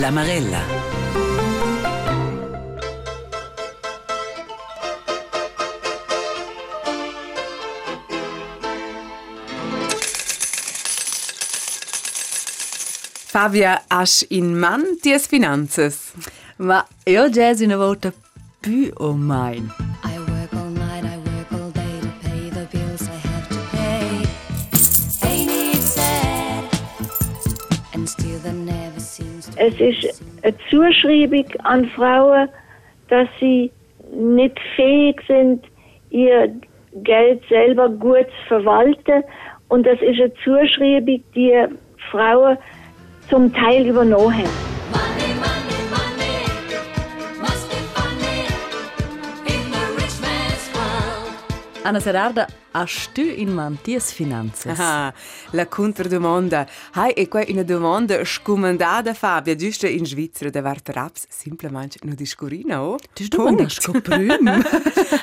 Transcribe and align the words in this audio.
La 0.00 0.12
Marella. 0.12 0.60
Fabia, 13.26 13.82
hast 13.88 14.22
in 14.30 14.56
Mann 14.56 14.82
dies 15.02 15.26
Finanzas? 15.26 16.12
Ma 16.58 16.86
io 17.04 17.28
già 17.30 17.50
una 17.58 17.76
volta 17.76 18.12
più 18.60 18.90
o 18.98 19.14
mai. 19.14 19.87
Es 29.58 29.74
ist 29.80 30.22
eine 30.42 30.54
Zuschreibung 30.70 31.46
an 31.64 31.86
Frauen, 31.90 32.48
dass 33.08 33.28
sie 33.40 33.70
nicht 34.14 34.58
fähig 34.76 35.20
sind, 35.26 35.64
ihr 36.10 36.54
Geld 37.02 37.42
selber 37.48 37.88
gut 37.88 38.26
zu 38.42 38.48
verwalten. 38.48 39.24
Und 39.68 39.86
das 39.86 40.00
ist 40.00 40.20
eine 40.20 40.32
Zuschreibung, 40.44 41.22
die 41.34 41.66
Frauen 42.10 42.56
zum 43.28 43.52
Teil 43.52 43.86
übernommen 43.86 44.38
haben. 44.38 44.67
Anna 51.88 52.00
Serarda, 52.00 52.46
hast 52.74 53.16
du 53.16 53.22
in 53.22 53.54
man 53.54 53.78
dies 53.82 54.12
Finanzas? 54.12 54.78
Ah, 54.78 55.10
la 55.52 55.64
contradomanda. 55.64 56.66
Hai 56.92 57.12
e 57.12 57.28
qua 57.28 57.42
una 57.48 57.62
domanda 57.62 58.22
scomandata 58.26 59.14
Fabia, 59.14 59.54
giusto 59.54 59.86
in 59.86 60.04
Svizzera 60.04 60.50
da 60.50 60.60
vart 60.60 60.90
raps 60.90 61.24
semplicemente 61.30 61.98
no 62.02 62.14
discorina, 62.14 62.82
oh? 62.82 62.98
Das 63.14 63.28
du 63.28 63.42
man 63.42 63.70
scoprüm. 63.70 64.62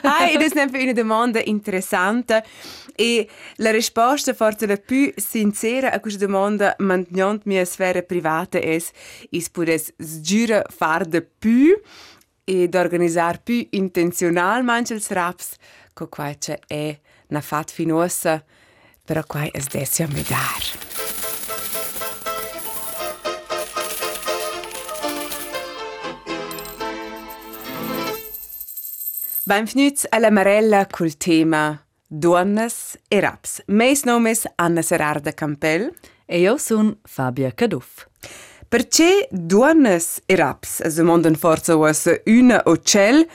Hai, 0.02 0.38
das 0.38 0.54
è 0.54 0.82
una 0.82 0.94
domanda 0.94 1.40
interessante 1.44 2.44
e 2.96 3.30
la 3.58 3.70
risposta 3.70 4.34
forse 4.34 4.66
la 4.66 4.78
più 4.78 5.14
sincera 5.18 5.92
a 5.92 6.00
questa 6.00 6.26
domanda 6.26 6.74
mantenendo 6.80 7.42
mia 7.44 7.64
sfera 7.64 8.02
privata 8.02 8.58
è 8.58 8.82
is 9.30 9.50
pudes 9.52 9.94
sgira 10.00 10.64
far 10.76 11.06
de 11.06 11.22
più 11.22 11.80
ed 12.44 12.74
organizzare 12.74 13.40
più 13.44 13.68
intenzionalmente 13.70 14.94
ils 14.94 15.10
raps 15.10 15.58
co 15.96 16.10
quai 16.10 16.38
c'è 16.38 16.60
è 16.68 17.00
na 17.28 17.40
fat 17.40 17.72
finosa 17.72 18.44
però 19.06 19.24
quai 19.26 19.50
es 19.54 19.68
desio 19.68 20.08
mi 20.10 20.22
dar. 20.24 20.64
Benvenuti 29.44 30.06
alla 30.10 30.32
Marella 30.32 30.88
col 30.88 31.16
tema 31.18 31.80
Donnes 32.08 32.98
e 33.08 33.20
Raps. 33.20 33.62
Meis 33.68 34.04
nomes 34.04 34.46
Anna 34.56 34.82
Serarda 34.82 35.34
Campel. 35.34 35.94
E 36.26 36.40
io 36.40 36.58
sono 36.58 36.98
Fabia 37.04 37.54
Caduff. 37.54 38.08
Perché 38.68 39.28
Donnes 39.30 40.24
e 40.26 40.36
Raps 40.36 40.82
es 40.82 40.96
demandan 40.96 41.36
forza 41.36 41.76
was 41.76 42.10
una 42.26 42.64
o 42.66 42.82
cel 42.82 43.28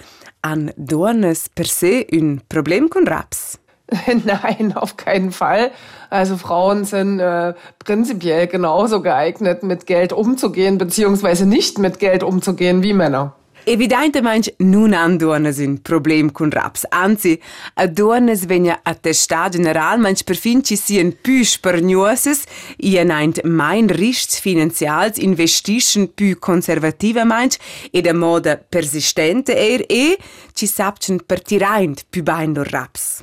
an 0.43 0.73
Donnes 0.77 1.49
per 1.49 1.67
se 1.67 2.07
un 2.13 2.41
problem 2.49 2.89
con 2.89 3.07
Raps? 3.07 3.59
Nein, 4.25 4.73
auf 4.77 4.97
keinen 4.97 5.33
Fall. 5.33 5.71
Also 6.11 6.37
Frauen 6.37 6.85
sind 6.85 7.21
äh, 7.21 7.55
prinzipiell 7.79 8.47
genauso 8.47 9.03
geeignet, 9.03 9.63
mit 9.63 9.87
Geld 9.87 10.13
umzugehen, 10.13 10.79
beziehungsweise 10.79 11.47
nicht 11.47 11.79
mit 11.79 11.99
Geld 11.99 12.23
umzugehen 12.23 12.83
wie 12.83 12.93
Männer. 12.93 13.35
Evidentemente 13.71 14.55
non 14.57 14.93
han 14.93 15.17
donnes 15.17 15.59
un 15.59 15.81
problem 15.81 16.33
con 16.33 16.51
raps, 16.51 16.87
anzi, 16.89 17.41
a 17.75 17.87
donnes 17.87 18.45
vegna 18.47 18.81
attestat 18.83 19.53
generalmente 19.53 20.25
per 20.25 20.35
fin 20.35 20.61
ci 20.65 20.75
sian 20.75 21.17
più 21.21 21.45
spargnuoses 21.45 22.43
i 22.79 22.97
enaint 22.97 23.41
mein 23.45 23.87
riscs 23.87 24.41
finanzials 24.41 25.19
investischen 25.19 26.13
più 26.13 26.37
conservativamente 26.41 27.59
ed 27.93 28.09
a 28.09 28.13
moda 28.13 28.57
persistente 28.57 29.55
er 29.55 29.85
e 29.87 30.19
ci 30.53 30.67
sapchen 30.67 31.23
per 31.25 31.41
tiraint 31.41 32.07
più 32.11 32.25
bain 32.25 32.61
raps. 32.65 33.23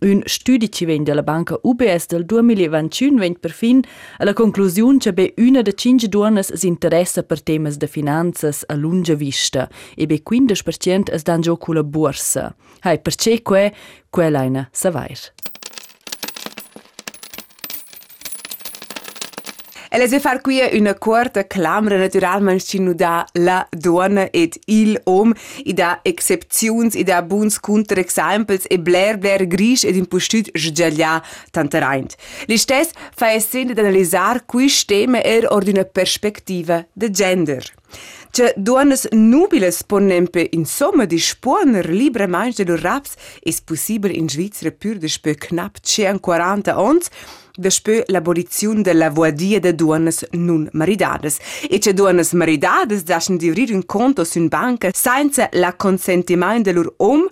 Yn 0.00 0.22
studi 0.24 0.70
që 0.72 0.86
vejnë 0.88 1.08
dhe 1.08 1.16
la 1.18 1.24
banka 1.26 1.58
UBS 1.60 2.08
del 2.08 2.24
2021 2.28 3.20
vejnë 3.20 3.40
për 3.44 3.52
fin 3.52 3.82
a 4.16 4.24
la 4.24 4.32
konkluzion 4.36 5.00
që 5.04 5.12
be 5.16 5.26
una 5.44 5.60
de 5.66 5.74
5 5.76 6.08
duanes 6.08 6.52
s'interessa 6.54 7.26
per 7.28 7.42
temes 7.44 7.76
de 7.76 7.88
finanzas 7.88 8.64
a 8.68 8.78
lunga 8.80 9.14
vista 9.20 9.68
e 9.96 10.08
be 10.08 10.22
15% 10.24 11.12
es 11.12 11.28
dan 11.28 11.44
giocu 11.44 11.76
la 11.76 11.84
borsa. 11.84 12.54
Hai, 12.80 12.96
per 12.96 13.12
ce 13.12 13.42
que, 13.44 13.68
quell'aina 14.08 14.70
sa 14.72 14.90
vair. 14.90 15.30
Elles 19.92 20.12
vi 20.12 20.20
far 20.22 20.38
qui 20.40 20.60
una 20.78 20.94
quarta 20.94 21.42
clamra 21.46 21.96
naturalmanschinu 21.98 22.92
da 22.94 23.24
la 23.32 23.66
donna 23.70 24.28
ed 24.30 24.54
il 24.66 25.00
om 25.04 25.34
i 25.64 25.74
da 25.74 25.98
excepziuns 26.06 26.94
i 26.94 27.02
da 27.02 27.18
buns 27.26 27.58
counterexemples 27.58 28.68
e 28.70 28.78
bler 28.78 29.18
bler 29.18 29.48
gris 29.50 29.82
ed 29.82 29.98
impustut 29.98 30.52
sgiaglia 30.54 31.16
tantereint. 31.50 32.14
Li 32.46 32.58
stess 32.58 32.94
fa 33.18 33.32
es 33.34 33.50
sin 33.50 33.74
d'analisar 33.74 34.44
quis 34.46 34.84
tema 34.86 35.24
er 35.26 35.50
ordina 35.50 35.82
perspectiva 35.82 36.84
de 36.94 37.10
gender. 37.10 37.66
Če 38.30 38.52
duanas 38.54 39.08
nubiles 39.10 39.82
ponempe 39.82 40.44
in 40.54 40.68
somma 40.70 41.08
di 41.10 41.18
spuoner 41.18 41.90
libra 41.90 42.28
manj 42.30 42.62
de 42.62 42.76
raps 42.78 43.18
es 43.42 43.58
possibile 43.58 44.14
in 44.14 44.30
Svizzera 44.30 44.70
pur 44.70 45.02
de 45.02 45.10
spe 45.10 45.34
knapp 45.34 45.82
140 45.82 46.78
ons, 46.78 47.10
Despö 47.60 48.04
l'abolizione 48.06 48.80
della 48.80 49.10
voadia 49.10 49.60
de 49.60 49.74
duonas 49.74 50.24
non 50.30 50.66
maridades. 50.72 51.36
E 51.68 51.78
che 51.78 51.92
duonas 51.92 52.32
maridades 52.32 53.02
daschen 53.02 53.36
divrir 53.36 53.74
un 53.74 53.84
conto 53.84 54.24
sun 54.24 54.48
banca 54.48 54.88
senza 54.94 55.50
la 55.52 55.74
consentimento 55.74 56.62
de 56.62 56.72
lor 56.72 56.94
om, 56.96 57.28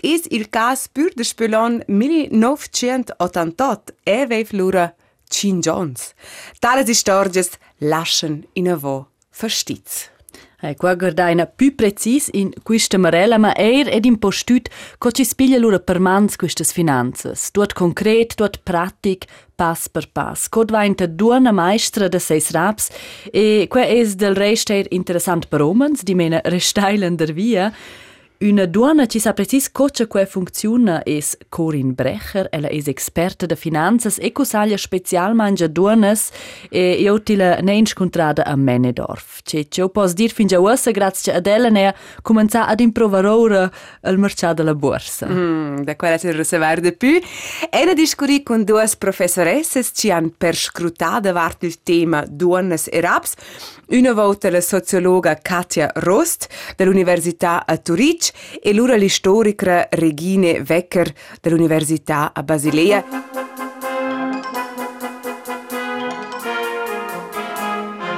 is 0.00 0.22
il 0.30 0.48
cas 0.48 0.88
pur 0.88 1.10
de 1.14 1.24
spelon 1.24 1.82
1988 1.86 3.94
e 4.02 4.26
veif 4.26 4.52
lura 4.52 4.94
cin 5.28 5.60
Jones. 5.60 6.14
Tales 6.58 6.88
istorges 6.88 7.50
laschen 7.78 8.46
in 8.54 8.68
a 8.68 8.76
vo 8.76 9.08
verstitz. 9.30 10.15
Hai 10.58 10.74
qua 10.74 10.94
guardaina 10.94 11.44
più 11.44 11.74
precis 11.74 12.30
in 12.32 12.50
questa 12.62 12.96
marella, 12.96 13.36
ma 13.36 13.52
eir 13.54 13.90
ed 13.92 14.06
in 14.06 14.16
postut 14.18 14.70
co 14.96 15.10
ci 15.10 15.22
spiglia 15.22 15.58
lura 15.58 15.78
per 15.78 16.00
mans 16.00 16.36
quistas 16.36 16.72
finanzas. 16.72 17.50
Tuot 17.50 17.74
concret, 17.74 18.34
tuot 18.34 18.62
pratic, 18.62 19.26
pass 19.54 19.88
per 19.88 20.08
pass. 20.12 20.48
Cod 20.48 20.72
va 20.72 20.86
inta 20.88 21.04
duona 21.04 21.52
maestra 21.52 22.08
de 22.08 22.18
seis 22.18 22.50
raps 22.56 22.88
e 23.32 23.66
qua 23.68 23.84
es 23.84 24.16
del 24.16 24.34
resteir 24.34 24.88
interessant 24.90 25.44
per 25.48 25.60
omens, 25.60 26.00
di 26.02 26.14
mena 26.14 26.40
restailen 26.44 27.16
der 27.20 27.34
via. 27.36 27.70
Una 28.38 28.66
duona 28.66 29.06
ci 29.06 29.18
sa 29.18 29.32
precis 29.32 29.70
cocha 29.72 30.06
quei 30.06 30.26
funziona 30.26 31.00
es 31.06 31.38
Corin 31.48 31.94
Brecher, 31.94 32.48
ella 32.52 32.68
es 32.68 32.86
experta 32.86 33.46
de 33.46 33.56
finanzas 33.56 34.18
e 34.18 34.30
cosaglia 34.30 34.76
specialmente 34.76 35.72
duonas 35.72 36.30
e 36.68 37.00
io 37.00 37.22
ti 37.22 37.34
la 37.34 37.56
ne 37.62 37.72
incontrada 37.76 38.44
a 38.44 38.54
Menedorf. 38.54 39.40
Che 39.42 39.68
ci 39.70 39.82
pos 39.90 40.12
dir 40.12 40.30
fin 40.32 40.48
già 40.48 40.60
ussa 40.60 40.90
grazie 40.90 41.32
ad 41.32 41.46
ella 41.46 41.70
ne 41.70 41.94
comincia 42.20 42.66
ad 42.66 42.80
improvare 42.80 43.28
ora 43.28 43.70
al 44.02 44.18
mercato 44.18 44.52
della 44.52 44.74
borsa. 44.74 45.26
Mm, 45.26 45.78
da 45.84 45.96
quella 45.96 46.18
si 46.18 46.30
recever 46.30 46.80
de 46.80 46.92
più. 46.92 47.18
E 47.70 47.84
ne 47.86 47.94
discuri 47.94 48.42
con 48.42 48.64
due 48.64 48.86
professoresses 48.98 49.92
ci 49.94 50.10
han 50.10 50.34
perscrutata 50.36 51.32
vart 51.32 51.62
il 51.62 51.82
tema 51.82 52.22
duonas 52.28 52.86
e 52.92 53.00
raps. 53.00 53.32
Una 53.88 54.12
volta 54.12 54.50
la 54.50 54.60
sociologa 54.60 55.38
Katja 55.40 55.90
Rost 55.94 56.48
dell'Università 56.76 57.64
a 57.64 57.78
Zurich 58.26 58.58
e 58.60 58.72
l'ora 58.72 58.96
l'istorica 58.96 59.88
Regine 59.90 60.64
Wecker 60.66 61.12
dell'Università 61.40 62.32
a 62.34 62.42
Basilea. 62.42 63.04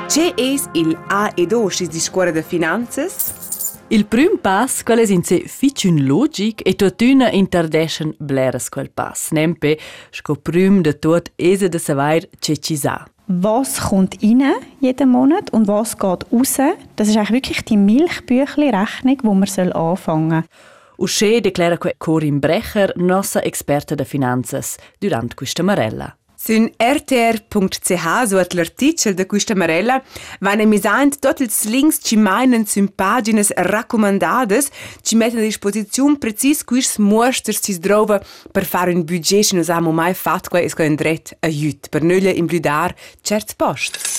C'è 0.06 0.32
il 0.36 0.98
A 1.08 1.32
ed 1.34 1.52
O 1.52 1.68
di 1.68 2.00
scuola 2.00 2.30
de 2.30 2.42
finanzas? 2.42 3.46
Il 3.90 4.04
prim 4.04 4.38
pass, 4.38 4.82
qual 4.82 4.98
è 4.98 5.10
in 5.10 5.22
sé 5.22 5.44
ficun 5.46 6.04
logic 6.04 6.60
e 6.62 6.74
tuttuna 6.74 7.30
interdeschen 7.30 8.14
bleres 8.18 8.68
quel 8.68 8.90
pass. 8.90 9.30
Nempe, 9.30 9.78
sco 10.10 10.34
prim 10.34 10.82
de 10.82 10.98
tot 10.98 11.32
ese 11.36 11.68
de 11.68 11.78
savair 11.78 12.28
ce 12.38 12.58
ci 12.58 12.76
sa. 12.76 13.06
Was 13.28 13.80
kommt 13.80 14.22
rein 14.22 14.54
jeden 14.80 15.10
Monat 15.10 15.50
und 15.50 15.68
was 15.68 15.96
geht 15.96 16.26
raus. 16.32 16.58
Das 16.96 17.08
ist 17.08 17.16
eigentlich 17.16 17.30
wirklich 17.30 17.64
die 17.64 17.76
Milchbüchli-Rechnung, 17.76 19.18
wo 19.22 19.34
man 19.34 19.46
soll 19.46 19.72
anfangen 19.72 20.42
soll. 20.42 21.06
Usce 21.06 21.40
declara 21.40 21.76
que 21.76 21.92
Corin 21.98 22.40
Brecher, 22.40 22.92
nostra 22.96 23.42
esperta 23.42 23.94
de 23.94 24.04
finanzas, 24.04 24.78
durant 25.00 25.36
questa 25.36 25.62
marella. 25.62 26.16
Sun 26.38 26.68
rtr.ch 26.78 28.06
suot 28.30 28.54
l'artikel 28.54 29.14
de 29.18 29.26
questa 29.26 29.56
marella. 29.58 29.98
Van 30.40 30.62
emisant 30.62 31.18
tots 31.18 31.42
els 31.42 31.64
links 31.66 31.98
ci 32.06 32.16
meinen 32.16 32.62
sun 32.66 32.86
pagines 32.94 33.50
raccomandades. 33.56 34.70
Ci 35.02 35.18
metten 35.18 35.42
a 35.42 35.48
disposizione 35.48 36.18
precis 36.22 36.62
quis 36.62 36.96
mosters 37.02 37.58
ci 37.64 37.74
drova 37.82 38.20
per 38.52 38.64
fare 38.64 38.94
un 38.94 39.02
budget 39.04 39.50
che 39.50 39.56
nos 39.56 39.68
amo 39.68 39.90
mai 39.90 40.14
fat 40.14 40.48
qua 40.48 40.60
es 40.62 40.74
co 40.74 40.82
un 40.86 40.94
dret 40.94 41.36
aiut 41.42 41.90
per 41.90 42.02
nulla 42.02 42.30
imbludar 42.30 42.94
certs 43.22 43.54
posts. 43.54 44.18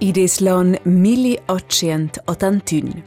Ides 0.00 0.38
l'an 0.38 0.78
1881. 0.84 3.02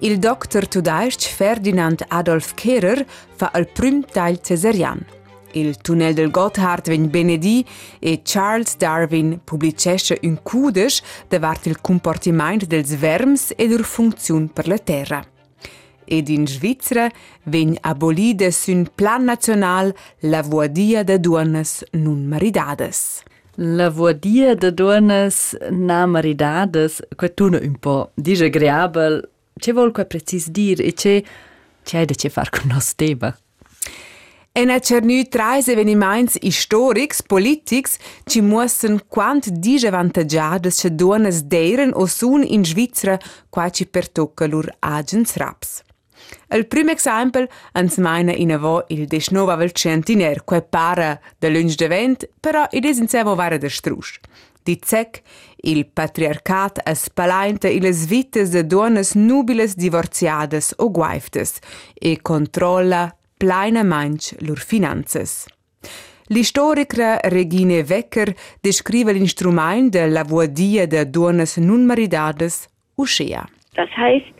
Il 0.00 0.18
doctor 0.18 0.66
tudaisch 0.66 1.28
Ferdinand 1.28 2.04
Adolf 2.08 2.54
Kehrer 2.54 3.06
fa 3.36 3.52
il 3.54 3.68
prim 3.68 4.04
tail 4.04 4.40
cesarian. 4.40 4.98
Il 5.52 5.76
tunnel 5.76 6.14
del 6.14 6.32
Gotthard 6.32 6.88
vegn 6.88 7.10
benedì 7.10 7.64
e 8.00 8.22
Charles 8.24 8.76
Darwin 8.76 9.40
publicesce 9.44 10.18
un 10.22 10.42
cudes 10.42 11.00
davart 11.28 11.66
il 11.66 11.80
comportament 11.80 12.66
dels 12.66 12.96
verms 12.96 13.52
e 13.54 13.68
lur 13.68 13.84
funziun 13.84 14.52
per 14.52 14.66
la 14.66 14.78
terra. 14.78 15.24
Ed 16.04 16.28
in 16.28 16.48
Svizzera 16.48 17.08
vegn 17.44 17.76
abolida 17.82 18.50
sun 18.50 18.90
plan 18.92 19.22
national 19.22 19.94
la 20.22 20.42
vuadia 20.42 21.04
de 21.04 21.20
duonas 21.20 21.84
nun 21.92 22.26
maridades. 22.26 23.22
La 23.64 23.90
vuadia 23.90 24.56
de 24.56 24.72
donas 24.72 25.54
na 25.70 26.04
maridades, 26.06 27.00
que 27.16 27.28
tuna 27.28 27.60
un 27.62 27.76
po 27.78 28.10
disagreabel, 28.16 29.20
ce 29.62 29.70
vol 29.70 29.92
que 29.94 30.02
precis 30.02 30.48
dir 30.50 30.80
e 30.82 30.90
ce 30.90 31.22
ce 31.86 31.96
hai 31.96 32.06
de 32.06 32.14
ce 32.18 32.28
far 32.28 32.50
con 32.50 32.72
nos 32.72 32.94
teba. 32.94 33.36
En 34.52 34.68
a 34.68 34.80
cernü 34.80 35.28
trais 35.30 35.68
eveniments 35.68 36.34
historics, 36.42 37.22
politics, 37.22 37.98
ci 38.26 38.40
muossen 38.40 38.98
quant 39.06 39.46
disavantagiades 39.46 40.80
che 40.80 40.90
duonas 40.90 41.44
deiren 41.46 41.94
o 41.94 42.06
sun 42.06 42.42
in 42.42 42.64
Svizzera 42.64 43.16
qua 43.48 43.70
ci 43.70 43.86
pertocca 43.86 44.46
lur 44.46 44.66
agens 44.80 45.36
raps. 45.36 45.84
Il 46.50 46.66
prim 46.66 46.88
exempel 46.88 47.48
ans 47.72 47.96
meina 47.96 48.32
in 48.32 48.52
avo 48.52 48.84
il 48.88 49.06
desnova 49.06 49.56
vel 49.56 49.72
centiner, 49.72 50.44
quai 50.44 50.62
para 50.62 51.20
de 51.38 51.48
lunch 51.50 51.76
de 51.76 51.88
vent, 51.88 52.28
però 52.40 52.66
id 52.70 52.84
es 52.84 52.98
in 52.98 53.08
sevo 53.08 53.34
vara 53.34 53.58
de 53.58 53.68
strusch. 53.68 54.20
Di 54.62 54.78
zec, 54.78 55.22
il 55.64 55.86
patriarcat 55.86 56.82
es 56.86 57.08
palainta 57.10 57.68
iles 57.68 58.06
vites 58.06 58.50
de 58.50 58.62
donas 58.62 59.14
nubiles 59.14 59.74
divorziades 59.74 60.72
o 60.78 60.90
guaiftes 60.90 61.58
e 61.94 62.20
controlla 62.22 63.10
pleina 63.36 63.82
manch 63.82 64.36
lur 64.40 64.58
finanzas. 64.58 65.46
L'istorica 66.28 67.18
Regine 67.24 67.82
Wecker 67.82 68.34
descrive 68.60 69.12
l'instrument 69.12 69.90
de 69.90 70.06
la 70.06 70.22
vuadia 70.22 70.86
de 70.86 71.04
donas 71.04 71.56
nun 71.58 71.84
maridades 71.84 72.68
uschea. 72.94 73.48
Das 73.74 73.90
heißt, 73.96 74.32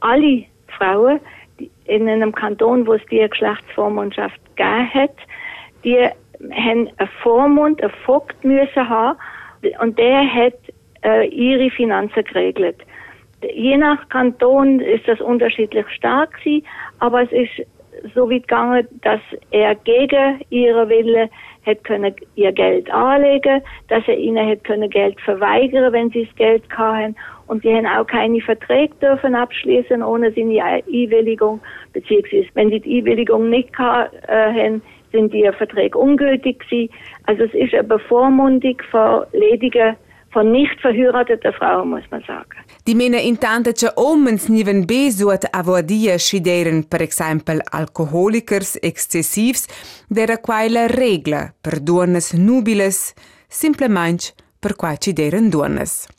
alle 0.00 0.46
Frauen 0.76 1.20
in 1.88 2.08
einem 2.08 2.32
Kanton, 2.32 2.86
wo 2.86 2.94
es 2.94 3.02
die 3.10 3.26
Geschlechtsvormundschaft 3.28 4.38
gegeben 4.56 4.94
hat, 4.94 5.16
die 5.84 5.98
haben 6.52 6.88
einen 6.98 7.08
Vormund, 7.22 7.82
einen 7.82 7.92
Vogt 8.04 8.44
müssen 8.44 8.88
haben 8.88 9.18
und 9.80 9.98
der 9.98 10.22
hat 10.32 10.54
äh, 11.04 11.26
ihre 11.28 11.70
Finanzen 11.70 12.24
geregelt. 12.24 12.76
Je 13.42 13.76
nach 13.76 14.08
Kanton 14.08 14.80
ist 14.80 15.06
das 15.06 15.20
unterschiedlich 15.20 15.86
stark 15.90 16.34
gewesen, 16.38 16.66
aber 16.98 17.22
es 17.22 17.32
ist 17.32 17.66
so 18.14 18.30
weit 18.30 18.42
gegangen, 18.42 18.86
dass 19.02 19.20
er 19.50 19.74
gegen 19.76 20.40
ihre 20.50 20.88
Wille 20.88 21.28
hätte 21.62 21.82
können 21.82 22.14
ihr 22.34 22.52
Geld 22.52 22.90
anlegen, 22.90 23.62
dass 23.88 24.06
er 24.06 24.16
ihnen 24.16 24.46
hätte 24.46 24.62
können 24.62 24.90
Geld 24.90 25.20
verweigern, 25.20 25.92
wenn 25.92 26.10
sie 26.10 26.26
das 26.26 26.36
Geld 26.36 26.62
hatten 26.70 27.16
und 27.48 27.62
sie 27.62 27.74
haben 27.74 27.86
auch 27.86 28.06
keine 28.06 28.40
Verträge 28.40 28.94
dürfen 29.02 29.34
abschließen 29.34 30.02
ohne 30.02 30.32
seine 30.32 30.62
Einwilligung, 30.62 31.60
beziehungsweise 31.92 32.46
wenn 32.54 32.70
sie 32.70 32.80
die 32.80 32.98
Einwilligung 32.98 33.50
nicht 33.50 33.70
äh, 33.74 33.82
haben, 33.82 34.82
sind 35.12 35.32
die 35.32 35.50
Verträge 35.56 35.98
ungültig 35.98 36.60
gewesen. 36.60 36.92
Also 37.24 37.44
es 37.44 37.54
ist 37.54 37.74
eine 37.74 37.84
Bevormundung 37.84 38.76
von 38.90 39.24
ledigen, 39.32 39.96
von 40.30 40.52
nicht 40.52 40.78
verheirateten 40.80 41.52
Frauen, 41.54 41.90
muss 41.90 42.04
man 42.10 42.22
sagen. 42.26 42.58
Di 42.86 42.94
mena 42.94 43.18
intanta 43.18 43.72
che 43.72 43.90
omens 43.94 44.48
niven 44.48 44.84
besuat 44.86 45.48
avodia 45.50 46.18
scideren 46.18 46.88
per 46.88 47.00
exempel 47.00 47.60
alcoholikers 47.70 48.76
excessivs 48.80 49.66
dera 50.08 50.38
quai 50.38 50.68
la 50.68 50.86
per 51.60 51.80
duonas 51.80 52.32
nubiles, 52.34 53.14
simplement 53.48 54.34
per 54.60 54.76
quai 54.76 54.96
cideren 54.98 55.50
duonas. 55.50 56.17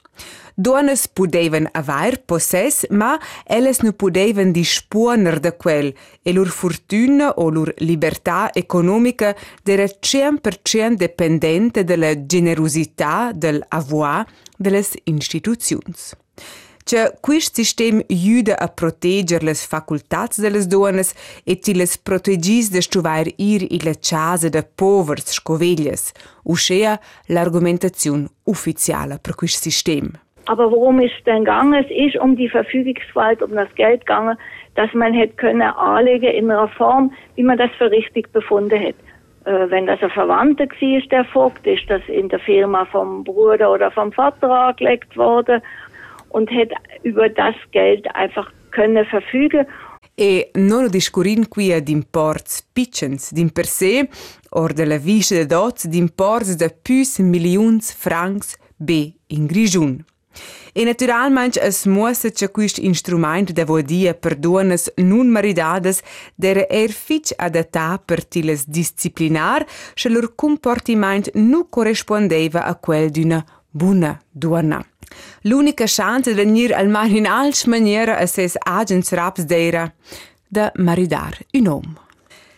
Duonas 0.60 1.08
pudevan 1.08 1.70
avair 1.72 2.18
possess, 2.26 2.84
ma 2.90 3.18
elles 3.46 3.80
nu 3.80 3.94
pudevan 3.94 4.52
disponer 4.52 5.40
de 5.40 5.54
quel 5.56 5.94
e 6.22 6.34
lur 6.34 6.50
fortuna 6.52 7.30
o 7.40 7.48
lur 7.50 7.72
libertà 7.78 8.52
economica 8.54 9.34
dera 9.64 9.86
100% 9.86 10.98
dependente 10.98 11.86
della 11.86 12.26
generosità 12.26 13.32
del 13.34 13.64
avoir 13.70 14.28
delles 14.58 14.98
instituziuns. 15.06 16.14
Che 16.84 17.16
quist 17.22 17.56
sistem 17.56 18.04
juda 18.08 18.58
a 18.58 18.68
proteger 18.68 19.44
les 19.44 19.64
facultats 19.64 20.42
de 20.42 20.50
les 20.50 20.68
donas 20.68 21.14
e 21.46 21.56
ti 21.56 21.74
les 21.74 21.98
protegis 21.98 22.68
de 22.70 22.82
stuvair 22.82 23.32
ir 23.38 23.64
in 23.70 23.84
la 23.84 23.96
casa 23.96 24.50
de 24.50 24.64
povers 24.64 25.32
scoveglias, 25.32 26.12
uscea 26.44 27.00
l'argumentazione 27.28 28.28
ufficiale 28.44 29.20
per 29.20 29.36
quist 29.36 29.62
sistem. 29.62 30.12
Aber 30.50 30.72
worum 30.72 31.00
ist 31.00 31.14
denn 31.28 31.46
gegangen? 31.46 31.76
Es 31.76 31.92
ist 31.92 32.20
um 32.20 32.36
die 32.36 32.50
Verfügungsgewalt, 32.50 33.44
um 33.44 33.54
das 33.54 33.70
Geld 33.76 34.00
gegangen, 34.00 34.36
dass 34.74 34.92
man 34.96 35.14
hätte 35.14 35.36
können 35.36 35.62
anlegen 35.62 36.32
in 36.32 36.50
einer 36.50 36.68
Form, 36.70 37.12
wie 37.36 37.44
man 37.44 37.60
das 37.60 37.70
für 37.78 37.92
richtig 37.92 38.34
befunden 38.34 38.80
hat. 38.80 38.96
Äh, 39.46 39.70
wenn 39.70 39.86
das 39.86 40.02
ein 40.02 40.10
Verwandter 40.10 40.66
war, 40.66 41.02
der 41.12 41.26
Vogt, 41.26 41.68
ist 41.68 41.88
das 41.88 42.02
in 42.08 42.30
der 42.30 42.40
Firma 42.40 42.86
vom 42.86 43.24
Bruder 43.24 43.72
oder 43.72 43.92
vom 43.92 44.12
Vater 44.12 44.50
angelegt 44.50 45.16
worden 45.16 45.62
und 46.30 46.50
hätte 46.50 46.74
über 47.04 47.30
das 47.30 47.54
Geld 47.72 48.08
einfach 48.16 48.52
können 48.72 49.06
verfügen. 49.06 49.68
E 50.18 50.50
non 50.56 50.90
discurin 50.90 51.48
qui 51.48 51.72
d'imports 51.80 52.64
piccens 52.74 53.32
d'in 53.32 53.54
per 53.54 53.66
sé, 53.66 54.10
or 54.50 54.74
de 54.74 54.84
la 54.84 54.98
visce 54.98 55.36
de 55.36 55.46
dots 55.46 55.86
d'imports 55.86 56.58
de 56.58 56.70
plus 56.84 57.20
milions 57.20 57.94
francs 57.94 58.58
b 58.78 59.14
in 59.28 59.48
grigiun. 59.48 60.04
E 60.74 60.84
naturalmente 60.84 61.60
es 61.62 61.86
muossa 61.86 62.30
che 62.30 62.52
quist 62.52 62.78
instrument 62.78 63.52
de 63.52 63.66
vodia 63.66 64.14
per 64.14 64.36
duonas 64.36 64.92
nun 64.96 65.30
maridades 65.30 66.02
dere 66.36 66.68
er 66.70 66.92
fitch 66.92 67.34
adatta 67.36 68.02
per 68.04 68.26
tiles 68.26 68.66
disciplinar, 68.66 69.66
che 69.94 70.10
lor 70.10 70.36
comportiment 70.36 71.32
nu 71.34 71.70
corrispondeva 71.70 72.66
a 72.66 72.76
quel 72.76 73.10
d'una 73.10 73.44
buna 73.70 74.20
duona. 74.32 74.86
L'unica 75.42 75.86
chance 75.88 76.34
de 76.34 76.36
venir 76.36 76.74
almeno 76.74 77.16
in 77.16 77.26
alch 77.26 77.66
maniera 77.66 78.18
a 78.18 78.26
ses 78.26 78.56
agens 78.58 79.12
raps 79.12 79.44
d'era 79.46 79.94
de 80.48 80.72
maridar 80.76 81.38
un 81.54 81.68
om. 81.68 81.98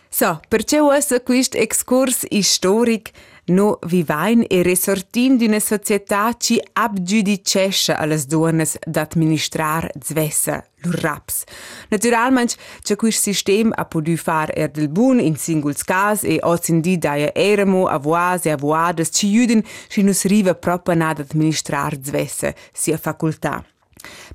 So, 0.09 0.39
perché 0.49 0.79
ussa 0.79 1.21
quist 1.21 1.55
excurs 1.55 2.25
historic 2.29 3.11
no 3.51 3.77
vivain 3.85 4.43
e 4.47 4.61
resortin 4.63 5.37
d'una 5.37 5.59
società 5.59 6.33
ci 6.37 6.59
abgiudicesce 6.73 7.93
alles 7.93 8.25
duonas 8.25 8.77
d'administrar 8.85 9.89
zvessa 9.99 10.63
lur 10.83 10.95
raps. 10.95 11.43
Naturalmente, 11.89 12.55
c'è 12.81 12.95
quist 12.95 13.21
sistem 13.21 13.71
a 13.75 13.85
podu 13.85 14.15
far 14.17 14.49
er 14.55 14.69
del 14.71 14.89
bun 14.89 15.19
in 15.19 15.35
singuls 15.35 15.83
cas 15.83 16.23
e 16.23 16.39
ozin 16.41 16.81
di 16.81 16.97
daia 16.97 17.31
eremo 17.33 17.87
avoas 17.87 18.45
e 18.45 18.51
avoadas 18.51 19.11
ci 19.11 19.27
juden 19.29 19.63
ci 19.87 20.01
nus 20.01 20.25
riva 20.25 20.55
propa 20.55 20.93
nad 20.93 21.19
administrar 21.19 21.97
zvessa 22.01 22.53
sia 22.71 22.97
facultà. 22.97 23.63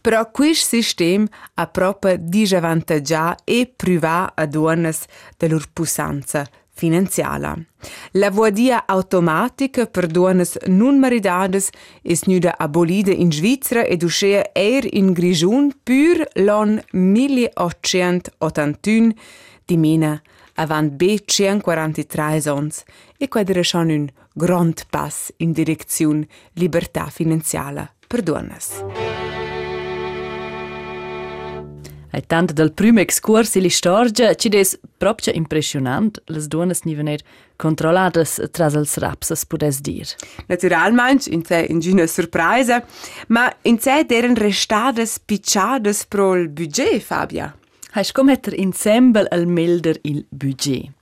Però 0.00 0.30
quist 0.30 0.68
sistem 0.68 1.26
a 1.54 1.66
propa 1.66 2.14
disavantagià 2.16 3.34
e 3.44 3.66
privà 3.66 4.32
a 4.34 4.46
duonas 4.46 5.06
de 5.36 5.48
lur 5.48 5.66
pusanza 5.72 6.46
finanziala. 6.76 7.56
La 8.12 8.30
vodia 8.30 8.84
automatica 8.86 9.86
per 9.86 10.06
duonas 10.06 10.56
non 10.66 10.98
maridades 10.98 11.70
es 12.02 12.26
nuda 12.26 12.54
abolida 12.58 13.12
in 13.12 13.32
Svizzera 13.32 13.84
ed 13.84 14.02
uscea 14.02 14.42
er 14.52 14.86
in 14.92 15.12
Grigiun 15.12 15.72
pur 15.82 16.28
l'an 16.34 16.82
1881 16.92 19.14
di 19.64 19.76
mina 19.76 20.22
avant 20.54 20.92
b 20.92 21.24
43 21.24 22.46
ans 22.46 22.84
e 23.18 23.28
quadra 23.28 23.62
schon 23.62 23.90
un 23.90 24.08
grand 24.32 24.86
pass 24.90 25.32
in 25.38 25.52
direzione 25.52 26.26
libertà 26.54 27.06
finanziala 27.06 27.90
per 28.06 28.22
duonas. 28.22 28.84
E 32.12 32.20
tant 32.22 32.52
del 32.52 32.72
primo 32.72 33.00
excurs 33.00 33.54
in 33.56 33.70
storia 33.70 34.34
ci 34.34 34.48
des 34.48 34.78
proprio 34.98 35.32
impressionant 35.34 36.18
las 36.26 36.46
duonas 36.48 36.84
ni 36.84 36.94
vener 36.94 37.20
controlladas 37.56 38.40
tras 38.52 38.74
els 38.74 38.96
rapsas 38.96 39.44
pudes 39.44 39.80
dir. 39.82 40.06
Naturalmente, 40.48 41.30
in 41.30 41.44
sé 41.44 41.66
ingina 41.68 42.06
surpresa, 42.06 42.82
ma 43.28 43.50
in 43.64 43.78
sé 43.78 44.04
deren 44.04 44.36
restadas 44.36 45.18
picciadas 45.18 46.04
pro 46.06 46.34
il 46.36 46.48
budget, 46.48 47.02
Fabia. 47.02 47.54
Hai 47.92 48.04
scommetter 48.04 48.54
ensemble 48.60 49.26
al 49.30 49.46
melder 49.46 49.98
il 50.02 50.26
budget. 50.28 50.92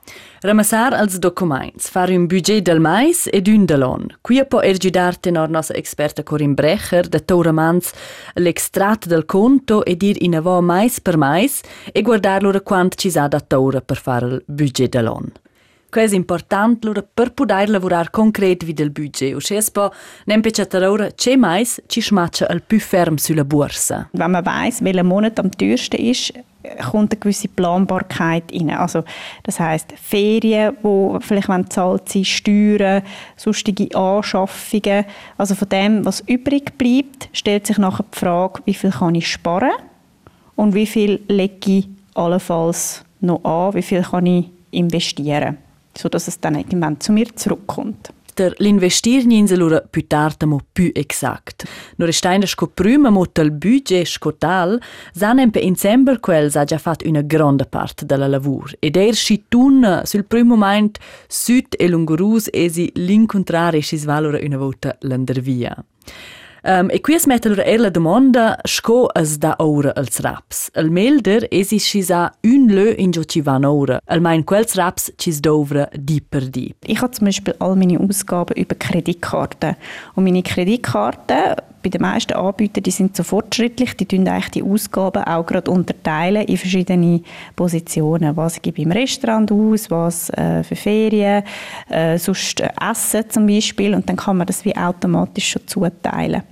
Ramassar 0.44 0.92
als 0.92 1.18
documents, 1.18 1.88
fare 1.88 2.14
un 2.14 2.26
budget 2.26 2.64
del 2.64 2.78
mais 2.78 3.26
ed 3.32 3.48
un 3.48 3.64
de 3.64 3.78
l'on. 3.80 4.10
Qui 4.20 4.42
può 4.44 4.60
ergidar 4.60 5.16
tenor 5.16 5.48
nostra 5.48 5.78
experta 5.78 6.22
Corinne 6.22 6.52
Brecher 6.52 7.08
da 7.08 7.18
Tauramans 7.18 7.92
l'extrat 8.34 9.06
del 9.06 9.24
conto 9.24 9.82
e 9.84 9.96
dir 9.96 10.20
in 10.20 10.36
avò 10.36 10.60
mais 10.60 11.00
per 11.00 11.16
mais 11.16 11.62
e 11.92 12.02
guardar 12.02 12.42
loro 12.42 12.60
quant 12.60 12.94
ci 12.94 13.10
sa 13.10 13.26
da 13.26 13.40
taura 13.40 13.80
per 13.80 13.96
fare 13.96 14.26
il 14.26 14.44
budget 14.44 14.92
de 14.92 15.00
l'on. 15.00 15.32
Què 15.88 16.12
important 16.12 16.84
loro 16.84 17.08
per 17.14 17.32
poter 17.32 17.70
lavorare 17.70 18.10
concret 18.10 18.64
vid 18.64 18.80
il 18.80 18.90
budget. 18.90 19.32
O 19.34 19.40
se 19.40 19.64
po 19.72 19.92
nempece 20.26 20.66
taura 20.66 21.08
c'è 21.14 21.36
mais 21.36 21.80
ci 21.86 22.02
smaccia 22.02 22.48
al 22.48 22.60
più 22.60 22.80
ferm 22.80 23.16
sulla 23.16 23.44
borsa. 23.44 24.10
Wenn 24.12 24.32
man 24.32 24.44
weiß, 24.44 24.82
welcher 24.82 25.04
Monat 25.04 25.38
am 25.38 25.48
teuersten 25.48 26.04
ist, 26.04 26.34
kommt 26.90 27.12
eine 27.12 27.20
gewisse 27.20 27.48
Planbarkeit 27.48 28.44
rein. 28.52 28.70
Also, 28.70 29.04
das 29.42 29.60
heißt 29.60 29.92
Ferien, 30.00 30.76
wo 30.82 31.18
vielleicht 31.20 31.48
wenn 31.48 31.70
zahlt 31.70 32.08
sind, 32.08 32.26
Steuern, 32.26 33.02
sonstige 33.36 33.94
Anschaffungen. 33.96 35.04
Also 35.36 35.54
von 35.54 35.68
dem, 35.68 36.04
was 36.04 36.20
übrig 36.20 36.76
bleibt, 36.78 37.28
stellt 37.32 37.66
sich 37.66 37.78
nachher 37.78 38.04
die 38.12 38.18
Frage, 38.18 38.62
wie 38.64 38.74
viel 38.74 38.90
kann 38.90 39.14
ich 39.14 39.30
sparen 39.30 39.72
und 40.56 40.74
wie 40.74 40.86
viel 40.86 41.20
lege 41.28 41.70
ich 41.70 41.88
allenfalls 42.14 43.04
noch 43.20 43.44
an, 43.44 43.74
wie 43.74 43.82
viel 43.82 44.02
kann 44.02 44.26
ich 44.26 44.50
investieren, 44.70 45.58
sodass 45.96 46.28
es 46.28 46.40
dann 46.40 46.56
irgendwann 46.56 47.00
zu 47.00 47.12
mir 47.12 47.34
zurückkommt. 47.34 48.12
Der 48.34 48.52
l'investir 48.58 49.26
ninse 49.26 49.54
lura 49.54 49.80
più 49.80 50.06
tarda 50.06 50.46
mo 50.46 50.58
più 50.72 50.90
exact. 50.92 51.64
No 51.96 52.04
restaina 52.04 52.46
sco 52.46 52.66
prima 52.66 53.08
mo 53.10 53.30
tel 53.30 53.52
budget 53.52 54.06
sco 54.06 54.34
tal, 54.34 54.80
sanem 55.12 55.50
pe 55.50 55.60
ensemble 55.60 56.18
quels 56.18 56.56
ha 56.56 56.64
già 56.64 56.78
fat 56.78 57.04
una 57.06 57.22
grande 57.22 57.64
parte 57.66 58.04
della 58.04 58.26
lavur. 58.26 58.74
Ed 58.80 58.96
er 58.96 59.14
si 59.14 59.44
tun 59.48 60.02
sul 60.04 60.24
primo 60.24 60.56
moment 60.56 60.98
süd 61.28 61.76
e 61.78 61.88
lungurus 61.88 62.48
esi 62.50 62.90
l'incontrare 62.94 63.80
si 63.82 63.96
svalora 63.96 64.38
una 64.42 64.56
volta 64.56 64.96
l'andervia. 65.00 65.76
Um, 66.66 66.88
e 66.88 66.98
qui 67.00 67.12
es 67.12 67.26
mette 67.26 67.48
allora 67.48 67.64
er 67.64 67.78
la 67.78 67.90
domanda 67.90 68.56
sco 68.64 69.10
es 69.14 69.36
da 69.38 69.54
ora 69.58 69.92
als 69.96 70.20
raps. 70.20 70.70
El 70.72 70.88
melder 70.90 71.44
esi 71.50 71.78
si 71.78 72.00
sa 72.02 72.30
un 72.40 72.70
lö 72.72 72.94
in 72.96 73.12
jo 73.12 73.22
ci 73.24 73.42
van 73.44 73.66
ora. 73.68 73.98
El 74.06 74.22
mein 74.24 74.44
quels 74.44 74.74
raps 74.74 75.12
cis 75.18 75.42
dovra 75.44 75.90
di 75.92 76.22
per 76.22 76.48
di. 76.48 76.74
Ich 76.86 77.02
habe 77.02 77.12
zum 77.12 77.26
Beispiel 77.26 77.54
all 77.58 77.76
meine 77.76 78.00
Ausgaben 78.00 78.56
über 78.56 78.74
Kreditkarten. 78.76 79.76
Und 80.14 80.24
meine 80.24 80.42
Kreditkarten 80.42 81.56
bei 81.84 81.90
den 81.90 82.00
meisten 82.00 82.32
Anbietern, 82.32 82.82
die 82.82 82.90
sind 82.90 83.14
so 83.14 83.22
fortschrittlich, 83.22 83.94
die 83.94 84.06
tun 84.06 84.26
eigentlich 84.26 84.50
die 84.50 84.62
Ausgaben 84.62 85.22
auch 85.22 85.44
gerade 85.44 85.70
unterteilen 85.70 86.46
in 86.46 86.56
verschiedene 86.56 87.20
Positionen. 87.54 88.36
Was 88.36 88.60
gebe 88.60 88.78
ich 88.78 88.84
im 88.84 88.92
Restaurant 88.92 89.52
aus, 89.52 89.90
was 89.90 90.30
äh, 90.30 90.64
für 90.64 90.76
Ferien, 90.76 91.44
äh, 91.90 92.16
sonst 92.18 92.60
äh, 92.60 92.70
Essen 92.90 93.28
zum 93.28 93.46
Beispiel. 93.46 93.94
Und 93.94 94.08
dann 94.08 94.16
kann 94.16 94.38
man 94.38 94.46
das 94.46 94.64
wie 94.64 94.74
automatisch 94.74 95.50
schon 95.50 95.66
zuteilen. 95.66 96.42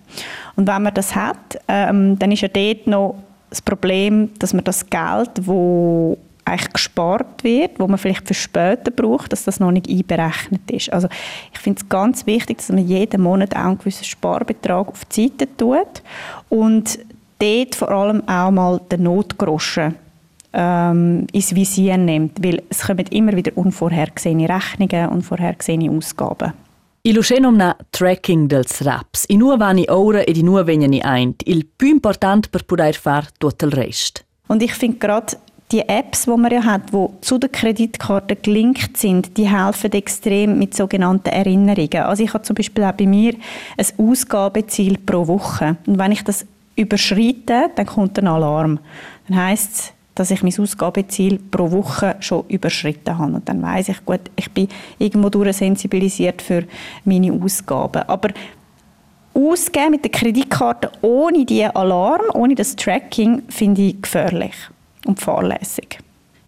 Und 0.55 0.69
wenn 0.69 0.83
man 0.83 0.93
das 0.93 1.17
hat, 1.17 1.59
ähm, 1.67 2.19
dann 2.19 2.31
ist 2.31 2.43
ja 2.43 2.49
dort 2.49 2.87
noch 2.87 3.15
das 3.49 3.63
Problem, 3.63 4.31
dass 4.39 4.53
man 4.53 4.65
das 4.65 4.89
Geld, 4.89 5.31
wo 5.41 6.19
eigentlich 6.45 6.73
gespart 6.73 7.45
wird, 7.45 7.79
wo 7.79 7.87
man 7.87 7.99
vielleicht 7.99 8.27
für 8.27 8.35
später 8.35 8.91
braucht, 8.91 9.33
dass 9.33 9.45
das 9.45 9.61
noch 9.61 9.71
nicht 9.71 9.89
einberechnet 9.89 10.71
ist. 10.71 10.93
Also 10.93 11.09
ich 11.53 11.59
finde 11.59 11.81
es 11.81 11.89
ganz 11.89 12.27
wichtig, 12.27 12.59
dass 12.59 12.69
man 12.69 12.87
jeden 12.87 13.23
Monat 13.23 13.55
auch 13.55 13.61
einen 13.61 13.79
gewissen 13.79 14.05
Sparbetrag 14.05 14.89
auf 14.89 15.05
die 15.05 15.29
Seite 15.29 15.49
tut 15.57 16.03
und 16.49 16.99
dort 17.39 17.75
vor 17.75 17.91
allem 17.91 18.27
auch 18.29 18.51
mal 18.51 18.81
den 18.91 19.05
Notgroschen 19.05 19.95
ähm, 20.53 21.27
ins 21.33 21.55
Visier 21.55 21.97
nimmt, 21.97 22.45
weil 22.45 22.63
es 22.69 22.87
kommen 22.87 23.07
immer 23.07 23.35
wieder 23.35 23.53
unvorhergesehene 23.57 24.49
Rechnungen, 24.49 25.09
unvorhergesehene 25.09 25.91
Ausgaben. 25.91 26.53
Il 27.05 27.19
uscenomna 27.19 27.77
tracking 27.91 28.47
dels 28.47 28.85
raps. 28.85 29.25
In 29.25 29.41
nur 29.41 29.59
vani 29.59 29.89
ora 29.91 30.23
ed 30.23 30.37
in 30.37 30.45
nur 30.45 30.65
vegni 30.65 31.01
eint. 31.03 31.43
Il 31.47 31.67
più 31.67 31.89
important 31.89 32.49
per 32.53 32.63
poter 32.63 32.95
far 32.95 33.27
tutto 33.39 33.67
il 33.67 33.73
rest. 33.73 34.25
Und 34.47 34.63
ich 34.63 34.73
finde 34.75 34.99
gerade 34.99 35.37
die 35.73 35.89
Apps, 35.89 36.25
die 36.25 36.31
man 36.31 36.53
ja 36.53 36.63
hat, 36.65 36.93
die 36.93 37.07
zu 37.23 37.39
der 37.39 37.49
Kreditkarte 37.49 38.37
gelinkt 38.37 38.97
sind, 38.97 39.37
die 39.39 39.49
helfen 39.49 39.93
extrem 39.93 40.59
mit 40.59 40.75
sogenannten 40.75 41.31
Erinnerungen. 41.31 42.03
Also 42.03 42.23
ich 42.23 42.35
habe 42.35 42.45
zum 42.45 42.55
Beispiel 42.55 42.85
auch 42.85 42.93
bei 42.93 43.07
mir 43.07 43.35
ein 43.79 43.87
Ausgabeziel 43.99 44.99
pro 44.99 45.27
Woche. 45.27 45.77
Und 45.87 45.99
wenn 45.99 46.13
ich 46.13 46.23
das 46.23 46.47
überschreite, 46.77 47.71
dann 47.75 47.87
kommt 47.87 48.19
ein 48.19 48.29
Alarm. 48.29 48.79
Dann 49.29 49.39
heißt 49.39 49.73
es, 49.73 49.93
dass 50.15 50.31
ich 50.31 50.43
mein 50.43 50.59
Ausgabeziel 50.59 51.39
pro 51.51 51.71
Woche 51.71 52.17
schon 52.21 52.45
überschritten 52.49 53.17
habe. 53.17 53.33
Und 53.33 53.49
dann 53.49 53.63
weiß 53.63 53.89
ich, 53.89 54.05
gut, 54.05 54.21
ich 54.37 54.51
bin 54.51 54.69
irgendwo 54.99 55.51
sensibilisiert 55.53 56.43
für 56.43 56.65
meine 57.05 57.33
Ausgaben. 57.33 58.03
Aber 58.09 58.29
ausgeben 59.33 59.93
mit 59.93 60.05
der 60.05 60.11
Kreditkarte 60.11 60.93
ohne 61.01 61.47
die 61.47 61.65
Alarm, 61.65 62.27
ohne 62.35 62.55
das 62.55 62.77
Tracking, 62.77 63.43
finde 63.49 63.81
ich 63.81 64.03
gefährlich 64.03 64.53
und 65.07 65.21
fahrlässig. 65.21 65.99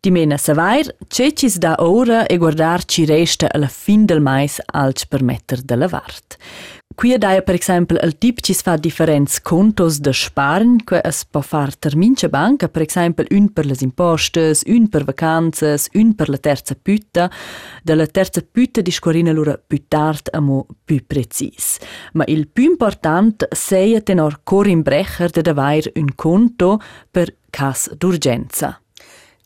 Di 0.04 0.10
mena 0.10 0.36
savair, 0.36 0.94
cecis 1.08 1.56
da 1.58 1.76
ora 1.78 2.26
e 2.26 2.36
guardar 2.36 2.84
ci 2.84 3.06
resta 3.06 3.48
alla 3.50 3.68
fin 3.68 4.04
del 4.04 4.20
mais 4.20 4.60
als 4.66 5.06
permetter 5.06 5.62
de 5.62 5.76
lavart. 5.76 6.36
Qui 6.94 7.16
daia 7.18 7.42
per 7.42 7.56
esempio 7.56 7.98
il 8.04 8.18
tip 8.18 8.38
ci 8.40 8.54
fa 8.54 8.76
differents 8.76 9.40
contos 9.40 9.98
de 9.98 10.12
sparen, 10.12 10.76
que 10.84 11.00
es 11.02 11.24
può 11.24 11.40
far 11.40 11.74
termince 11.74 12.28
banca, 12.28 12.68
per 12.68 12.82
esempio 12.82 13.24
un 13.30 13.48
per 13.52 13.66
les 13.66 13.80
impostes, 13.80 14.62
un 14.66 14.86
per 14.88 15.02
vacanzas, 15.04 15.88
un 15.94 16.14
per 16.14 16.28
la 16.28 16.38
terza 16.38 16.76
pütta. 16.76 17.28
De 17.82 17.94
la 17.94 18.06
terza 18.06 18.42
pütta 18.42 18.80
discorrina 18.80 19.32
lura 19.32 19.58
più 19.58 19.88
tard 19.88 20.28
amo 20.32 20.66
più 20.84 21.02
precis. 21.04 21.78
Ma 22.12 22.24
il 22.28 22.46
più 22.46 22.70
important 22.70 23.48
seia 23.50 24.00
tenor 24.00 24.42
corin 24.44 24.82
brecher 24.82 25.30
de 25.30 25.42
davair 25.42 25.90
un 25.96 26.14
conto 26.14 26.78
per 27.10 27.34
cas 27.54 27.88
d'urgenza. 27.98 28.80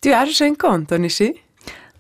Du 0.01 0.11
hast 0.15 0.37
schon 0.37 0.49
ein 0.49 0.57
Konto, 0.57 0.97
nicht? 0.97 1.21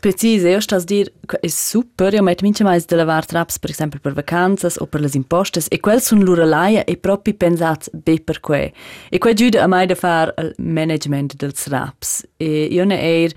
Precis, 0.00 0.44
io 0.44 0.60
sto 0.60 0.76
a 0.76 0.78
dire 0.78 1.12
che 1.26 1.40
è 1.40 1.48
super, 1.48 2.14
io 2.14 2.22
metto 2.22 2.44
mince 2.44 2.62
mais 2.62 2.84
de 2.86 2.94
lavar 2.94 3.26
traps, 3.26 3.58
per 3.58 3.70
esempio 3.70 3.98
per 3.98 4.12
vacanzas 4.12 4.76
o 4.78 4.86
per 4.86 5.00
le 5.00 5.10
impostes, 5.12 5.66
e 5.68 5.80
quel 5.80 6.00
sun 6.00 6.22
lura 6.22 6.44
laia 6.44 6.84
e 6.84 6.96
proprio 6.96 7.34
pensats 7.34 7.90
be 7.92 8.20
per 8.20 8.38
que. 8.38 8.72
E 9.10 9.18
quel 9.18 9.34
giuda 9.34 9.64
a 9.64 9.66
mai 9.66 9.86
da 9.86 9.96
far 9.96 10.32
il 10.38 10.54
management 10.58 11.34
dels 11.34 11.64
traps. 11.64 12.24
E 12.36 12.68
io 12.70 12.84
ne 12.84 13.00
er 13.00 13.34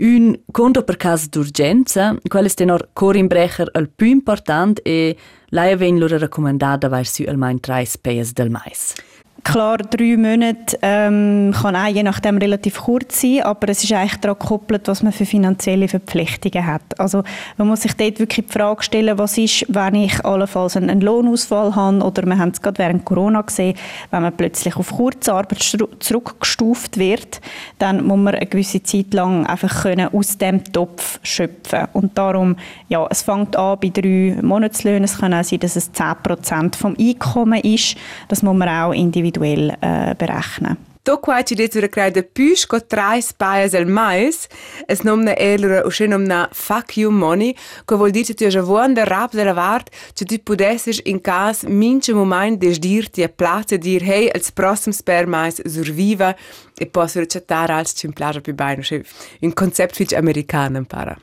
un 0.00 0.36
conto 0.50 0.82
per 0.82 0.96
caso 0.96 1.28
d'urgenza, 1.30 2.16
quel 2.28 2.46
è 2.46 2.54
tenor 2.54 2.88
corimbrecher 2.92 3.70
il 3.76 3.88
più 3.94 4.08
important 4.08 4.80
e 4.82 5.16
laia 5.50 5.76
ven 5.76 5.96
lura 5.96 6.18
raccomandata 6.18 6.88
verso 6.88 7.22
il 7.22 7.36
main 7.36 7.60
trais 7.60 7.96
payas 7.96 8.32
del 8.32 8.50
mais. 8.50 8.94
Klar, 9.42 9.78
drei 9.78 10.16
Monate 10.18 10.78
ähm, 10.82 11.54
kann 11.58 11.74
auch 11.74 11.86
je 11.86 12.02
nachdem 12.02 12.36
relativ 12.36 12.80
kurz 12.80 13.22
sein, 13.22 13.42
aber 13.42 13.68
es 13.70 13.82
ist 13.82 13.92
eigentlich 13.92 14.20
daran 14.20 14.38
gekoppelt, 14.38 14.86
was 14.86 15.02
man 15.02 15.12
für 15.12 15.24
finanzielle 15.24 15.88
Verpflichtungen 15.88 16.66
hat. 16.66 16.98
Also 16.98 17.22
man 17.56 17.68
muss 17.68 17.82
sich 17.82 17.94
dort 17.94 18.18
wirklich 18.18 18.46
die 18.46 18.52
Frage 18.52 18.82
stellen, 18.82 19.16
was 19.18 19.38
ist, 19.38 19.64
wenn 19.68 19.94
ich 19.94 20.24
allenfalls 20.24 20.76
einen 20.76 21.00
Lohnausfall 21.00 21.74
habe 21.74 22.02
oder 22.02 22.26
wir 22.26 22.38
haben 22.38 22.50
es 22.50 22.60
gerade 22.60 22.78
während 22.78 23.04
Corona 23.04 23.40
gesehen, 23.40 23.76
wenn 24.10 24.22
man 24.22 24.36
plötzlich 24.36 24.76
auf 24.76 24.90
Kurzarbeit 24.90 25.62
zurückgestuft 26.00 26.98
wird, 26.98 27.40
dann 27.78 28.04
muss 28.04 28.18
man 28.18 28.34
eine 28.34 28.46
gewisse 28.46 28.82
Zeit 28.82 29.14
lang 29.14 29.46
einfach 29.46 29.82
können 29.82 30.12
aus 30.12 30.36
dem 30.36 30.64
Topf 30.64 31.18
schöpfen. 31.22 31.88
Und 31.94 32.18
darum, 32.18 32.56
ja, 32.88 33.06
es 33.08 33.22
fängt 33.22 33.56
an 33.56 33.78
bei 33.80 33.88
drei 33.88 34.36
Monatslöhnen, 34.42 35.04
es 35.04 35.18
kann 35.18 35.32
auch 35.32 35.44
sein, 35.44 35.60
dass 35.60 35.76
es 35.76 35.92
10% 35.94 36.76
vom 36.76 36.94
Einkommen 36.98 37.60
ist, 37.60 37.96
das 38.28 38.42
muss 38.42 38.56
man 38.56 38.68
auch 38.68 38.92
individuell 38.92 39.29
individuell 39.30 39.76
äh, 39.80 40.14
berechnen. 40.18 40.76
Dokaj, 41.00 41.46
če 41.48 41.56
djecu 41.56 41.80
rekaj, 41.80 42.10
da 42.12 42.22
piš, 42.22 42.66
ko 42.68 42.76
traj 42.84 43.22
spaja 43.24 43.70
zel 43.72 43.86
majs, 43.88 44.42
es 44.84 45.00
nom 45.00 45.22
na 45.24 45.32
elura 45.40 45.80
u 45.88 45.90
še 45.90 46.10
nom 46.12 46.26
na 46.28 46.42
fuck 46.52 46.98
you 47.00 47.08
money, 47.08 47.54
ko 47.88 47.96
vol 47.96 48.12
dice 48.12 48.36
ti 48.36 48.44
je 48.44 48.50
že 48.58 48.64
vuon 48.68 48.92
da 48.94 49.06
rab 49.08 49.32
zela 49.32 49.54
vart, 49.56 49.88
če 50.12 50.28
ti 50.28 50.38
pudesiš 50.44 51.00
in 51.08 51.22
kas 51.24 51.64
minče 51.64 52.12
moment 52.14 52.60
deš 52.60 52.82
dir 52.84 53.08
ti 53.08 53.24
je 53.24 53.30
place 53.32 53.80
dir, 53.80 54.04
hej, 54.04 54.28
als 54.36 54.52
prosim 54.52 54.92
sper 54.92 55.24
majs 55.24 55.62
surviva 55.64 56.34
e 56.76 56.84
posso 56.84 57.24
recettar 57.24 57.72
als 57.72 57.96
čim 57.96 58.12
plaža 58.12 58.44
pi 58.44 58.52
bajno 58.52 58.84
še 58.84 59.00
in 59.40 59.56
koncept 59.56 59.96
vič 59.96 60.12
amerikanem 60.12 60.84
para. 60.84 61.16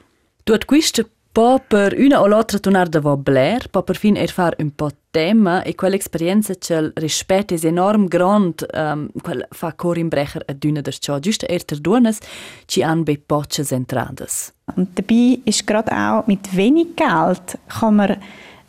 Duat 0.47 0.65
quista 0.65 1.05
po 1.37 1.61
per 1.67 1.93
una 1.99 2.21
o 2.21 2.25
l'altra 2.25 2.57
tornar 2.57 2.89
da 2.89 2.99
Blair, 3.15 3.67
po 3.69 3.83
per 3.83 3.95
fin 3.95 4.15
er 4.17 4.31
far 4.31 4.55
un 4.57 4.71
po' 4.73 4.89
tema 5.11 5.61
e 5.61 5.75
quell'esperienza 5.75 6.55
c'è 6.55 6.77
il 6.79 6.91
rispetto 6.95 7.53
è 7.53 7.59
enorm 7.63 8.07
grand, 8.07 8.65
um, 8.73 9.07
quel 9.21 9.45
fa 9.51 9.73
cor 9.73 9.99
imbrecher 9.99 10.41
a 10.47 10.53
düne 10.53 10.81
der 10.81 10.97
ciò. 10.97 11.19
Giusto 11.19 11.45
er 11.45 11.63
ter 11.63 11.79
duones 11.79 12.17
ci 12.65 12.81
han 12.81 13.03
bei 13.03 13.21
poches 13.23 13.71
entradas. 13.71 14.51
Und 14.75 14.97
dabei 14.97 15.37
ist 15.45 15.67
gerade 15.67 15.91
auch 15.91 16.25
mit 16.25 16.55
wenig 16.55 16.95
Geld 16.95 17.59
kann 17.67 17.97
man 17.97 18.17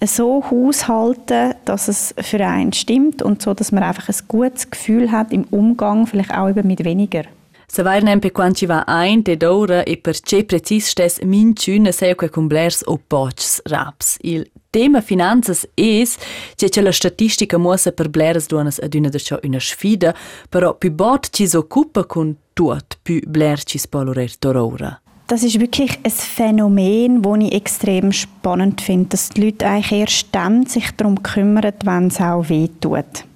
so 0.05 0.45
haushalten, 0.51 1.55
dass 1.65 1.89
es 1.89 2.15
für 2.21 2.47
einen 2.47 2.75
stimmt 2.75 3.23
und 3.23 3.41
so, 3.41 3.55
dass 3.55 3.73
man 3.73 3.83
einfach 3.83 4.11
ein 4.11 4.29
gutes 4.29 4.69
Gefühl 4.69 5.11
hat 5.11 5.33
im 5.33 5.45
Umgang, 5.45 6.07
vielleicht 6.07 6.35
auch 6.35 6.51
eben 6.51 6.67
mit 6.67 6.85
weniger. 6.85 7.23
Se 7.71 7.83
vai 7.83 8.01
nempe 8.01 8.31
quan 8.31 8.55
ci 8.55 8.67
va 8.67 8.83
ein 8.87 9.23
de 9.23 9.37
d'ora 9.37 9.83
e 9.85 9.99
per 9.99 10.17
ce 10.21 10.43
precis 10.45 10.89
stes 10.89 11.19
min 11.23 11.53
tschüne 11.53 11.93
seu 11.93 12.15
que 12.15 12.29
cumblers 12.29 12.83
o 12.87 12.97
pocs 12.97 13.61
raps. 13.69 14.17
Il 14.23 14.47
tema 14.71 15.03
finanzas 15.03 15.67
es 15.75 16.17
che 16.57 16.69
che 16.69 16.81
la 16.81 16.93
statistica 16.93 17.59
muosa 17.59 17.93
per 17.93 18.09
bleres 18.09 18.47
duonas 18.47 18.79
ad 18.79 18.95
una 18.95 19.11
de 19.11 19.19
ciò 19.19 19.39
una 19.43 19.61
sfida, 19.61 20.15
però 20.49 20.75
più 20.75 20.93
bot 20.93 21.29
ci 21.31 21.47
s'occupa 21.47 22.05
con 22.05 22.37
tuot, 22.55 22.99
più 23.03 23.21
bler 23.27 23.63
ci 23.63 23.79
spolorer 23.79 24.31
d'ora. 24.39 25.01
Das 25.27 25.43
ist 25.43 25.61
wirklich 25.61 25.99
ein 26.05 26.11
Phänomen, 26.11 27.21
das 27.21 27.39
ich 27.39 27.53
extrem 27.53 28.13
spannend 28.13 28.81
finde, 28.81 29.11
dass 29.11 29.29
die 29.29 29.43
Leute 29.43 29.67
eigentlich 29.67 30.01
erst 30.01 30.29
dann 30.33 30.65
sich 30.65 30.91
darum 30.97 31.23
kümmern, 31.23 31.75
wenn 31.85 32.07
es 32.07 32.19
auch 32.19 32.49
wehtut. 32.49 33.27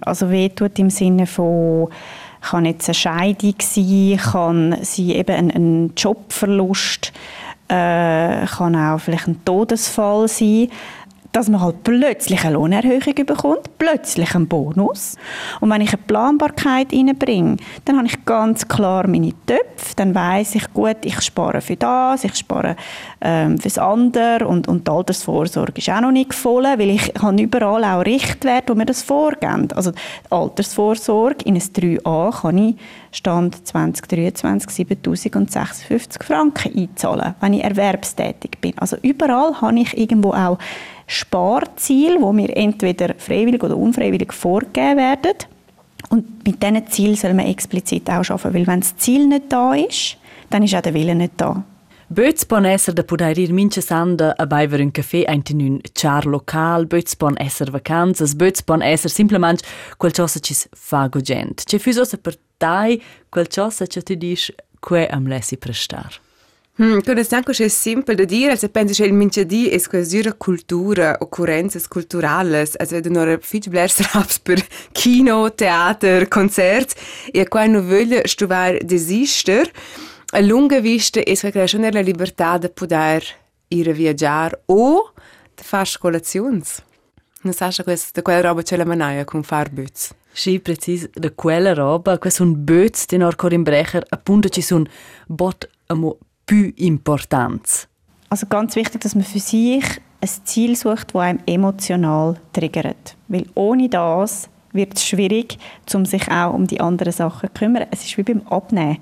Also 0.00 0.30
wehtut 0.30 0.78
im 0.78 0.88
Sinne 0.88 1.26
von 1.26 1.88
kann 2.42 2.64
jetzt 2.64 2.88
eine 2.88 2.94
Scheidung 2.94 3.54
sein, 3.60 4.20
kann 4.20 4.76
sie 4.82 5.14
eben 5.14 5.34
ein, 5.34 5.50
ein 5.50 5.92
Jobverlust, 5.96 7.12
äh, 7.68 8.46
kann 8.46 8.76
auch 8.76 8.98
vielleicht 8.98 9.28
ein 9.28 9.44
Todesfall 9.44 10.28
sein 10.28 10.68
dass 11.32 11.48
man 11.48 11.62
halt 11.62 11.82
plötzlich 11.82 12.44
eine 12.44 12.54
Lohnerhöhung 12.54 13.14
bekommt, 13.26 13.78
plötzlich 13.78 14.34
einen 14.34 14.46
Bonus. 14.46 15.16
Und 15.60 15.70
wenn 15.70 15.80
ich 15.80 15.92
eine 15.92 16.02
Planbarkeit 16.06 16.92
reinbringe, 16.92 17.56
dann 17.86 17.96
habe 17.96 18.06
ich 18.06 18.24
ganz 18.24 18.68
klar 18.68 19.06
meine 19.08 19.32
Töpfe, 19.46 19.96
dann 19.96 20.14
weiß 20.14 20.54
ich, 20.56 20.72
gut, 20.74 20.98
ich 21.04 21.20
spare 21.22 21.62
für 21.62 21.76
das, 21.76 22.24
ich 22.24 22.34
spare 22.36 22.76
ähm, 23.22 23.58
das 23.58 23.78
andere 23.78 24.46
und, 24.46 24.68
und 24.68 24.86
die 24.86 24.90
Altersvorsorge 24.90 25.78
ist 25.78 25.88
auch 25.88 26.02
noch 26.02 26.12
nicht 26.12 26.34
voll, 26.34 26.64
weil 26.64 26.90
ich 26.90 27.12
habe 27.20 27.42
überall 27.42 27.82
auch 27.84 28.04
Richtwerte, 28.04 28.72
wo 28.72 28.76
mir 28.76 28.86
das 28.86 29.02
vorgeben. 29.02 29.68
Also 29.74 29.92
die 29.92 29.96
Altersvorsorge 30.30 31.44
in 31.46 31.54
ein 31.54 31.60
3a 31.60 32.42
kann 32.42 32.58
ich 32.58 32.76
Stand 33.10 33.66
2023 33.66 34.70
7056 34.70 36.22
Franken 36.22 36.76
einzahlen, 36.76 37.34
wenn 37.40 37.54
ich 37.54 37.64
erwerbstätig 37.64 38.58
bin. 38.60 38.72
Also 38.78 38.96
überall 39.02 39.60
habe 39.60 39.78
ich 39.78 39.96
irgendwo 39.96 40.32
auch 40.32 40.58
Sparziele, 41.12 42.20
wo 42.20 42.32
mir 42.32 42.56
entweder 42.56 43.14
freiwillig 43.18 43.62
oder 43.62 43.76
unfreiwillig 43.76 44.32
vorgegeben 44.32 44.96
werden. 44.96 45.34
Und 46.10 46.44
mit 46.44 46.62
diesen 46.62 46.86
Zielen 46.88 47.16
soll 47.16 47.34
man 47.34 47.46
explizit 47.46 48.08
auch 48.10 48.28
arbeiten, 48.28 48.54
weil 48.54 48.66
wenn 48.66 48.80
das 48.80 48.96
Ziel 48.96 49.26
nicht 49.26 49.44
da 49.50 49.74
ist, 49.74 50.16
dann 50.50 50.62
ist 50.62 50.74
auch 50.74 50.82
der 50.82 50.94
Wille 50.94 51.14
nicht 51.14 51.32
da. 51.36 51.64
Böts 52.12 52.44
bon 52.44 52.66
esser 52.68 52.92
da 52.92 53.02
poder 53.02 53.38
ir 53.40 53.54
minche 53.56 53.80
sanda 53.80 54.34
a 54.36 54.44
baiver 54.44 54.80
un 54.80 54.92
café 54.92 55.24
ein 55.26 55.42
in 55.48 55.60
un 55.60 55.80
char 55.94 56.26
local, 56.26 56.84
böts 56.84 57.16
bon 57.16 57.38
esser 57.38 57.72
vacanzas, 57.72 58.34
böts 58.36 58.62
bon 58.62 58.82
esser 58.82 59.08
simplement 59.08 59.62
qualcosa 59.96 60.40
cis 60.44 60.68
fago 60.74 61.22
gent. 61.24 61.64
Ce 61.66 61.78
fusos 61.78 62.14
per 62.22 62.34
tai 62.58 63.00
qualcosa 63.30 63.86
ce 63.86 64.02
ti 64.02 64.16
dis 64.16 64.50
que 64.82 65.08
am 65.08 65.26
lesi 65.26 65.56
prestar. 65.56 66.20
Hmm, 66.82 66.98
tu 66.98 67.12
ne 67.12 67.22
sanco 67.22 67.52
che 67.52 67.66
è 67.66 67.68
simpel 67.68 68.16
da 68.16 68.24
dire, 68.24 68.56
se 68.56 68.68
pensi 68.68 69.00
che 69.00 69.06
il 69.06 69.12
minchedì 69.12 69.68
è 69.68 69.80
quasi 69.82 70.20
cultura, 70.36 71.16
occurrenze 71.20 71.80
culturali, 71.86 72.56
also 72.56 73.00
da 73.00 73.08
nur 73.08 73.38
fitch 73.40 73.68
blers 73.68 74.00
raps 74.12 74.40
per 74.40 74.66
kino, 74.90 75.54
theater, 75.54 76.26
concerts, 76.26 76.94
e 77.30 77.46
quando 77.46 77.84
voglio 77.84 78.26
stuvar 78.26 78.82
desister, 78.82 79.70
a 80.32 80.40
lunga 80.40 80.80
vista 80.80 81.20
è 81.20 81.36
che 81.52 81.66
schon 81.68 81.88
la 81.88 82.00
libertà 82.00 82.58
di 82.58 82.68
poter 82.68 83.22
ir 83.68 83.92
viaggiare 83.92 84.62
o 84.66 85.12
di 85.54 85.62
fare 85.62 85.88
colazioni. 86.00 86.62
Non 87.42 87.52
sai 87.52 87.70
che 87.70 87.96
da 88.12 88.22
quella 88.22 88.40
roba 88.40 88.62
c'è 88.62 88.76
la 88.76 88.84
manaia 88.84 89.24
con 89.24 89.44
far 89.44 89.70
böts. 89.70 90.12
Sì, 90.32 90.58
precis, 90.58 91.08
da 91.12 91.30
quella 91.30 91.74
roba, 91.74 92.18
questo 92.18 92.42
un 92.42 92.64
böts, 92.64 93.06
den 93.06 93.22
or 93.22 93.36
Corin 93.36 93.62
Brecher, 93.62 94.04
appunto 94.08 94.48
ci 94.48 94.62
sono 94.62 94.84
bot 95.28 95.68
amo 95.86 96.18
più 96.52 96.70
importanz. 96.76 97.88
Also 98.28 98.46
ganz 98.46 98.76
wichtig, 98.76 99.00
dass 99.00 99.14
man 99.14 99.24
für 99.24 99.38
sich 99.38 99.84
ein 100.20 100.28
Ziel 100.44 100.76
sucht, 100.76 101.14
das 101.14 101.22
einem 101.22 101.38
emotional 101.46 102.36
triggert. 102.52 103.16
Weil 103.28 103.46
ohne 103.54 103.88
das 103.88 104.50
wird 104.72 104.94
es 104.94 105.06
schwierig, 105.06 105.56
um 105.94 106.04
sich 106.04 106.30
auch 106.30 106.52
um 106.52 106.66
die 106.66 106.78
anderen 106.78 107.12
Sachen 107.12 107.48
zu 107.48 107.54
kümmern. 107.54 107.86
Es 107.90 108.04
ist 108.04 108.18
wie 108.18 108.22
beim 108.22 108.46
Abnehmen. 108.48 108.98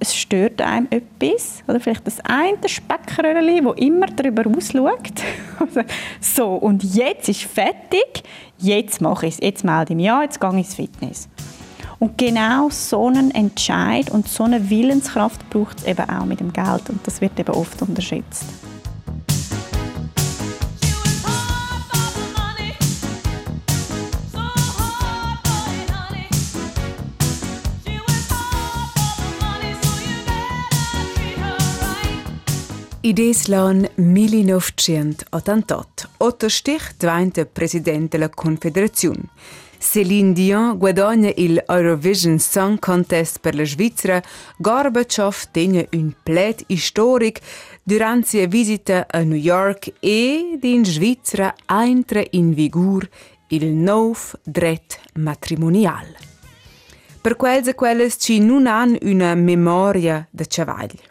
Es 0.00 0.16
stört 0.16 0.62
einem 0.62 0.88
etwas. 0.90 1.62
Oder 1.68 1.78
vielleicht 1.78 2.06
das 2.06 2.20
eine 2.20 2.56
Speckröhrchen, 2.66 3.64
das 3.64 3.76
immer 3.76 4.06
darüber 4.06 4.46
ausschaut. 4.46 5.12
Also, 5.60 5.80
so, 6.20 6.54
und 6.54 6.84
jetzt 6.84 7.28
ist 7.28 7.42
fertig. 7.42 8.22
Jetzt 8.58 9.00
mache 9.00 9.26
ich 9.26 9.34
es. 9.34 9.40
Jetzt 9.40 9.64
melde 9.64 9.92
ich 9.92 9.96
mich 9.96 10.10
an. 10.10 10.22
Jetzt 10.22 10.40
gehe 10.40 10.50
ich 10.50 10.56
ins 10.56 10.74
Fitness. 10.74 11.28
Und 12.00 12.16
genau 12.16 12.70
so 12.70 13.08
einen 13.08 13.32
Entscheid 13.32 14.08
und 14.10 14.28
so 14.28 14.44
eine 14.44 14.70
Willenskraft 14.70 15.50
braucht 15.50 15.80
es 15.80 15.86
eben 15.86 16.08
auch 16.08 16.24
mit 16.24 16.38
dem 16.38 16.52
Geld. 16.52 16.88
Und 16.88 17.04
das 17.04 17.20
wird 17.20 17.38
eben 17.40 17.54
oft 17.54 17.82
unterschätzt. 17.82 18.44
Ideslan 33.00 33.86
1988. 33.96 36.08
Otto 36.18 36.48
Stich 36.50 36.82
diventa 37.00 37.46
presidente 37.46 38.18
della 38.18 38.28
Confederazione. 38.28 39.30
Céline 39.78 40.32
Dion 40.32 40.76
guadagna 40.76 41.30
il 41.36 41.62
Eurovision 41.66 42.38
Song 42.38 42.78
Contest 42.78 43.38
per 43.40 43.54
la 43.54 43.64
Svizzera, 43.64 44.22
Gorbachev 44.58 45.50
tiene 45.50 45.88
un 45.92 46.12
plet 46.22 46.64
storic 46.74 47.40
durante 47.82 48.28
sua 48.28 48.46
visita 48.46 49.06
a 49.08 49.22
New 49.22 49.38
York 49.38 49.92
ed 50.00 50.64
in 50.64 50.84
Svizzera 50.84 51.54
entra 51.66 52.22
in 52.30 52.52
vigor 52.52 53.08
il 53.48 53.66
nuovo 53.68 54.38
dret 54.42 55.00
matrimonial. 55.14 56.06
Per 57.20 57.36
quels 57.36 57.68
e 57.68 57.74
quelles 57.74 58.16
ci 58.18 58.40
non 58.40 58.66
hanno 58.66 58.98
una 59.02 59.34
memoria 59.34 60.26
de 60.30 60.46
cavaglia. 60.46 61.06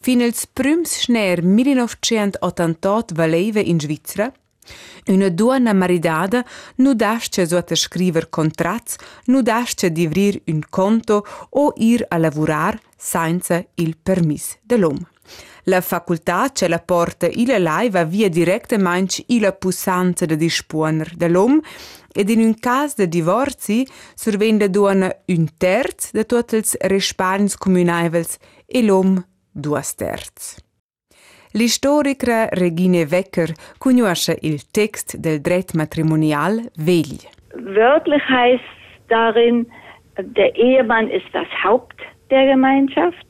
Fin 0.00 0.22
als 0.22 0.46
prüms 0.46 1.00
schner 1.00 1.42
1988 1.42 3.14
valeva 3.14 3.60
in 3.60 3.80
Svizzera, 3.80 4.32
Una 5.06 5.28
donna 5.28 5.72
maridada 5.72 6.44
nu 6.76 6.94
dasce 6.94 7.46
sotto 7.46 7.74
scriver 7.74 8.28
contrats, 8.28 8.96
nu 9.26 9.42
dasce 9.42 9.90
divrir 9.90 10.42
un 10.46 10.62
conto 10.68 11.24
o 11.50 11.72
ir 11.76 12.04
a 12.08 12.18
lavorar 12.18 12.78
senza 12.96 13.64
il 13.74 13.96
permis 14.02 14.58
dell'uomo. 14.62 15.08
La 15.64 15.80
facoltà 15.80 16.50
ce 16.52 16.68
la 16.68 16.78
porta 16.78 17.26
ila 17.26 17.58
lai 17.58 17.90
va 17.90 18.04
via 18.04 18.28
direttamente 18.28 19.24
ila 19.26 19.52
pussanza 19.52 20.24
de 20.24 20.36
disponer 20.36 21.12
dell'uomo 21.16 21.60
ed 22.12 22.30
in 22.30 22.40
un 22.40 22.54
caso 22.58 22.94
de 22.98 23.08
divorzi 23.08 23.86
survende 24.14 24.70
donna 24.70 25.14
un 25.26 25.48
terz 25.56 26.12
de 26.12 26.24
tutti 26.24 26.56
els 26.56 26.76
respans 26.80 27.56
comunaivels 27.56 28.38
e 28.64 28.82
l'uomo 28.82 29.24
due 29.50 29.82
terz. 29.96 30.65
L'istorica 31.56 32.50
Regine 32.52 33.06
Wecker 33.06 33.48
conosce 33.78 34.36
il 34.42 34.70
text 34.70 35.16
del 35.16 35.40
Dret 35.40 35.72
matrimonial 35.72 36.60
vegli. 36.76 37.24
Wörtlich 37.54 38.22
heißt 38.28 38.62
darin, 39.08 39.66
der 40.18 40.54
Ehemann 40.54 41.08
ist 41.08 41.24
das 41.32 41.46
Haupt 41.64 41.96
der 42.28 42.44
Gemeinschaft. 42.52 43.26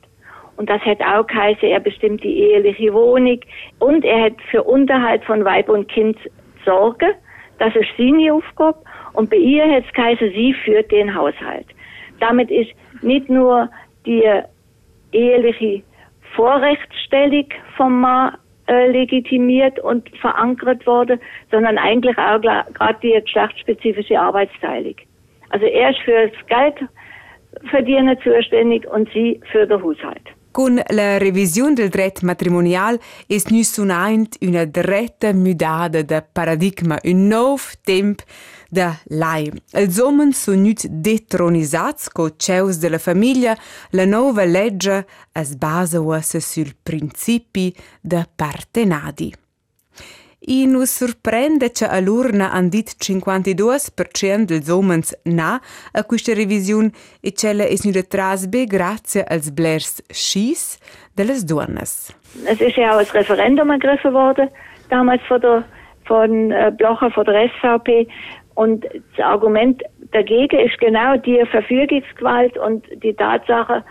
Und 0.57 0.69
das 0.69 0.83
hätte 0.83 1.05
auch 1.07 1.25
geheißen, 1.25 1.69
er 1.69 1.79
bestimmt 1.79 2.21
die 2.21 2.37
eheliche 2.39 2.93
Wohnung 2.93 3.39
und 3.79 4.03
er 4.03 4.25
hat 4.25 4.35
für 4.51 4.61
Unterhalt 4.63 5.23
von 5.23 5.45
Weib 5.45 5.69
und 5.69 5.87
Kind 5.87 6.17
Sorge. 6.65 7.15
Das 7.59 7.73
ist 7.77 7.87
seine 7.97 8.33
Aufgabe. 8.33 8.79
Und 9.13 9.29
bei 9.29 9.37
ihr 9.37 9.63
hätte 9.63 9.87
es 9.87 9.93
geheißen, 9.93 10.31
sie 10.31 10.53
führt 10.65 10.91
den 10.91 11.15
Haushalt. 11.15 11.67
damit 12.19 12.51
ist 12.51 12.71
nicht 13.01 13.29
nur 13.29 13.69
die 14.05 14.23
eheliche 15.13 15.83
Vorrechtsstellung 16.37 17.49
vom 17.75 17.99
Mann 17.99 18.37
äh, 18.67 18.89
legitimiert 18.91 19.79
und 19.79 20.07
verankert 20.19 20.85
worden, 20.85 21.19
sondern 21.51 21.77
eigentlich 21.77 22.17
auch 22.17 22.39
gerade 22.39 22.99
die 23.01 23.19
geschlechtsspezifische 23.19 24.19
Arbeitsteilung. 24.19 24.95
Also 25.49 25.65
er 25.65 25.89
ist 25.89 25.99
für 26.05 26.29
das 26.29 26.47
Geld 26.47 26.89
verdienen 27.69 28.17
zuständig 28.23 28.87
und 28.87 29.09
sie 29.13 29.41
für 29.51 29.65
den 29.65 29.81
Haushalt. 29.81 30.21
Con 30.51 30.81
la 30.89 31.17
revisione 31.17 31.75
del 31.75 31.89
dret 31.89 32.23
matrimonial 32.23 32.99
es 33.29 33.49
nu 33.51 33.63
sunaint 33.63 34.37
una 34.41 34.65
dretta 34.65 35.33
mudada 35.33 36.01
de 36.01 36.21
paradigma, 36.33 36.97
un 37.05 37.27
nou 37.27 37.59
temp 37.85 38.23
de 38.69 38.89
lai. 39.15 39.49
Els 39.73 39.99
homens 39.99 40.43
sun 40.43 40.63
nut 40.65 40.85
detronisats 40.89 42.09
co 42.09 42.29
ceus 42.37 42.79
de 42.81 42.89
la 42.89 43.01
famiglia, 43.01 43.55
la 43.91 44.05
nova 44.05 44.45
legge 44.45 45.03
es 45.33 45.55
basa 45.55 46.01
uassa 46.01 46.39
sul 46.39 46.73
principi 46.83 47.73
de 48.01 48.23
partenadi. 48.35 49.33
I 50.49 50.65
nus 50.65 50.91
surprende 50.95 51.71
che 51.71 51.85
all'urna 51.85 52.51
han 52.51 52.69
dit 52.69 52.95
52% 52.95 54.45
dels 54.45 54.69
homens 54.69 55.13
na 55.23 55.59
a 55.91 56.03
questa 56.05 56.33
revisione 56.33 56.91
e 57.19 57.33
cella 57.33 57.65
es 57.65 57.83
nu 57.83 57.91
trasbe 58.07 58.65
grazie 58.65 59.25
als 59.25 59.51
blers 59.51 60.01
schis 60.09 60.77
delles 61.15 61.43
donnes. 61.43 62.13
Es 62.45 62.61
ist 62.61 62.77
ja 62.77 62.93
auch 62.93 62.99
ein 62.99 63.07
Referendum 63.11 63.71
ergriffen 63.71 64.13
worden, 64.13 64.49
damals 64.89 65.21
von 65.27 65.41
der 65.41 65.65
von 66.07 66.51
äh, 66.51 66.71
Blocher 66.75 67.11
von 67.11 67.25
der 67.25 67.49
SVP. 67.49 68.07
Und 68.57 68.85
das 68.85 69.23
Argument 69.23 69.83
dagegen 70.11 70.59
ist 70.59 70.79
genau 70.79 71.15
die 71.15 71.45
Verfügungsgewalt 71.45 72.57
und 72.57 72.83
die 73.03 73.13
Tatsache, 73.13 73.83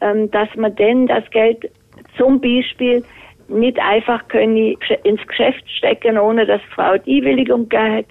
ähm, 0.00 0.30
dass 0.30 0.48
man 0.54 0.76
denn 0.76 1.08
das 1.08 1.28
Geld 1.32 1.68
zum 2.16 2.40
Beispiel 2.40 3.02
nicht 3.48 3.80
einfach 3.80 4.28
können 4.28 4.76
ins 5.02 5.26
Geschäft 5.26 5.68
stecken, 5.76 6.18
ohne 6.18 6.46
dass 6.46 6.60
die 6.60 6.74
Frau 6.74 6.96
die 6.98 7.18
Einwilligung 7.18 7.68
gegeben 7.68 7.96
hat. 7.96 8.06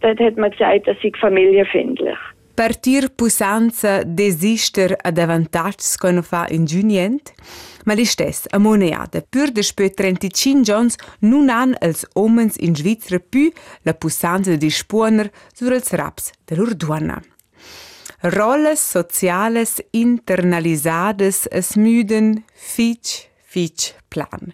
Dort 0.00 0.18
hat 0.18 0.38
man 0.38 0.50
gesagt, 0.50 0.88
das 0.88 0.96
sei 1.02 1.12
familienfindlich. 1.20 2.16
Partir 2.56 3.10
pusanza 3.14 4.02
desister 4.02 4.96
ad 5.04 5.20
avantags 5.20 5.98
quando 5.98 6.22
fa 6.22 6.46
ingenient, 6.46 7.34
ma 7.84 7.94
li 7.94 8.04
stess 8.04 8.46
a 8.50 8.58
moneada 8.58 9.22
pur 9.22 9.52
despö 9.54 9.88
35 9.94 10.64
giorns 10.66 10.98
nun 11.20 11.50
han 11.50 11.76
els 11.80 12.04
omens 12.14 12.56
in 12.58 12.76
Svizzera 12.76 13.20
più 13.20 13.50
la 13.82 13.94
pusanza 13.94 14.50
de 14.50 14.58
disponer 14.58 15.30
sur 15.54 15.72
els 15.72 15.92
raps 15.92 16.32
de 16.46 16.56
lur 16.56 16.74
duana. 16.74 17.20
Rolles 18.22 18.80
sociales 18.80 19.80
internalisades 19.92 21.46
es 21.50 21.76
müden 21.76 22.44
fitch 22.52 23.30
fitch 23.50 23.94
plan. 24.08 24.52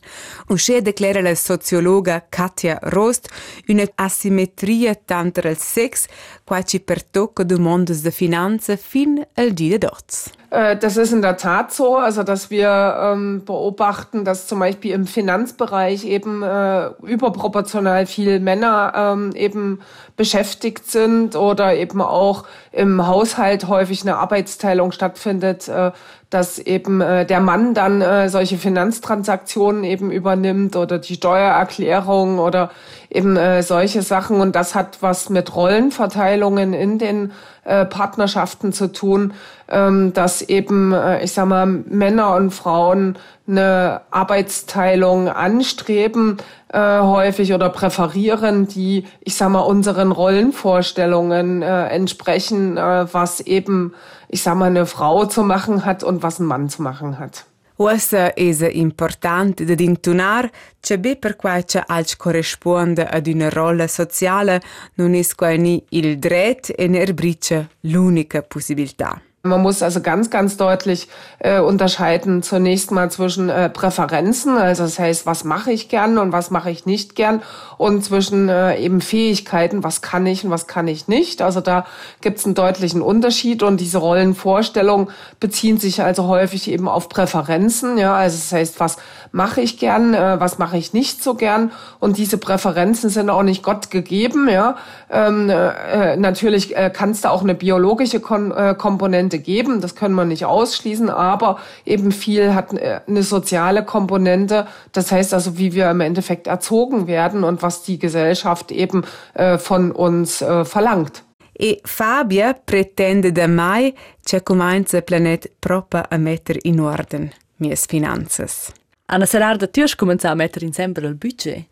Usce 0.48 0.80
declara 0.80 1.20
la 1.20 1.34
sociologa 1.34 2.20
Katja 2.28 2.78
Rost 2.82 3.28
una 3.68 3.84
asimetria 3.94 4.94
tanto 4.94 5.40
al 5.44 5.58
sex 5.58 6.06
qua 6.44 6.62
ci 6.62 6.80
pertocca 6.80 7.44
domandas 7.44 8.00
de 8.00 8.10
finanza 8.10 8.76
fin 8.76 9.20
al 9.34 9.52
dia 9.52 9.78
d'oz. 9.78 10.30
Äh, 10.50 10.76
das 10.76 10.96
ist 10.96 11.12
in 11.12 11.22
der 11.22 11.36
Tat 11.36 11.72
so, 11.72 11.96
also 11.96 12.22
dass 12.22 12.50
wir 12.50 12.96
ähm, 13.00 13.44
beobachten, 13.44 14.24
dass 14.24 14.46
zum 14.46 14.60
Beispiel 14.60 14.92
im 14.92 15.06
Finanzbereich 15.06 16.04
eben 16.04 16.42
äh, 16.42 16.90
überproportional 17.02 18.06
viel 18.06 18.40
Männer 18.40 18.92
ähm, 18.96 19.32
eben 19.34 19.80
beschäftigt 20.16 20.90
sind 20.90 21.36
oder 21.36 21.74
eben 21.74 22.00
auch 22.00 22.44
im 22.72 23.06
Haushalt 23.06 23.68
häufig 23.68 24.02
eine 24.02 24.16
Arbeitsteilung 24.16 24.92
stattfindet, 24.92 25.68
äh, 25.68 25.90
dass 26.30 26.58
eben 26.58 27.00
äh, 27.00 27.24
der 27.24 27.40
Mann 27.40 27.74
dann 27.74 28.02
äh, 28.02 28.28
solche 28.28 28.58
Finanztransaktionen 28.58 29.84
eben 29.84 30.10
übernimmt 30.10 30.74
oder 30.74 30.98
die 30.98 31.14
Steuererklärung 31.14 32.38
oder 32.38 32.70
eben 33.10 33.36
äh, 33.36 33.62
solche 33.62 34.02
Sachen. 34.02 34.40
Und 34.40 34.56
das 34.56 34.74
hat 34.74 34.98
was 35.02 35.30
mit 35.30 35.54
Rollenverteilungen 35.54 36.72
in 36.72 36.98
den 36.98 37.32
äh, 37.66 37.84
Partnerschaften 37.84 38.72
zu 38.72 38.92
tun, 38.92 39.34
ähm, 39.68 40.12
dass 40.12 40.42
eben, 40.42 40.92
äh, 40.92 41.24
ich 41.24 41.32
sag 41.32 41.46
mal, 41.46 41.66
Männer 41.66 42.34
und 42.34 42.52
Frauen 42.52 43.18
eine 43.48 44.02
Arbeitsteilung 44.10 45.28
anstreben, 45.28 46.38
äh, 46.72 47.00
häufig 47.00 47.52
oder 47.52 47.68
präferieren, 47.68 48.68
die, 48.68 49.04
ich 49.20 49.36
sag 49.36 49.50
mal, 49.50 49.60
unseren 49.60 50.12
Rollenvorstellungen 50.12 51.62
äh, 51.62 51.86
entsprechen, 51.88 52.76
äh, 52.76 53.12
was 53.12 53.40
eben, 53.40 53.94
ich 54.28 54.42
sag 54.42 54.56
mal, 54.56 54.66
eine 54.66 54.86
Frau 54.86 55.26
zu 55.26 55.42
machen 55.42 55.84
hat 55.84 56.04
und 56.04 56.22
was 56.22 56.38
ein 56.38 56.46
Mann 56.46 56.68
zu 56.68 56.82
machen 56.82 57.18
hat. 57.18 57.46
Uessa 57.78 58.32
es 58.34 58.62
important 58.62 59.62
de 59.62 59.82
intunar 59.84 60.50
che 60.80 60.98
be 60.98 61.16
per 61.16 61.36
quai 61.36 61.62
che 61.64 61.82
alc 61.86 62.16
corresponde 62.16 63.04
ad 63.04 63.26
una 63.26 63.50
rolla 63.50 63.86
sociale 63.86 64.62
non 64.94 65.12
es 65.12 65.34
quai 65.34 65.58
ni 65.58 65.84
il 65.90 66.18
dret 66.18 66.72
e 66.74 66.86
nerbrice 66.86 67.68
l'unica 67.80 68.40
possibilità. 68.40 69.25
Man 69.46 69.62
muss 69.62 69.82
also 69.82 70.00
ganz, 70.00 70.30
ganz 70.30 70.56
deutlich 70.56 71.08
äh, 71.38 71.60
unterscheiden 71.60 72.42
zunächst 72.42 72.90
mal 72.90 73.10
zwischen 73.10 73.48
äh, 73.48 73.68
Präferenzen, 73.68 74.56
also 74.56 74.82
das 74.84 74.98
heißt, 74.98 75.26
was 75.26 75.44
mache 75.44 75.72
ich 75.72 75.88
gern 75.88 76.18
und 76.18 76.32
was 76.32 76.50
mache 76.50 76.70
ich 76.70 76.86
nicht 76.86 77.14
gern 77.14 77.42
und 77.78 78.04
zwischen 78.04 78.48
äh, 78.48 78.78
eben 78.78 79.00
Fähigkeiten, 79.00 79.84
was 79.84 80.02
kann 80.02 80.26
ich 80.26 80.44
und 80.44 80.50
was 80.50 80.66
kann 80.66 80.88
ich 80.88 81.08
nicht. 81.08 81.42
Also 81.42 81.60
da 81.60 81.86
gibt 82.20 82.38
es 82.38 82.44
einen 82.44 82.54
deutlichen 82.54 83.02
Unterschied 83.02 83.62
und 83.62 83.80
diese 83.80 83.98
Rollenvorstellungen 83.98 85.08
beziehen 85.40 85.78
sich 85.78 86.02
also 86.02 86.26
häufig 86.26 86.70
eben 86.70 86.88
auf 86.88 87.08
Präferenzen. 87.08 87.98
Ja, 87.98 88.14
also 88.14 88.36
das 88.36 88.52
heißt, 88.52 88.80
was 88.80 88.96
mache 89.32 89.60
ich 89.60 89.78
gern, 89.78 90.14
äh, 90.14 90.40
was 90.40 90.58
mache 90.58 90.76
ich 90.76 90.92
nicht 90.92 91.22
so 91.22 91.34
gern 91.34 91.72
und 92.00 92.18
diese 92.18 92.38
Präferenzen 92.38 93.10
sind 93.10 93.30
auch 93.30 93.42
nicht 93.42 93.62
Gott 93.62 93.90
gegeben. 93.90 94.48
Ja, 94.48 94.76
ähm, 95.10 95.50
äh, 95.50 96.16
natürlich 96.16 96.76
äh, 96.76 96.90
kann 96.90 97.10
es 97.10 97.20
da 97.20 97.30
auch 97.30 97.42
eine 97.42 97.54
biologische 97.54 98.20
Kon 98.20 98.50
äh, 98.50 98.74
Komponente 98.76 99.38
geben, 99.38 99.80
das 99.80 99.94
können 99.94 100.14
wir 100.14 100.24
nicht 100.24 100.44
ausschließen, 100.44 101.10
aber 101.10 101.58
eben 101.84 102.12
viel 102.12 102.54
hat 102.54 102.72
äh, 102.72 103.00
eine 103.06 103.22
soziale 103.22 103.84
Komponente. 103.84 104.66
Das 104.92 105.12
heißt 105.12 105.34
also, 105.34 105.58
wie 105.58 105.74
wir 105.74 105.90
im 105.90 106.00
Endeffekt 106.00 106.46
erzogen 106.46 107.06
werden 107.06 107.44
und 107.44 107.62
was 107.62 107.82
die 107.82 107.98
Gesellschaft 107.98 108.70
eben 108.70 109.04
äh, 109.34 109.58
von 109.58 109.92
uns 109.92 110.42
äh, 110.42 110.64
verlangt. 110.64 111.22
E 111.58 111.80
Fabia 111.84 112.52
pretende 112.52 113.32
da 113.32 113.48
mai 113.48 113.94
che 114.22 114.42
comincia 114.42 115.00
planet 115.00 115.52
proprio 115.58 116.02
a 116.06 116.18
mettere 116.18 116.58
in 116.62 116.80
ordine 116.80 117.30
mie 117.56 117.76
finanzas. 117.76 118.72
Anna 119.06 119.26
Serarda, 119.26 119.68
tu 119.68 119.80
hai 119.80 119.94
cominciato 119.94 120.32
a 120.32 120.36
mettere 120.36 120.66
insieme 120.66 120.92
il 120.96 121.14
budget? 121.14 121.66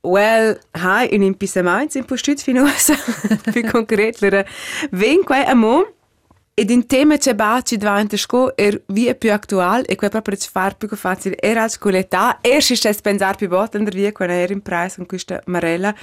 Well, 0.00 0.58
hai 0.70 1.08
un 1.12 1.22
impisamento 1.22 1.98
in 1.98 2.04
postut 2.04 2.40
finosa, 2.40 2.94
più 3.52 3.68
concreto. 3.70 4.26
Ven 4.90 5.24
qua 5.24 5.44
a 5.44 5.54
mo, 5.54 5.92
ed 6.58 6.70
in 6.70 6.86
tema 6.86 7.18
che 7.18 7.34
ba 7.34 7.60
ci 7.62 7.76
diventa 7.76 8.16
sco 8.16 8.56
er 8.56 8.82
via 8.86 9.14
più 9.14 9.30
attual 9.30 9.84
e 9.86 9.94
qua 9.94 10.08
proprio 10.08 10.36
ci 10.36 10.48
far 10.50 10.76
più 10.76 10.88
facile 10.88 11.36
era 11.38 11.62
al 11.62 11.70
scoletta 11.70 12.40
e 12.40 12.60
si 12.60 12.74
sta 12.74 12.92
pensare 13.00 13.36
più 13.36 13.46
bot 13.46 13.76
andar 13.76 13.94
via 13.94 14.10
quando 14.10 14.34
era 14.34 14.52
in 14.52 14.60
price 14.60 14.96
con 14.96 15.06
questa 15.06 15.40
marella 15.46 15.94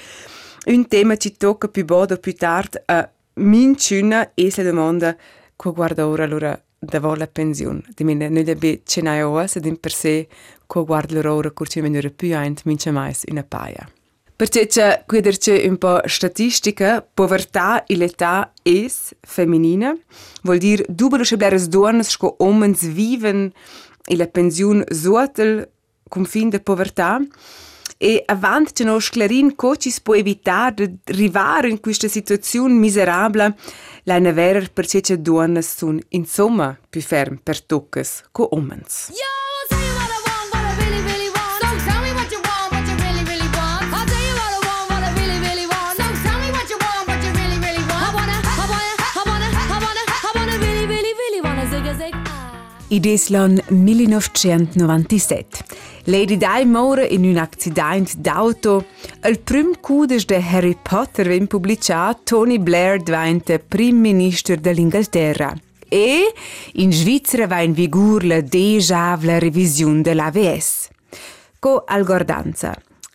un 0.68 0.88
tema 0.88 1.18
ci 1.18 1.36
tocca 1.36 1.68
più 1.68 1.84
bot 1.84 2.12
o 2.12 2.18
più 2.18 2.34
tardi 2.36 2.78
a 2.86 3.10
min 3.34 3.76
cuna 3.76 4.32
e 4.34 4.50
se 4.50 4.64
domanda 4.64 5.14
co 5.58 5.74
guarda 5.74 6.08
ora 6.08 6.24
allora 6.24 6.65
da 6.80 7.00
vola 7.00 7.28
pensione 7.28 7.84
di 7.94 8.04
mine 8.04 8.30
non 8.30 8.44
deve 8.44 8.82
cenai 8.86 9.22
oas 9.22 9.56
ed 9.56 9.66
in 9.66 9.80
per 9.80 9.92
sé 9.92 10.28
co 10.66 10.84
guarda 10.84 11.22
l'ora 11.22 11.52
curci 11.52 11.82
menure 11.82 12.12
più 12.12 12.36
aint 12.36 12.62
mince 12.66 12.92
mais 12.92 13.24
una 13.28 13.44
paia. 13.44 13.90
Perché 14.38 14.68
c'è 14.68 15.04
qui 15.06 15.22
un 15.66 15.78
po' 15.78 16.02
statistica, 16.04 17.02
povertà 17.02 17.86
e 17.86 17.96
l'età 17.96 18.52
es 18.64 19.16
femminina, 19.22 19.96
vuol 20.44 20.58
dire 20.58 20.84
dubelo 20.90 21.24
che 21.24 21.38
bleres 21.38 21.68
donnes 21.68 22.10
sco 22.10 22.36
omens 22.40 22.86
viven 22.86 23.50
e 24.06 24.16
la 24.18 24.28
pensione 24.28 24.84
suotel 24.90 25.70
cum 26.10 26.26
fin 26.26 26.50
de 26.50 26.60
povertà 26.60 27.20
e 27.98 28.24
avant 28.26 28.72
che 28.74 28.84
no 28.84 29.00
sclarin 29.00 29.56
co 29.56 29.76
ci 29.76 29.90
si 29.90 30.02
può 30.02 30.16
evitare 30.16 30.88
di 30.88 30.98
arrivare 31.06 31.70
in 31.70 31.80
questa 31.80 32.08
situazione 32.08 32.74
miserabile, 32.74 33.56
la 34.04 34.20
ne 34.20 34.34
verer 34.34 34.72
perché 34.72 35.02
c'è 35.02 35.18
donnes 35.18 35.76
sun 35.76 36.00
insomma 36.10 36.78
più 36.90 37.02
ferm 37.02 37.40
per 37.42 37.62
toccas 37.62 38.24
co 38.32 38.50
omens. 38.52 39.10
Yo, 39.10 39.45
Ah. 52.96 52.98
Id 52.98 53.06
es 53.06 53.28
l'an 53.28 53.62
1997. 53.68 55.66
Lady 56.06 56.38
Di 56.38 56.66
mora 56.66 57.04
in 57.04 57.26
un 57.26 57.38
accident 57.38 58.16
d'auto. 58.16 58.86
Il 59.28 59.40
prim 59.40 59.74
cudes 59.82 60.26
de 60.26 60.38
Harry 60.38 60.78
Potter 60.82 61.28
vem 61.28 61.46
publicat 61.48 62.24
Tony 62.24 62.58
Blair 62.58 63.02
diventa 63.02 63.60
prim 63.60 63.98
minister 64.00 64.58
dell'Inghilterra. 64.60 65.54
E 65.90 66.32
in 66.74 66.94
Svizzera 66.94 67.48
va 67.48 67.60
in 67.60 67.74
vigore 67.74 68.28
la 68.28 68.40
déjà 68.42 69.18
la 69.22 69.40
revisione 69.40 70.02
dell'AVS. 70.02 70.90
Co 71.60 71.84
algordanza. 71.86 72.74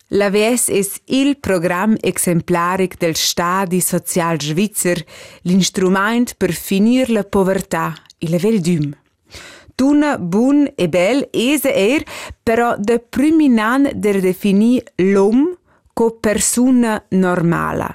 L'AVS 0.09 0.69
è 0.69 0.85
il 1.05 1.39
programma 1.39 1.95
exemplaric 1.99 2.97
del 2.97 3.15
Stadi 3.15 3.79
Social 3.79 4.39
Svizzer, 4.39 5.03
l'instrument 5.43 6.35
per 6.35 6.51
finire 6.51 7.11
la 7.13 7.23
povertà 7.23 7.95
e 8.19 8.29
la 8.29 8.37
veldum. 8.37 8.99
Tuna 9.75 10.17
bun 10.17 10.67
e 10.77 10.87
bel 10.87 11.25
ese 11.33 11.71
er, 11.71 12.05
però 12.43 12.75
de 12.77 12.99
priminan 12.99 13.89
der 13.93 14.21
defini 14.21 14.79
l'om 14.97 15.47
co 15.93 16.11
persona 16.21 17.01
normala. 17.11 17.89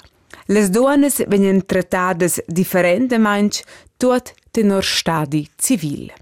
Les 0.49 0.71
dones 0.71 1.25
venien 1.27 1.61
trattadas 1.67 2.39
differentemein 2.47 3.51
tot 3.99 4.35
tenor 4.53 4.85
stadi 4.85 5.47
civil. 5.59 6.12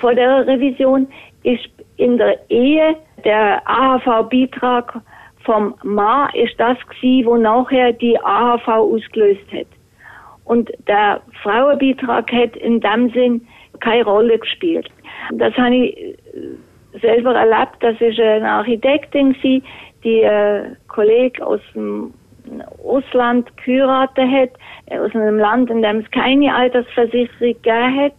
Vor 0.00 0.14
der 0.14 0.46
Revision 0.46 1.06
ist 1.42 1.70
in 1.96 2.16
der 2.18 2.38
Ehe 2.50 2.96
der 3.24 3.62
AHV-Beitrag 3.66 5.00
vom 5.44 5.74
Mann 5.82 6.30
ist 6.34 6.58
das 6.58 6.78
gewesen, 6.88 7.26
wo 7.26 7.36
nachher 7.36 7.92
die 7.92 8.18
AHV 8.20 8.68
ausgelöst 8.68 9.50
hat. 9.52 9.66
Und 10.44 10.70
der 10.86 11.20
Frauenbeitrag 11.42 12.30
hat 12.32 12.56
in 12.56 12.80
dem 12.80 13.10
Sinn 13.12 13.46
keine 13.80 14.04
Rolle 14.04 14.38
gespielt. 14.38 14.88
Das 15.32 15.54
habe 15.54 15.74
ich 15.74 15.96
äh, 15.96 16.14
selber 17.00 17.34
erlebt. 17.34 17.76
Das 17.80 18.00
ist 18.00 18.18
eine 18.18 18.48
Architektin, 18.48 19.32
gewesen, 19.32 19.64
die 20.04 20.22
äh, 20.22 20.74
Kollege 20.88 21.44
aus 21.44 21.60
dem 21.74 22.12
Ausland 22.84 23.50
geheiratet 23.64 24.28
hat, 24.30 24.50
äh, 24.86 24.98
aus 24.98 25.14
einem 25.14 25.38
Land, 25.38 25.70
in 25.70 25.82
dem 25.82 25.98
es 25.98 26.10
keine 26.10 26.54
Altersversicherung 26.54 27.54
gegeben 27.62 28.00
hat. 28.00 28.14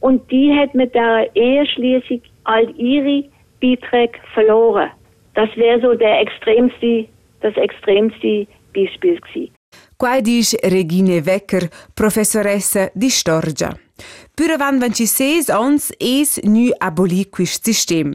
Und 0.00 0.30
die 0.30 0.54
hat 0.54 0.74
mit 0.74 0.94
der 0.94 1.34
Eheschließung 1.34 2.22
all 2.44 2.70
ihre 2.76 3.24
Beiträge 3.60 4.18
verloren. 4.34 4.90
Das 5.34 5.48
wäre 5.56 5.80
so 5.80 5.94
der 5.94 6.20
extremste, 6.20 7.06
das 7.40 7.56
extremste 7.56 8.46
Beispiel 8.74 9.20
gewesen. 9.20 9.50
Qua 9.98 10.20
dice 10.20 10.56
Regine 10.62 11.26
Wecker, 11.26 11.68
professoressa 11.94 12.90
di 12.94 13.10
Storgia. 13.10 13.87
Pur 14.38 14.52
avant 14.52 14.78
26 14.78 15.48
ans 15.50 15.88
es 15.98 16.38
nu 16.44 16.68
aboli 16.78 17.24
quist 17.28 17.64
sistem. 17.64 18.12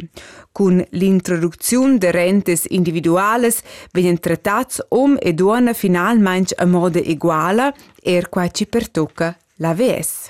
Con 0.53 0.79
l'introduzione 0.91 1.97
de 1.97 2.11
rentes 2.11 2.63
individuales 2.69 3.59
venien 3.91 4.15
trattats 4.17 4.79
om 4.87 5.17
e 5.19 5.33
donna 5.33 5.73
finalmente 5.73 6.55
a 6.55 6.65
modo 6.65 6.99
eguala 7.03 7.73
er 8.01 8.29
qua 8.29 8.47
ci 8.47 8.65
pertocca 8.67 9.35
l'AVS. 9.57 10.29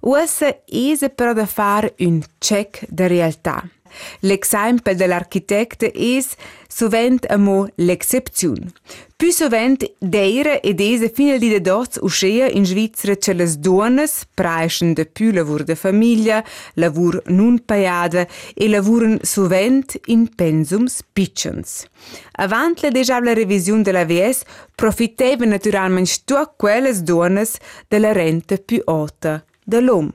Uessa 0.00 0.52
ese 0.66 1.08
però 1.08 1.32
da 1.32 1.46
far 1.46 1.94
un 1.98 2.20
check 2.36 2.84
de 2.90 3.08
realtà. 3.08 3.64
L'exemple 4.20 4.94
dell'architecte 4.94 5.92
es 5.92 6.34
sovent 6.68 7.26
amo 7.30 7.66
l'excepziun. 7.76 8.72
Più 9.16 9.30
sovent 9.30 9.82
deira 9.98 10.60
ed 10.60 10.78
ese 10.78 11.08
fina 11.08 11.38
di 11.38 11.48
de 11.48 11.60
dots 11.60 11.98
uscea 12.02 12.48
in 12.50 12.66
Svizzera 12.66 13.16
che 13.16 13.32
les 13.32 13.56
duonas 13.56 14.26
praeschen 14.34 14.92
de 14.92 15.06
più 15.06 15.32
lavur 15.32 15.64
de 15.64 15.74
famiglia, 15.74 16.44
lavur 16.74 17.22
nun 17.28 17.64
paiada 17.64 18.26
e 18.54 18.68
lavuren 18.68 19.18
sovent 19.22 19.96
in 20.06 20.28
pensums 20.34 21.02
pitchens. 21.14 21.86
Avant 22.32 22.82
la 22.82 22.90
deja 22.90 23.18
la 23.20 23.32
revisione 23.32 23.82
della 23.82 24.04
VS 24.04 24.42
profitevan 24.74 25.48
naturalmente 25.48 26.20
tutte 26.24 26.52
quelles 26.56 27.00
duonas 27.00 27.56
della 27.88 28.12
renta 28.12 28.56
più 28.58 28.82
alta 28.84 29.42
dell'om. 29.64 30.12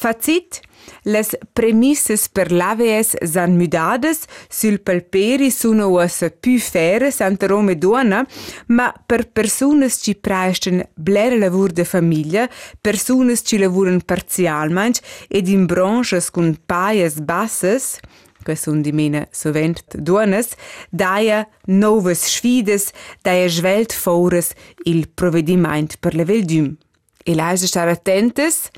Fazit, 0.00 0.62
les 1.04 1.36
premisses 1.52 2.22
per 2.32 2.48
l'AVS 2.50 3.18
san 3.28 3.52
mudades, 3.58 4.22
sul 4.48 4.78
palperi 4.80 5.50
sono 5.50 5.90
ussa 5.90 6.30
più 6.30 6.58
fere 6.58 7.10
santa 7.10 7.46
Rome 7.46 7.76
donna, 7.76 8.26
ma 8.68 8.94
per 9.04 9.28
personas 9.28 10.00
ci 10.00 10.14
presten 10.14 10.80
blera 10.94 11.36
lavur 11.36 11.72
de 11.72 11.84
famiglia, 11.84 12.48
personas 12.80 13.42
ci 13.44 13.58
lavuren 13.58 14.00
parzialmente 14.00 15.02
ed 15.28 15.48
in 15.48 15.66
branches 15.66 16.30
con 16.30 16.56
paias 16.64 17.20
basses, 17.20 18.00
que 18.42 18.56
sun 18.56 18.80
di 18.80 18.92
mena 18.92 19.28
sovent 19.30 19.84
duonas, 19.98 20.56
daia 20.88 21.46
novas 21.66 22.24
sfides, 22.24 22.88
daia 23.20 23.50
svelt 23.50 23.92
fores 23.92 24.54
il 24.84 25.10
provediment 25.12 25.98
per 26.00 26.14
la 26.14 26.24
veldum. 26.24 26.72
E 27.22 27.34
leise 27.34 27.66
star 27.66 27.88
attentes, 27.88 28.70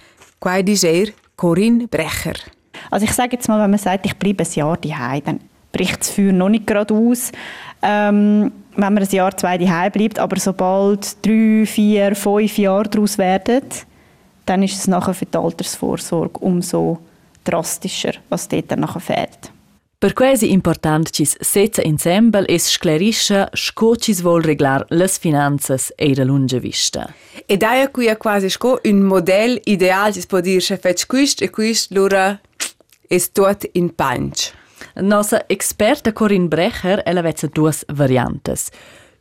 quai 0.42 0.62
diger 0.62 1.12
Corinne 1.36 1.86
Brecher. 1.86 2.34
Also 2.90 3.04
ich 3.04 3.12
sage 3.12 3.36
jetzt 3.36 3.48
mal, 3.48 3.62
wenn 3.62 3.70
man 3.70 3.78
sagt, 3.78 4.04
ich 4.04 4.16
bleibe 4.16 4.42
ein 4.42 4.52
Jahr 4.52 4.76
daheim, 4.76 5.22
dann 5.24 5.40
bricht 5.70 6.00
das 6.00 6.10
Feuer 6.10 6.32
noch 6.32 6.48
nicht 6.48 6.66
gerade 6.66 6.92
aus, 6.92 7.30
ähm, 7.80 8.52
wenn 8.74 8.94
man 8.94 9.02
ein 9.02 9.08
Jahr, 9.10 9.36
zwei 9.36 9.56
daheim 9.56 9.92
bleibt, 9.92 10.18
aber 10.18 10.38
sobald 10.38 11.24
drei, 11.24 11.64
vier, 11.64 12.14
fünf 12.16 12.58
Jahre 12.58 12.88
daraus 12.88 13.18
werden, 13.18 13.62
dann 14.44 14.62
ist 14.64 14.76
es 14.76 14.88
nachher 14.88 15.14
für 15.14 15.26
die 15.26 15.38
Altersvorsorge 15.38 16.40
umso 16.40 16.98
drastischer, 17.44 18.14
was 18.28 18.48
dort 18.48 18.70
dann 18.70 18.80
nachher 18.80 19.00
fehlt. 19.00 19.51
Per 20.02 20.14
quasi 20.14 20.50
important 20.50 21.10
cis 21.14 21.36
setza 21.38 21.80
ensemble 21.86 22.42
es 22.48 22.64
sclerisce 22.72 23.44
sco 23.54 23.94
cis 23.94 24.20
vol 24.20 24.42
reglar 24.42 24.82
las 24.88 25.16
finanzas 25.16 25.92
e 25.94 26.16
la 26.16 26.24
lunga 26.24 26.58
vista. 26.58 27.06
E 27.46 27.56
daia 27.56 27.88
qui 27.88 28.06
è 28.06 28.16
quasi 28.16 28.50
sco 28.50 28.80
un 28.82 29.02
model 29.02 29.60
ideal, 29.62 30.12
può 30.26 30.40
dire, 30.40 30.58
se 30.58 30.76
fec 30.76 31.06
quist 31.06 31.42
e 31.42 31.50
quist, 31.50 31.92
lura 31.92 32.40
es 33.08 33.30
tot 33.30 33.68
in 33.74 33.94
punch. 33.94 34.50
Nossa 34.96 35.44
experta 35.46 36.12
Corinne 36.12 36.48
Brecher 36.48 37.02
ella 37.06 37.22
vezza 37.22 37.46
duas 37.46 37.84
variantes. 37.86 38.70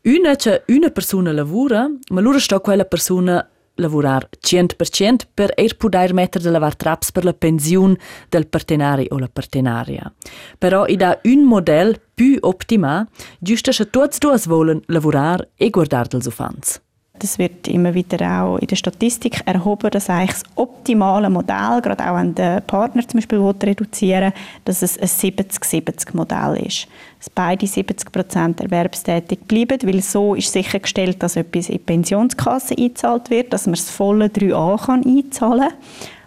Una 0.06 0.36
che 0.36 0.64
una 0.70 0.90
persona 0.90 1.32
lavora, 1.32 1.88
ma 2.10 2.22
lura 2.22 2.40
sta 2.40 2.60
quella 2.60 2.86
persona 2.86 3.48
lavorar 3.76 4.28
100% 4.40 5.28
per 5.34 5.52
er 5.58 5.76
poder 5.78 6.14
mettere 6.14 6.44
de 6.44 6.52
lavar 6.52 6.76
traps 6.76 7.12
per 7.12 7.24
la 7.26 7.34
pensione 7.34 7.98
del 8.30 8.48
partenari 8.48 9.08
o 9.10 9.18
la 9.18 9.30
partenaria. 9.32 10.12
Però 10.58 10.86
i 10.86 10.98
da 10.98 11.18
un 11.24 11.44
model 11.44 12.00
più 12.14 12.38
optima, 12.42 13.08
giusto 13.40 13.72
che 13.72 13.90
tutti 13.90 14.20
duas 14.20 14.48
wollen 14.48 14.82
lavorar 14.88 15.48
e 15.56 15.70
guardar 15.70 16.08
dels 16.08 16.26
ufans. 16.26 16.80
Das 17.22 17.38
wird 17.38 17.68
immer 17.68 17.94
wieder 17.94 18.42
auch 18.42 18.58
in 18.58 18.66
der 18.66 18.76
Statistik 18.76 19.44
erhoben, 19.46 19.92
dass 19.92 20.10
eigentlich 20.10 20.42
das 20.42 20.44
optimale 20.56 21.30
Modell, 21.30 21.80
gerade 21.80 22.10
auch 22.10 22.16
wenn 22.16 22.34
der 22.34 22.62
Partner 22.62 23.08
zum 23.08 23.20
Beispiel 23.20 23.40
reduzieren 23.40 24.34
dass 24.66 24.82
es 24.82 24.98
ein 24.98 25.08
70-70-Modell 25.08 26.66
ist. 26.66 26.88
Dass 27.20 27.30
beide 27.30 27.68
70 27.68 28.12
Prozent 28.12 28.60
erwerbstätig 28.60 29.42
bleiben, 29.42 29.78
weil 29.84 30.02
so 30.02 30.34
ist 30.34 30.52
sichergestellt, 30.52 31.22
dass 31.22 31.36
etwas 31.36 31.70
in 31.70 31.74
die 31.74 31.80
Pensionskasse 31.80 32.76
eingezahlt 32.76 33.30
wird, 33.30 33.54
dass 33.54 33.68
man 33.68 33.76
das 33.76 33.92
volle 33.92 34.26
3a 34.26 34.84
kann 34.84 35.06
einzahlen 35.06 35.70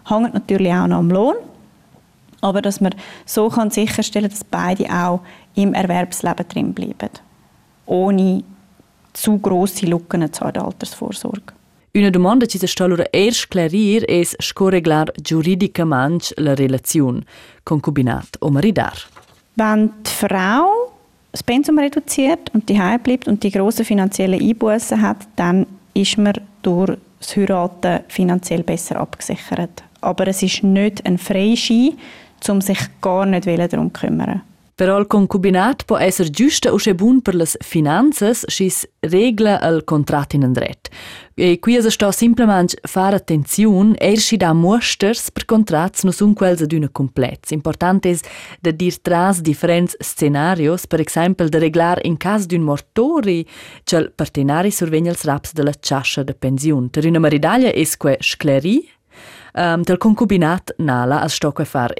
kann. 0.05 0.23
Hängt 0.23 0.33
natürlich 0.33 0.71
auch 0.71 0.87
noch 0.87 0.99
am 0.99 1.11
Lohn. 1.11 1.35
Aber 2.39 2.61
dass 2.61 2.79
man 2.79 2.95
so 3.25 3.49
kann 3.49 3.69
sicherstellen 3.69 4.29
dass 4.29 4.45
beide 4.45 4.85
auch 4.85 5.19
im 5.55 5.73
Erwerbsleben 5.73 6.47
drin 6.47 6.73
bleiben. 6.73 7.09
Ohne 7.85 8.43
zu 9.15 9.39
grosse 9.39 9.85
Lücken 9.85 10.31
zu 10.31 10.51
der 10.51 10.63
Altersvorsorge. 10.63 11.53
Una 11.95 12.09
domanda 12.09 12.45
ci 12.45 12.59
sta 12.67 12.83
allora 12.83 13.05
erst 13.09 13.47
clarir 13.47 14.03
es 14.09 14.35
scoreglar 14.37 15.13
giuridicamente 15.21 16.33
la 16.37 16.53
relazione 16.53 17.23
concubinat 17.63 18.35
o 18.39 18.49
maridar. 18.49 18.97
Wenn 19.55 19.93
die 20.03 20.11
Frau 20.11 20.91
das 21.31 21.41
Pensum 21.41 21.79
reduziert 21.79 22.49
und 22.53 22.67
die 22.67 22.79
bleibt 23.01 23.29
und 23.29 23.41
die 23.43 23.51
grossen 23.51 23.85
finanziellen 23.85 24.41
Einbußen 24.41 25.01
hat, 25.01 25.25
dann 25.37 25.65
ist 25.93 26.17
man 26.17 26.33
durch 26.63 26.97
das 27.19 27.37
Heiraten 27.37 28.01
finanziell 28.09 28.63
besser 28.63 28.97
abgesichert. 28.97 29.83
Aber 30.01 30.27
es 30.27 30.43
ist 30.43 30.63
nicht 30.63 31.05
ein 31.05 31.17
Freischein, 31.17 31.93
um 32.49 32.59
sich 32.59 32.79
gar 32.99 33.25
nicht 33.25 33.47
darum 33.47 33.93
zu 33.93 34.01
kümmern. 34.01 34.41
Però 34.75 34.99
il 34.99 35.07
concubinat 35.07 35.85
può 35.85 35.97
essere 35.97 36.29
giusto 36.29 36.69
o 36.69 36.93
bun 36.95 37.21
per 37.21 37.33
le 37.33 37.45
finanze 37.45 38.33
se 38.33 38.89
regla 38.99 39.61
il 39.69 39.85
contratto 39.85 40.35
in 40.35 40.43
andret. 40.43 40.89
E 41.33 41.59
qui 41.59 41.81
si 41.81 41.89
sta 41.89 42.11
semplicemente 42.11 42.77
fare 42.81 43.15
attenzione 43.15 43.95
e 43.95 44.17
si 44.17 44.35
da 44.35 44.51
mosters 44.51 45.31
per 45.31 45.45
contratti 45.45 46.01
non 46.03 46.11
sono 46.11 46.33
quelli 46.33 46.61
ad 46.61 46.73
una 46.73 46.89
completa. 46.89 47.53
Importante 47.53 48.09
è 48.09 48.17
da 48.59 48.71
dir 48.71 48.99
tras 48.99 49.39
differenti 49.39 49.95
scenari, 49.99 50.69
per 50.89 50.99
esempio 50.99 51.47
da 51.47 51.57
reglare 51.57 52.01
in 52.03 52.17
caso 52.17 52.45
di 52.45 52.55
un 52.55 52.63
mortori 52.63 53.47
che 53.83 53.95
il 53.95 54.11
partenari 54.13 54.71
sorvegna 54.71 55.11
il 55.11 55.17
raps 55.21 55.53
della 55.53 55.73
ciascia 55.79 56.21
de 56.23 56.33
pensione. 56.33 56.89
Per 56.89 57.05
una 57.05 57.19
maridaglia 57.19 57.69
è 57.69 57.87
que 57.97 58.17
scleri, 58.19 58.89
um, 59.53 59.83
del 59.83 59.97
concubinat 59.97 60.75
nala 60.79 61.21
as 61.21 61.33
sto 61.33 61.53
far. 61.63 61.93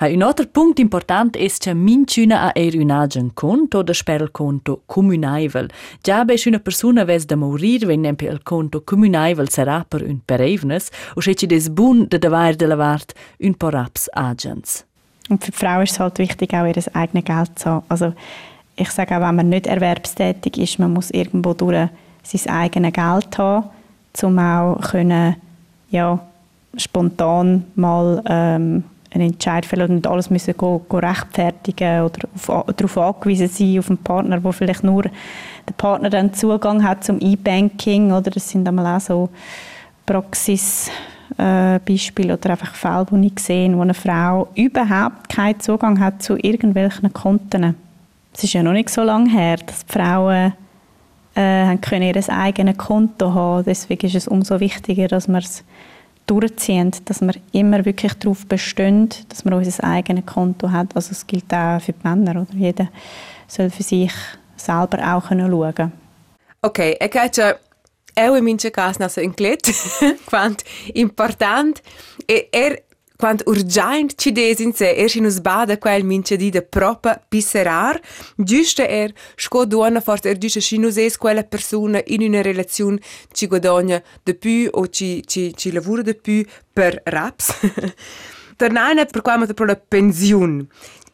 Un 0.00 0.22
altro 0.22 0.46
punto 0.46 0.80
importante 0.80 1.38
è 1.38 1.48
che 1.48 1.72
minciuna 1.72 2.42
a 2.42 2.50
er 2.54 2.74
un 2.76 2.90
agent 2.90 3.32
conto 3.34 3.82
da 3.82 3.92
sper 3.92 4.22
il 4.22 4.30
conto 4.32 4.82
comunaivel. 4.86 5.70
Già 6.02 6.24
be 6.24 6.34
una 6.46 6.58
persona 6.58 7.04
ves 7.04 7.24
da 7.26 7.36
morir 7.36 7.86
wenn 7.86 8.00
nempe 8.00 8.26
il 8.26 8.42
conto 8.42 8.82
comunaivel 8.82 9.48
sarà 9.48 9.84
per 9.86 10.02
un 10.02 10.20
perevnes 10.24 10.90
se 11.16 11.34
ci 11.34 11.46
des 11.46 11.68
bun 11.68 12.06
da 12.08 12.18
davar 12.18 12.56
de 12.56 12.66
la 12.66 12.74
vart 12.74 13.14
un 13.38 13.54
paar 13.54 13.72
raps 13.72 14.08
agents. 14.12 14.84
Und 15.30 15.42
für 15.42 15.52
die 15.52 15.56
Frau 15.56 15.80
ist 15.80 15.92
es 15.92 16.00
halt 16.00 16.18
wichtig, 16.18 16.52
auch 16.52 16.66
ihr 16.66 16.74
eigenes 16.94 17.24
Geld 17.24 17.58
zu 17.58 17.70
haben. 17.70 17.84
Also 17.88 18.12
ich 18.76 18.90
sage 18.90 19.16
auch, 19.16 19.20
wenn 19.20 19.36
man 19.36 19.48
nicht 19.48 19.66
erwerbstätig 19.66 20.58
ist, 20.58 20.78
man 20.78 20.92
muss 20.92 21.10
irgendwo 21.10 21.54
durch 21.54 21.88
sein 22.24 22.52
eigenes 22.52 22.92
Geld 22.92 23.38
haben, 23.38 23.70
um 24.22 24.38
auch 24.38 24.80
können, 24.80 25.36
ja, 25.90 26.18
spontan 26.76 27.64
mal 27.76 28.22
ähm, 28.26 28.84
einen 29.14 29.32
Entscheid 29.32 29.64
fällen 29.64 29.90
und 29.90 30.06
alles 30.06 30.30
müssen 30.30 30.56
go, 30.56 30.82
go 30.88 30.98
rechtfertigen 30.98 32.02
oder 32.02 32.28
auf, 32.34 32.74
darauf 32.74 32.98
angewiesen 32.98 33.48
sein, 33.48 33.78
auf 33.78 33.88
einen 33.88 33.98
Partner, 33.98 34.42
wo 34.42 34.52
vielleicht 34.52 34.84
nur 34.84 35.02
der 35.02 35.72
Partner 35.76 36.10
dann 36.10 36.34
Zugang 36.34 36.82
hat 36.82 37.04
zum 37.04 37.20
E-Banking 37.20 38.12
oder 38.12 38.30
das 38.30 38.48
sind 38.48 38.66
einmal 38.66 38.96
auch 38.96 39.00
so 39.00 39.28
Praxis 40.04 40.90
äh, 41.38 41.78
oder 41.78 42.50
einfach 42.50 42.74
Fälle, 42.74 43.06
die 43.10 43.28
ich 43.28 43.34
gesehen 43.34 43.76
wo 43.76 43.82
eine 43.82 43.94
Frau 43.94 44.48
überhaupt 44.54 45.28
keinen 45.28 45.60
Zugang 45.60 46.00
hat 46.00 46.22
zu 46.22 46.36
irgendwelchen 46.36 47.12
Konten. 47.12 47.76
Es 48.34 48.44
ist 48.44 48.52
ja 48.52 48.62
noch 48.62 48.72
nicht 48.72 48.90
so 48.90 49.02
lange 49.02 49.30
her, 49.30 49.56
dass 49.56 49.86
die 49.86 49.92
Frauen 49.92 50.52
äh, 51.34 51.76
können 51.78 52.02
ihr 52.14 52.28
eigenes 52.28 52.76
Konto 52.76 53.32
haben. 53.32 53.64
Deswegen 53.64 54.06
ist 54.06 54.14
es 54.14 54.28
umso 54.28 54.60
wichtiger, 54.60 55.08
dass 55.08 55.28
wir 55.28 55.38
es 55.38 55.64
durchziehen, 56.26 56.92
dass 57.04 57.20
wir 57.20 57.34
immer 57.52 57.84
wirklich 57.84 58.14
darauf 58.14 58.46
bestehen, 58.46 59.10
dass 59.28 59.44
wir 59.44 59.56
unser 59.56 59.84
eigenes 59.84 60.26
Konto 60.26 60.70
haben. 60.70 60.88
Also 60.94 61.12
es 61.12 61.26
gilt 61.26 61.52
auch 61.52 61.80
für 61.80 61.92
die 61.92 62.08
Männer. 62.08 62.42
Oder? 62.42 62.54
Jeder 62.54 62.88
soll 63.46 63.70
für 63.70 63.82
sich 63.82 64.12
selber 64.56 65.14
auch 65.14 65.28
können 65.28 65.50
schauen 65.50 65.92
Ok, 66.62 66.78
e 66.78 67.08
che 67.08 67.28
c'è 67.28 67.58
eu 68.16 68.34
in 68.36 68.44
mince 68.44 68.70
cas 68.70 68.98
nasa 68.98 69.20
inclet, 69.20 69.70
quant 70.24 70.64
important 70.94 71.82
e 72.26 72.48
er 72.50 72.78
quant 73.24 73.40
urgent 73.46 74.12
ci 74.20 74.32
des 74.36 74.60
in 74.60 74.74
se 74.76 74.84
er 74.84 75.08
sinus 75.08 75.38
bada 75.40 75.78
quel 75.80 76.04
mince 76.04 76.36
di 76.36 76.50
de 76.52 76.60
propa 76.60 77.14
pisserar, 77.32 77.96
giuste 78.36 78.84
er 78.84 79.14
sco 79.36 79.64
duona 79.64 80.02
forse 80.04 80.28
er 80.28 80.36
giuste 80.42 80.60
sinus 80.60 80.98
es 81.00 81.16
quella 81.16 81.42
persona 81.42 82.02
in 82.04 82.20
una 82.28 82.42
relazione 82.42 83.00
ci 83.32 83.46
guadagna 83.46 84.02
de 84.26 84.34
più 84.34 84.68
o 84.72 84.86
ci, 84.88 85.22
ci, 85.26 85.54
ci 85.56 85.72
lavora 85.72 86.02
de 86.02 86.14
più 86.14 86.44
per 86.70 87.00
raps. 87.04 87.48
Tornare 88.60 89.06
per 89.06 89.22
quanto 89.22 89.54
per 89.54 89.66
la 89.66 89.76
pensione. 89.76 90.66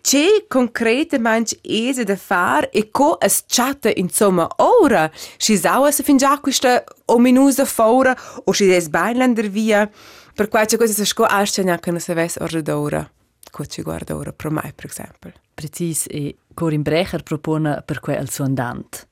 Che 0.03 0.47
concretamente 0.49 1.59
ese 1.63 2.05
da 2.05 2.17
fare 2.17 2.71
e 2.71 2.91
co 2.91 3.21
es 3.21 3.45
chatta 3.47 3.91
insomma 3.95 4.49
ora 4.57 5.09
si 5.37 5.57
saua 5.57 5.93
se 5.93 6.03
fin 6.03 6.17
già 6.17 6.41
questa 6.41 6.83
ominusa 7.05 7.65
fora 7.65 8.17
o 8.45 8.53
si 8.53 8.67
des 8.67 8.89
bailander 8.89 9.49
via 9.49 9.89
per 10.35 10.49
qualche 10.49 10.77
cosa 10.77 10.93
se 10.93 11.05
sco 11.05 11.25
ascia 11.25 11.79
che 11.79 11.91
non 11.91 12.01
se 12.01 12.15
ves 12.15 12.37
ora 12.41 12.61
d'ora 12.61 13.11
co 13.51 13.67
ci 13.67 13.83
guarda 13.83 14.17
ora 14.17 14.33
pro 14.33 14.51
mai 14.51 14.73
per 14.75 14.87
esempio 14.87 15.33
Precis, 15.61 16.07
e 16.09 16.37
Corin 16.55 16.81
Brecher 16.81 17.23
propone 17.23 17.83
per 17.85 18.01
quel 18.01 18.17
al 18.17 18.31
suo 18.31 18.45
andant. 18.45 19.07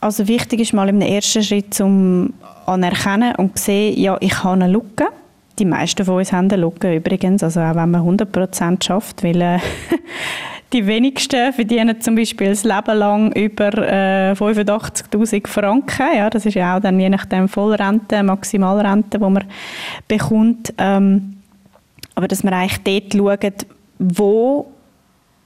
Also 0.00 0.26
wichtig 0.26 0.60
ist 0.60 0.72
mal 0.72 0.88
im 0.88 1.02
ersten 1.02 1.42
Schritt 1.42 1.74
zum 1.74 2.32
anerkennen 2.64 3.34
und 3.34 3.58
sehen, 3.58 4.00
ja, 4.00 4.16
ich 4.20 4.42
habe 4.42 4.54
eine 4.54 4.68
Lücke. 4.68 5.08
Die 5.58 5.66
meisten 5.66 6.06
von 6.06 6.16
uns 6.16 6.32
haben 6.32 6.50
eine 6.50 6.62
Lücke 6.62 6.96
übrigens, 6.96 7.42
also 7.42 7.60
auch 7.60 7.74
wenn 7.74 7.90
man 7.90 8.00
100% 8.00 8.82
schafft, 8.82 9.22
weil 9.22 9.42
äh, 9.42 9.58
die 10.72 10.86
wenigsten 10.86 11.52
verdienen 11.52 12.00
zum 12.00 12.14
Beispiel 12.14 12.48
das 12.50 12.64
Leben 12.64 12.96
lang 12.96 13.32
über 13.32 13.72
äh, 13.78 14.32
85'000 14.32 15.46
Franken. 15.46 16.16
Ja, 16.16 16.30
das 16.30 16.46
ist 16.46 16.54
ja 16.54 16.76
auch 16.76 16.80
dann 16.80 17.00
je 17.00 17.08
nachdem 17.08 17.48
Vollrente, 17.48 18.22
Maximalrente, 18.22 19.18
die 19.18 19.24
man 19.24 19.44
bekommt. 20.06 20.72
Ähm, 20.78 21.36
aber 22.14 22.28
dass 22.28 22.44
man 22.44 22.54
eigentlich 22.54 23.10
dort 23.10 23.42
schaut, 23.42 23.66
wo 23.98 24.66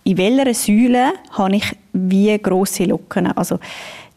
in 0.05 0.19
welcher 0.19 0.53
Säule 0.53 1.13
habe 1.31 1.57
ich 1.57 1.77
wie 1.93 2.39
grosse 2.39 2.85
Lücken. 2.85 3.27
Also 3.29 3.59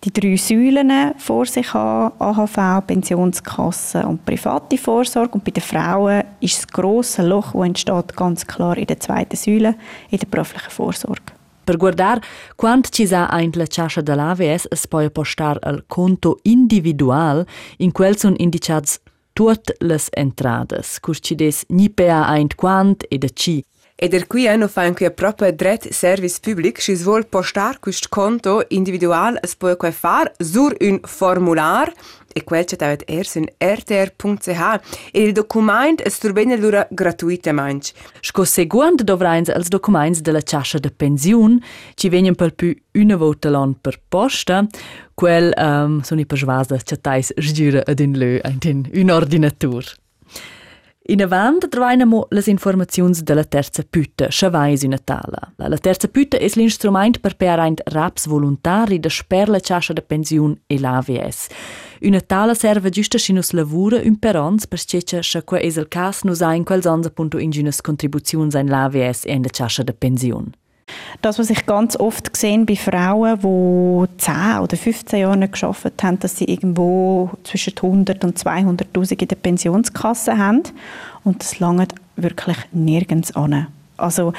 die 0.08 0.22
drei 0.22 0.38
Säulen 0.38 1.14
vor 1.18 1.46
sich 1.46 1.74
haben, 1.74 2.14
AHV, 2.20 2.86
Pensionskasse 2.88 4.06
und 4.06 4.26
private 4.26 4.78
Vorsorge. 4.78 5.34
Und 5.34 5.44
bei 5.44 5.52
den 5.52 5.64
Frauen 5.64 6.24
ist 6.40 6.58
das 6.58 6.68
grosse 6.68 7.28
Loch, 7.28 7.52
das 7.54 7.66
entsteht, 7.66 8.16
ganz 8.16 8.48
klar 8.48 8.78
in 8.78 8.88
der 8.88 9.00
zweiten 9.00 9.36
Säule, 9.36 9.76
in 10.10 10.20
der 10.20 10.28
beruflichen 10.28 10.70
Vorsorge. 10.70 11.34
Per 11.66 11.78
guardar 11.78 12.22
quant 12.56 12.88
ci 12.96 13.06
sa 13.06 13.26
ein 13.26 13.52
la 13.52 13.66
chascia 13.68 14.02
de 14.02 14.14
l'AVS 14.16 14.70
es 14.72 14.88
poi 14.88 15.10
postar 15.10 15.60
al 15.64 15.82
conto 15.90 16.38
individual 16.44 17.46
in 17.78 17.92
quel 17.92 18.16
son 18.18 18.38
indicats 18.38 19.02
tuot 19.34 19.74
les 19.82 20.08
entrades, 20.16 21.02
cur 21.02 21.20
ci 21.20 21.36
des 21.36 21.66
ni 21.68 21.90
pea 21.90 22.24
ein 22.30 22.48
quant 22.56 23.04
e 23.12 23.18
da 23.18 23.28
ci. 23.28 23.66
Ed 24.00 24.14
er 24.14 24.28
qui 24.28 24.46
no 24.58 24.68
fa 24.68 24.84
anche 24.84 25.10
proprio 25.10 25.52
dret 25.52 25.92
service 25.92 26.38
public, 26.40 26.80
si 26.80 26.94
svol 26.94 27.26
postar 27.26 27.80
quist 27.80 28.10
conto 28.10 28.64
individual 28.70 29.40
es 29.42 29.56
può 29.56 29.76
quai 29.76 29.92
far 29.92 30.30
sur 30.38 30.76
un 30.82 31.00
formular 31.02 31.92
e 32.32 32.44
quel 32.44 32.64
c'è 32.64 32.78
tavet 32.78 33.02
ers 33.10 33.34
in 33.42 33.48
rtr.ch 33.58 34.62
e 35.12 35.24
il 35.24 35.34
document 35.34 36.06
es 36.06 36.20
turbene 36.20 36.58
lura 36.58 36.86
gratuitamente. 36.92 37.94
Sco 38.22 38.46
seguand 38.46 39.02
dovrains 39.02 39.50
als 39.50 39.70
documents 39.70 40.22
de 40.22 40.32
la 40.32 40.46
chascia 40.46 40.78
de 40.78 40.92
pensiun, 40.92 41.58
ci 41.96 42.10
venien 42.10 42.36
per 42.36 42.54
più 42.54 42.78
una 42.94 43.16
volta 43.16 43.50
l'an 43.50 43.80
per 43.82 44.00
posta, 44.08 44.64
quel 45.16 45.52
um, 45.58 46.02
sono 46.02 46.20
i 46.22 46.28
persvasa 46.28 46.78
chatais 46.78 47.34
sgira 47.34 47.82
ad 47.84 48.00
in 48.00 48.14
lö 48.14 48.38
ein 48.44 48.86
un 48.94 49.10
ordinatur. 49.10 49.86
In 51.10 51.22
avant 51.22 51.70
trovainamo 51.70 52.26
les 52.30 52.48
informaziuns 52.48 53.22
de 53.24 53.34
la 53.34 53.44
terza 53.44 53.82
pütta, 53.82 54.28
chavais 54.30 54.84
una 54.84 54.98
tala. 54.98 55.54
La 55.56 55.78
terza 55.78 56.10
pütta 56.10 56.36
es 56.38 56.58
l'instrument 56.58 57.22
per 57.24 57.38
pearaint 57.40 57.80
raps 57.94 58.28
voluntari 58.28 59.00
de 59.00 59.10
sper 59.10 59.48
la 59.48 59.62
chascia 59.62 59.96
de 59.96 60.02
pensiun 60.02 60.58
e 60.68 60.78
l'AVS. 60.78 61.48
Una 62.02 62.20
tala 62.20 62.54
serve 62.54 62.92
giusta 62.92 63.18
si 63.18 63.32
nus 63.32 63.54
lavura 63.56 64.04
un 64.04 64.20
perons 64.20 64.68
per 64.68 64.84
ceccia 64.84 65.24
scha 65.24 65.46
qua 65.48 65.64
es 65.64 65.78
el 65.78 65.88
cas 65.88 66.26
nus 66.26 66.42
ha 66.42 66.54
in 66.54 66.66
quels 66.66 66.86
ans 66.86 67.08
appunto 67.08 67.40
inginas 67.40 67.80
contribuziuns 67.82 68.60
in 68.60 68.68
l'AVS 68.68 69.24
e 69.24 69.32
in 69.32 69.44
la 69.44 69.50
chascia 69.50 69.84
de 69.84 69.94
pensiun. 69.94 70.52
Das, 71.22 71.40
was 71.40 71.50
ich 71.50 71.66
ganz 71.66 71.98
oft 72.00 72.36
sehe 72.38 72.64
bei 72.66 72.76
Frauen, 72.76 73.40
die 73.40 74.22
10 74.22 74.60
oder 74.60 74.78
15 74.78 75.20
Jahre 75.20 75.38
nicht 75.38 75.60
gearbeitet 75.60 76.04
haben, 76.04 76.20
dass 76.20 76.38
sie 76.38 76.46
irgendwo 76.46 77.32
zwischen 77.44 77.74
100 77.76 78.24
und 78.24 78.38
200'000 78.38 79.22
in 79.22 79.28
der 79.28 79.36
Pensionskasse 79.36 80.38
haben. 80.38 80.64
Und 81.24 81.42
das 81.42 81.60
langt 81.60 81.94
wirklich 82.16 82.58
nirgends 82.72 83.36
an. 83.36 83.68
Also, 83.98 84.34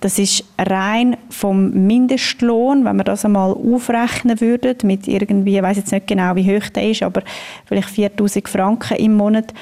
das 0.00 0.18
ist 0.18 0.44
rein 0.58 1.16
vom 1.28 1.70
Mindestlohn, 1.70 2.84
wenn 2.84 2.96
wir 2.96 3.04
das 3.04 3.24
einmal 3.24 3.50
aufrechnen 3.50 4.40
würden, 4.40 4.76
mit 4.84 5.08
irgendwie, 5.08 5.56
ich 5.56 5.62
weiß 5.62 5.78
jetzt 5.78 5.90
nicht 5.90 6.06
genau, 6.06 6.36
wie 6.36 6.56
hoch 6.56 6.68
der 6.68 6.88
ist, 6.90 7.02
aber 7.02 7.22
vielleicht 7.64 7.88
4000 7.88 8.48
Franken 8.48 8.96
im 8.98 9.16
Monat. 9.16 9.52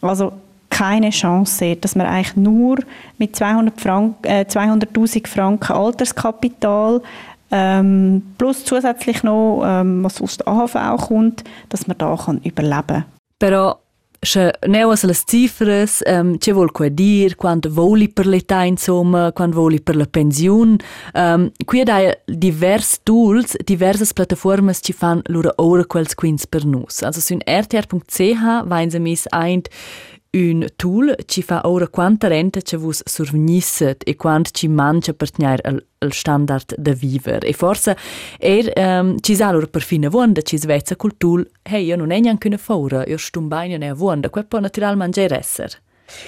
Also, 0.00 0.32
keine 0.74 1.10
Chance, 1.10 1.76
dass 1.76 1.94
man 1.94 2.06
eigentlich 2.06 2.36
nur 2.36 2.78
mit 3.18 3.36
200 3.36 3.80
Frank, 3.80 4.16
äh, 4.22 4.44
200'000 4.44 5.28
Franken 5.28 5.72
Alterskapital 5.72 7.00
ähm, 7.52 8.22
plus 8.38 8.64
zusätzlich 8.64 9.22
noch, 9.22 9.62
ähm, 9.64 10.02
was 10.02 10.20
aus 10.20 10.36
der 10.38 10.48
AHV 10.48 11.06
kommt, 11.06 11.44
dass 11.68 11.86
man 11.86 11.96
da 11.96 12.16
kann 12.16 12.40
überleben 12.42 12.86
kann. 12.88 13.04
Però 13.38 13.76
se 14.24 14.52
neuas 14.66 15.02
las 15.02 15.24
cifras, 15.26 16.02
um, 16.06 16.38
ce 16.40 16.54
vol 16.54 16.70
qua 16.72 16.88
dir, 16.88 17.34
quant 17.36 17.66
voli 17.76 18.08
per 18.08 18.26
l'età 18.26 18.62
insomma, 18.66 19.30
quant 19.36 19.54
voli 19.54 19.80
per 19.80 19.96
la 19.96 20.06
pensiun. 20.06 20.78
Um, 21.12 21.50
qui 21.66 21.84
da 21.84 21.98
divers 22.26 22.96
tools, 23.04 23.56
diversas 23.68 24.14
plataformas 24.16 24.80
ci 24.82 24.94
fan 24.96 25.22
lura 25.28 25.52
ora 25.58 25.84
quels 25.84 26.16
quins 26.16 26.46
per 26.46 26.64
nus. 26.64 27.02
Also 27.02 27.20
sun 27.20 27.44
rtr.ch 27.44 28.64
vain 28.70 28.90
se 28.90 28.98
mis 28.98 29.28
un 30.34 30.66
tool 30.76 31.14
ci 31.26 31.42
fa 31.42 31.60
ora 31.64 31.86
quanta 31.88 32.26
renta 32.28 32.60
ci 32.60 32.76
vus 32.76 33.02
survnisset 33.04 34.02
e 34.04 34.16
quant 34.16 34.50
ci 34.50 34.68
mangia 34.68 35.12
per 35.12 35.30
tenir 35.30 35.60
al, 35.62 35.84
al 35.98 36.12
standard 36.12 36.74
de 36.76 36.94
viver. 36.94 37.44
E 37.44 37.52
forse 37.52 37.96
er 38.38 38.72
um, 38.76 39.18
ci 39.20 39.36
sa 39.36 39.52
lura 39.52 39.66
per 39.66 39.82
fine 39.82 40.08
vonda 40.08 40.42
ci 40.42 40.58
svezza 40.58 40.96
col 40.96 41.16
tool 41.16 41.48
hey, 41.62 41.84
io 41.84 41.96
non 41.96 42.10
è 42.10 42.18
neanche 42.18 42.48
una 42.48 42.58
fora, 42.58 43.04
io 43.06 43.16
stum 43.16 43.48
bain 43.48 43.78
ne 43.78 43.92
vonda, 43.92 44.30
quel 44.30 44.46
può 44.46 44.58
naturalmente 44.58 45.02
mangiare 45.04 45.38
esser. 45.38 45.82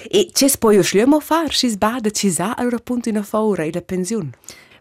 E 0.09 0.29
c'è 0.31 0.47
poi 0.57 0.81
schliamo 0.81 1.19
far, 1.19 1.53
si 1.53 1.69
sbada 1.69 2.09
ci 2.09 2.31
sa 2.31 2.53
appunto 2.53 3.09
in 3.09 3.21
fora 3.23 3.63
e 3.63 3.71
la 3.71 3.81
pensione. 3.81 4.31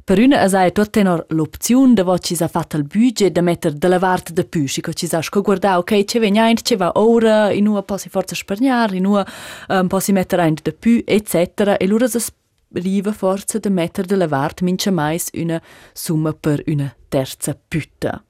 Per 0.06 0.20
una 0.22 0.38
es 0.44 0.52
hai 0.54 0.70
tot 0.70 0.92
tenor 0.94 1.24
l'opzione 1.34 1.96
de 1.98 2.04
vo 2.06 2.14
ci 2.22 2.36
sa 2.38 2.46
fatto 2.46 2.76
il 2.76 2.84
budget 2.84 3.32
de 3.34 3.42
metter 3.42 3.72
de 3.72 3.88
la 3.88 3.98
vart 3.98 4.30
de 4.30 4.44
più, 4.44 4.68
ci 4.68 4.80
ci 4.94 5.06
sa 5.08 5.20
sco 5.20 5.40
guarda, 5.40 5.78
ok, 5.78 6.04
ce 6.04 6.20
vegnaint, 6.20 6.62
ce 6.62 6.76
va 6.76 6.92
ora, 6.94 7.50
in 7.50 7.66
ua 7.66 7.82
possi 7.82 8.08
forza 8.08 8.36
spergnar, 8.36 8.94
in 8.94 9.04
ua 9.04 9.26
um, 9.68 9.88
possi 9.88 10.12
metter 10.12 10.38
ein 10.38 10.54
de 10.62 10.70
più, 10.70 11.02
etc. 11.04 11.74
E 11.76 11.88
lura 11.88 12.04
es 12.04 12.30
riva 12.74 13.10
forza 13.10 13.58
de 13.58 13.68
metter 13.68 14.06
de 14.06 14.14
lavart 14.14 14.60
mincha 14.60 14.92
mais 14.92 15.28
una 15.34 15.60
summa 15.92 16.32
per 16.32 16.62
una 16.68 16.94
terza 17.08 17.58
pütta. 17.68 18.22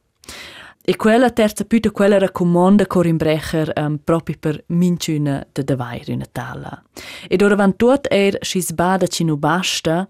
E 0.82 0.96
quella 0.96 1.28
terza 1.28 1.64
pütta, 1.64 1.90
quella 1.90 2.16
raccomanda 2.16 2.86
Corin 2.86 3.18
Brecher 3.18 3.72
um, 3.76 3.98
proprio 4.02 4.36
per 4.40 4.64
minchuna 4.68 5.46
de 5.52 5.62
davair 5.62 6.08
una 6.08 6.26
tala. 6.32 6.82
E 7.28 7.36
doravant 7.36 7.76
tot 7.76 8.06
er 8.08 8.38
schis 8.40 8.72
bada 8.72 9.06
ci 9.06 9.24
nu 9.24 9.36
basta, 9.36 10.08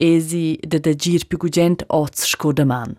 e 0.00 0.20
si 0.20 0.58
de 0.66 0.80
de 0.80 0.94
gir 0.96 1.26
più 1.28 1.38
gugent 1.38 1.84
oz 1.88 2.24
scodaman. 2.24 2.96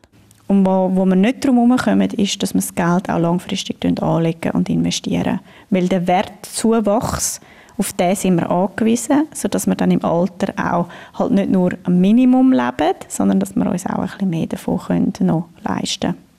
Und 0.47 0.65
wo, 0.65 0.91
wo 0.93 1.05
wir 1.05 1.15
nicht 1.15 1.43
drum 1.43 1.55
herumkommen, 1.57 2.09
ist, 2.11 2.43
dass 2.43 2.53
wir 2.53 2.61
das 2.61 2.75
Geld 2.75 3.09
auch 3.09 3.19
langfristig 3.19 3.77
anlegen 4.01 4.51
und 4.51 4.69
investieren. 4.69 5.39
Weil 5.69 5.87
der 5.87 6.05
Wertzuwachs, 6.05 7.39
auf 7.77 7.93
den 7.93 8.15
sind 8.15 8.35
wir 8.35 8.51
angewiesen, 8.51 9.27
sodass 9.33 9.65
wir 9.65 9.75
dann 9.75 9.91
im 9.91 10.03
Alter 10.03 10.53
auch 10.57 10.87
halt 11.17 11.31
nicht 11.31 11.49
nur 11.49 11.71
am 11.83 12.01
Minimum 12.01 12.51
leben, 12.51 12.95
sondern 13.07 13.39
dass 13.39 13.55
wir 13.55 13.65
uns 13.65 13.85
auch 13.85 13.97
ein 13.97 14.07
bisschen 14.07 14.29
mehr 14.29 14.47
davon 14.47 14.77
können 14.77 15.13
noch 15.21 15.47
leisten 15.63 16.11
können. 16.11 16.30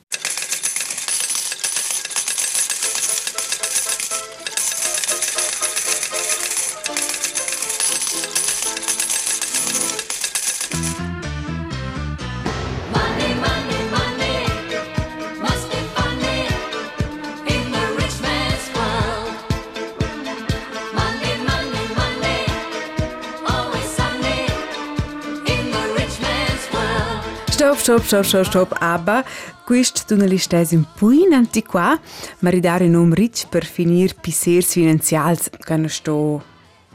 Stop, 27.83 28.05
stop, 28.05 28.25
stop, 28.25 28.45
stop. 28.45 28.77
Aber 28.81 29.25
questo 29.65 30.03
tu 30.07 30.15
non 30.15 30.29
li 30.29 30.39
stai 30.39 30.65
un 30.71 30.85
po' 30.95 31.11
in 31.11 31.33
antiqua, 31.33 32.01
ma 32.39 32.49
ridare 32.49 32.85
un 32.87 33.13
rich 33.13 33.49
per 33.49 33.65
finire 33.65 34.15
pisers 34.21 34.71
finanzials, 34.71 35.51
che 35.59 35.89
sto 35.89 36.41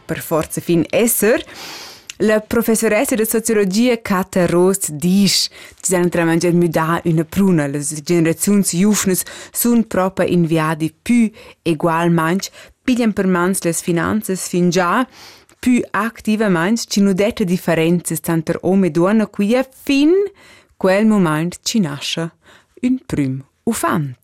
per 0.06 0.22
forza 0.22 0.62
fin 0.62 0.86
esser. 0.90 1.44
La 2.20 2.40
professoressa 2.40 3.16
di 3.16 3.26
sociologia 3.26 4.00
Kata 4.02 4.46
Ross 4.46 4.92
dice 4.92 5.50
ci 5.82 5.92
sono 5.92 6.08
tramite 6.08 6.54
muda 6.54 7.02
una 7.04 7.26
pruna, 7.26 7.68
le 7.68 7.86
generazioni 8.02 8.64
giovani 8.64 9.18
sono 9.52 9.84
proprio 9.84 10.26
inviati 10.26 10.96
più 11.02 11.30
egualmente, 11.64 12.48
pigliano 12.82 13.12
per 13.12 13.28
mano 13.28 13.54
le 13.60 13.74
finanze 13.74 14.38
fin 14.38 14.70
già 14.70 15.06
più 15.60 15.82
attivamente, 15.92 16.84
ci 16.88 17.02
non 17.02 17.14
dette 17.14 17.44
differenze 17.44 18.16
tra 18.16 18.58
uomo 18.62 18.86
e 18.86 18.90
donna 18.90 19.28
qui 19.28 19.54
fin 19.84 20.14
quel 20.78 21.06
momento 21.06 21.58
ci 21.64 21.80
nasce 21.80 22.32
un 22.82 23.00
prim 23.06 23.44
ufant. 23.64 24.18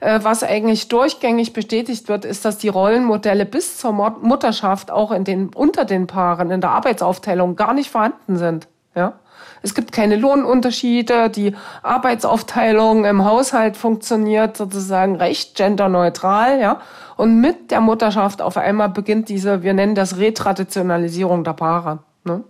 Was 0.00 0.42
eigentlich 0.42 0.88
durchgängig 0.88 1.52
bestätigt 1.52 2.08
wird, 2.08 2.24
ist, 2.24 2.46
dass 2.46 2.56
die 2.56 2.68
Rollenmodelle 2.68 3.44
bis 3.44 3.76
zur 3.76 3.92
Mut- 3.92 4.22
Mutterschaft 4.22 4.90
auch 4.90 5.10
in 5.12 5.24
den, 5.24 5.50
unter 5.50 5.84
den 5.84 6.06
Paaren 6.06 6.50
in 6.50 6.62
der 6.62 6.70
Arbeitsaufteilung 6.70 7.54
gar 7.54 7.74
nicht 7.74 7.90
vorhanden 7.90 8.38
sind. 8.38 8.66
Ja? 8.94 9.20
Es 9.60 9.74
gibt 9.74 9.92
keine 9.92 10.16
Lohnunterschiede, 10.16 11.28
die 11.28 11.54
Arbeitsaufteilung 11.82 13.04
im 13.04 13.26
Haushalt 13.26 13.76
funktioniert 13.76 14.56
sozusagen 14.56 15.16
recht 15.16 15.54
genderneutral. 15.54 16.58
Ja? 16.60 16.80
Und 17.18 17.38
mit 17.42 17.70
der 17.70 17.82
Mutterschaft 17.82 18.40
auf 18.40 18.56
einmal 18.56 18.88
beginnt 18.88 19.28
diese, 19.28 19.62
wir 19.62 19.74
nennen 19.74 19.94
das 19.94 20.16
Retraditionalisierung 20.16 21.44
der 21.44 21.52
Paare. 21.52 21.98
Ne? 22.24 22.42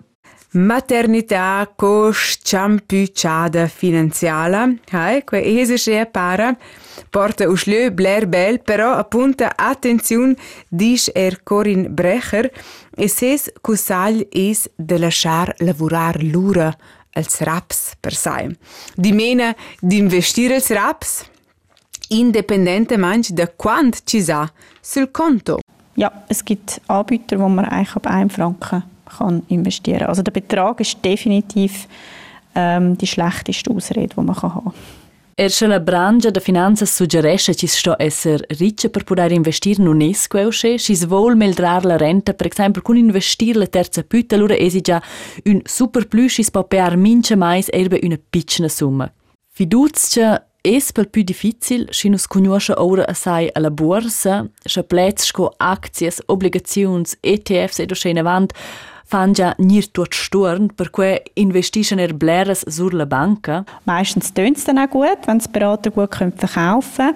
Maternità 0.52 1.70
cost 1.76 2.42
ciampucciada 2.42 3.68
finanziala, 3.68 4.74
hai, 4.90 5.22
que 5.22 5.38
esce 5.38 6.04
para 6.06 6.56
porta 7.08 7.48
uslö 7.48 7.92
Blair 7.92 8.26
Bell, 8.26 8.58
però 8.58 8.94
appunta 8.94 9.52
attenzione 9.56 10.34
dice 10.68 11.12
er 11.12 11.44
Corin 11.44 11.94
Brecher 11.94 12.50
e 12.96 13.06
ses 13.06 13.52
cusagl 13.60 14.26
es 14.32 14.68
de 14.74 14.98
lasciar 14.98 15.54
lavorar 15.58 16.20
l'ura 16.20 16.76
als 17.12 17.38
raps 17.42 17.94
per 18.00 18.14
sai. 18.14 18.50
Di 18.96 19.12
mena 19.12 19.54
d'investire 19.78 20.54
als 20.54 20.70
raps 20.70 21.24
independentemente 22.08 23.32
da 23.32 23.46
quant 23.46 24.02
ci 24.02 24.20
sa 24.20 24.50
sul 24.80 25.12
conto. 25.12 25.60
Ja, 25.94 26.24
es 26.26 26.42
gibt 26.42 26.80
Anbieter, 26.86 27.38
wo 27.38 27.48
man 27.48 27.66
eigentlich 27.66 27.94
ab 27.94 28.06
einem 28.06 28.30
Franken 28.30 28.82
kann 29.16 29.42
investieren 29.48 30.00
kann. 30.00 30.08
Also 30.08 30.22
der 30.22 30.32
Betrag 30.32 30.80
ist 30.80 31.04
definitiv 31.04 31.88
ähm, 32.54 32.96
die 32.98 33.06
schlechteste 33.06 33.70
Ausrede, 33.70 34.08
die 34.08 34.20
man 34.20 34.36
haben 34.36 34.64
kann. 34.64 34.72
Er 35.40 35.48
schon 35.48 35.70
la 35.70 35.78
branca 35.78 36.30
de 36.30 36.42
finanzas 36.42 36.94
suggerisce 36.94 37.54
ci 37.54 37.66
sto 37.66 37.94
esser 37.98 38.42
riccia 38.58 38.90
per 38.90 39.04
poter 39.04 39.32
investire 39.32 39.82
non 39.82 40.02
es 40.02 40.28
quel 40.28 40.50
che, 40.50 40.78
ci 40.78 40.94
svol 40.94 41.34
meldrar 41.34 41.86
la 41.86 41.96
renta, 41.96 42.34
per 42.34 42.48
esempio, 42.48 42.82
con 42.82 42.98
investir 42.98 43.56
la 43.56 43.66
terza 43.66 44.02
pütta, 44.02 44.34
allora 44.34 44.54
esi 44.54 44.82
già 44.82 45.02
un 45.44 45.62
super 45.64 46.08
plus, 46.08 46.34
ci 46.34 46.44
può 46.50 46.64
per 46.64 46.94
mince 46.98 47.36
mais 47.36 47.68
erbe 47.70 48.00
una 48.02 48.18
piccina 48.18 48.68
summa. 48.68 49.10
Fiducia 49.48 50.46
es 50.62 50.92
pel 50.92 51.08
più 51.08 51.22
difficil, 51.22 51.88
ci 51.88 52.10
nus 52.10 52.26
conosce 52.26 52.74
ora 52.76 53.06
assai 53.06 53.48
alla 53.50 53.70
borsa, 53.70 54.46
scha 54.62 54.82
plets 54.82 55.24
sco 55.24 55.54
acties, 55.56 56.20
obligazions, 56.26 57.16
ETFs 57.20 57.78
ed 57.78 57.92
o 57.92 58.08
in 58.08 58.18
avant, 58.18 58.52
fan 59.10 59.32
già 59.34 59.54
nir 59.58 59.90
tot 59.90 60.14
sturn, 60.14 60.70
per 60.74 60.90
cui 60.94 61.18
investischen 61.34 61.98
er 61.98 62.14
bleres 62.14 62.62
sur 62.66 62.94
la 62.94 63.04
banca. 63.04 63.64
Meistens 63.84 64.32
tönt 64.32 64.66
dann 64.68 64.78
auch 64.78 64.90
gut, 64.90 65.26
wenn 65.26 65.38
es 65.38 65.48
Berater 65.48 65.90
gut 65.90 66.12
können 66.12 66.32
verkaufen. 66.32 67.14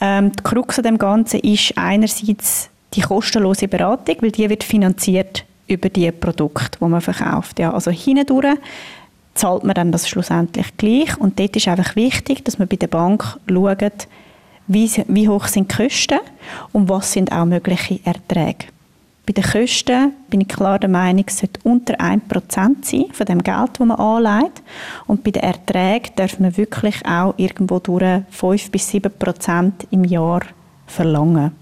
Ähm, 0.00 0.30
die 0.32 0.42
Krux 0.42 0.78
an 0.78 0.84
dem 0.84 0.98
Ganzen 0.98 1.40
ist 1.40 1.76
einerseits 1.76 2.70
die 2.94 3.00
kostenlose 3.00 3.66
Beratung, 3.66 4.16
weil 4.20 4.30
die 4.30 4.48
wird 4.48 4.62
finanziert 4.62 5.44
über 5.66 5.88
die 5.88 6.12
Produkte, 6.12 6.78
die 6.80 6.84
man 6.84 7.00
verkauft. 7.00 7.58
Ja, 7.58 7.72
also 7.72 7.90
hindurch 7.90 8.58
zahlt 9.34 9.64
man 9.64 9.74
dann 9.74 9.90
das 9.90 10.08
schlussendlich 10.08 10.76
gleich. 10.76 11.18
Und 11.18 11.40
dort 11.40 11.56
ist 11.56 11.66
einfach 11.66 11.96
wichtig, 11.96 12.44
dass 12.44 12.58
man 12.58 12.68
bei 12.68 12.76
der 12.76 12.86
Bank 12.86 13.38
schaut, 13.48 14.06
wie, 14.68 14.90
wie 15.08 15.28
hoch 15.28 15.46
sind 15.46 15.72
die 15.72 15.76
Kosten 15.76 16.20
und 16.72 16.88
was 16.88 17.12
sind 17.12 17.32
auch 17.32 17.44
mögliche 17.44 17.98
Erträge. 18.04 18.66
Bei 19.26 19.32
den 19.32 19.42
Kosten 19.42 20.12
bin 20.28 20.42
ich 20.42 20.48
klar 20.48 20.78
der 20.78 20.90
Meinung, 20.90 21.24
es 21.26 21.38
sollte 21.38 21.58
unter 21.62 21.94
1% 21.98 22.20
sein 22.82 23.06
von 23.10 23.26
dem 23.26 23.42
Geld, 23.42 23.70
das 23.72 23.86
man 23.86 23.92
anlegt. 23.92 24.62
Und 25.06 25.24
bei 25.24 25.30
den 25.30 25.42
Erträgen 25.42 26.12
darf 26.16 26.38
man 26.38 26.56
wirklich 26.56 26.96
auch 27.06 27.32
irgendwo 27.38 27.78
durch 27.78 28.22
5 28.30 28.70
bis 28.70 28.90
7% 28.90 29.72
im 29.90 30.04
Jahr 30.04 30.42
verlangen. 30.86 31.52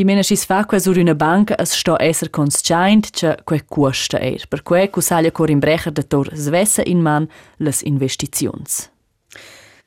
Di 0.00 0.04
mena 0.04 0.22
schis 0.22 0.46
fa 0.46 0.62
que 0.64 0.78
sur 0.80 0.96
una 0.96 1.12
banca 1.12 1.56
es 1.58 1.74
sto 1.76 1.98
esser 2.00 2.30
conscient 2.30 3.10
che 3.12 3.36
que 3.44 3.60
cuosta 3.68 4.16
er. 4.18 4.46
Per 4.48 4.62
que 4.62 4.88
cusaglia 4.88 5.30
cor 5.30 5.50
in 5.50 5.60
brecher 5.60 5.92
de 5.92 6.02
tor 6.02 6.30
svessa 6.32 6.82
in 6.86 7.02
man 7.02 7.28
les 7.58 7.82
investizions. 7.82 8.88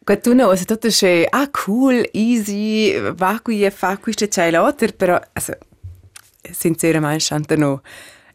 Quattuno, 0.05 0.49
also 0.49 0.65
tutto 0.65 0.89
è 1.01 1.25
ah 1.31 1.49
cool, 1.49 2.07
easy, 2.11 2.93
va 3.15 3.39
qui 3.41 3.65
e 3.65 3.71
fa 3.71 3.97
questo 3.97 4.27
c'è 4.27 4.51
l'altro, 4.51 4.89
però 4.95 5.19
also, 5.34 5.57
sinceramente 6.51 7.55
no. 7.55 7.81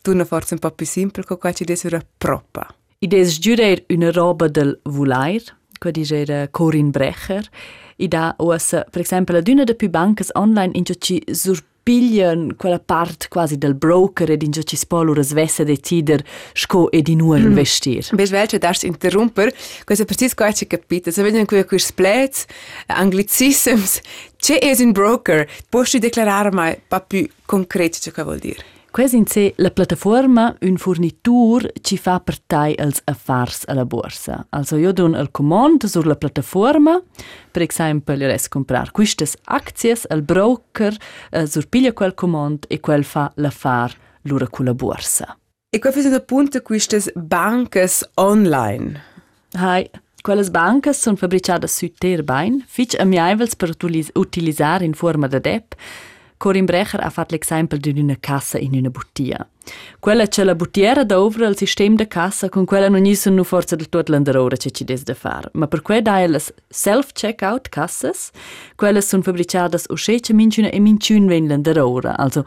Tu 0.03 0.15
non 0.15 0.27
forse 0.27 0.55
un 0.55 0.61
po' 0.61 0.71
più 0.71 0.87
semplice, 0.87 1.37
qua 1.37 1.53
ci 1.53 1.65
deve 1.65 1.79
essere 1.79 2.07
propria. 2.17 2.67
Ides 3.01 3.39
giurer 3.39 3.85
una 3.89 4.11
roba 4.11 4.49
del 4.49 4.81
vulair, 4.85 5.43
que 5.79 5.91
dice 5.91 6.49
Corin 6.51 6.91
Brecher. 6.91 7.49
Ida 7.97 8.35
ossa, 8.39 8.85
per 8.91 9.01
esempio, 9.01 9.37
ad 9.37 9.49
una 9.49 9.65
de 9.65 9.75
più 9.75 9.89
bancas 9.89 10.31
online 10.35 10.71
in 10.75 10.85
ci 10.85 11.23
surpiglian 11.89 12.55
quella 12.57 12.79
parte 12.79 13.27
quasi 13.29 13.57
del 13.57 13.75
broker 13.75 14.31
ed 14.31 14.43
in 14.43 14.53
ci 14.53 14.77
spolura 14.77 15.23
svessa 15.23 15.65
decider 15.65 16.23
sco 16.53 16.91
e 16.91 17.03
di 17.03 17.17
nu 17.17 17.35
investir. 17.35 18.09
Bes 18.13 18.31
welche 18.31 18.59
darfst 18.59 18.85
interromper, 18.85 19.53
questo 19.85 20.05
precis 20.05 20.35
qua 20.35 20.53
ci 20.53 20.67
capite. 20.67 21.11
Se 21.11 21.23
vedono 21.23 21.45
qui 21.45 21.65
questi 21.65 21.89
splets, 21.89 22.45
anglicisms, 22.87 24.01
c'è 24.39 24.59
es 24.63 24.79
un 24.79 24.93
broker, 24.93 25.49
posso 25.69 25.99
declarare 25.99 26.51
mai 26.53 26.81
pa 26.87 27.01
più 27.01 27.29
concreto 27.45 27.99
ciò 28.01 28.13
che 28.13 28.23
vuol 28.23 28.39
dire. 28.39 28.65
Quasi 28.91 29.17
in 29.17 29.27
sé 29.27 29.53
la 29.57 29.71
piattaforma 29.71 30.57
un 30.61 30.77
fornitur 30.77 31.71
ci 31.83 31.99
fa 31.99 32.21
partai 32.21 32.75
als 32.77 33.03
affars 33.05 33.65
alla 33.67 33.85
borsa. 33.85 34.47
Also 34.51 34.77
io 34.77 34.93
don 34.93 35.15
al 35.15 35.31
comand 35.31 35.85
sur 35.85 36.07
la 36.07 36.17
piattaforma, 36.17 37.01
per 37.51 37.63
esempio 37.63 38.15
io 38.15 38.27
res 38.27 38.49
comprar 38.49 38.91
quistes 38.91 39.37
acties 39.45 40.07
al 40.09 40.23
broker, 40.23 40.97
uh, 41.33 41.45
sur 41.45 41.69
piglia 41.69 41.93
quel 41.93 42.15
comand 42.15 42.65
e 42.69 42.81
quel 42.81 43.05
fa 43.05 43.31
l'affar 43.37 43.95
lura 44.23 44.49
con 44.49 44.65
la 44.65 44.75
borsa. 44.75 45.37
E 45.71 45.79
qua 45.79 45.93
fai 45.93 46.13
appunto 46.15 46.63
queste 46.63 47.13
bancas 47.15 48.09
online. 48.15 49.03
Hai, 49.53 49.89
quelles 50.29 50.51
bancas 50.51 50.99
son 50.99 51.17
fabricadas 51.17 51.73
su 51.73 51.89
terbain, 51.89 52.63
fitch 52.69 52.95
amiaivels 53.01 53.57
per 53.57 53.71
utilis- 53.71 54.11
utilizzare 54.15 54.85
in 54.85 54.93
forma 54.93 55.27
de 55.27 55.41
dep, 55.41 55.75
Corin 56.37 56.67
Brecher 56.67 57.01
ha 57.01 57.09
fatto 57.09 57.35
l'esempio 57.35 57.79
di 57.79 57.99
una 57.99 58.17
cassa 58.21 58.59
in 58.59 58.75
una 58.75 58.91
bottiglia. 58.91 59.45
Quella 59.99 60.27
c'è 60.27 60.45
la 60.45 60.55
bottiera 60.55 61.03
dovre 61.03 61.47
al 61.47 61.57
sistema 61.57 61.95
de 61.97 62.07
cassa, 62.07 62.51
con 62.51 62.67
quella 62.67 62.91
non 62.91 63.13
sono 63.15 63.43
forza 63.43 63.75
del 63.75 63.89
tutto 63.89 64.13
l'andarora 64.13 64.57
che 64.57 64.71
ci 64.71 64.85
des 64.85 65.03
da 65.03 65.15
fare. 65.15 65.49
Ma 65.55 65.67
per 65.67 65.81
quella 65.81 66.03
dai 66.03 66.29
le 66.29 66.41
self-checkout 66.69 67.71
cassas, 67.71 68.31
quelle 68.77 69.01
sono 69.01 69.23
fabbricate 69.23 69.81
o 69.89 69.95
scece 69.95 70.35
minciuna 70.35 70.69
e 70.69 70.79
minciun 70.79 71.27
ven 71.27 71.49
l'andarora, 71.49 72.19
also 72.19 72.45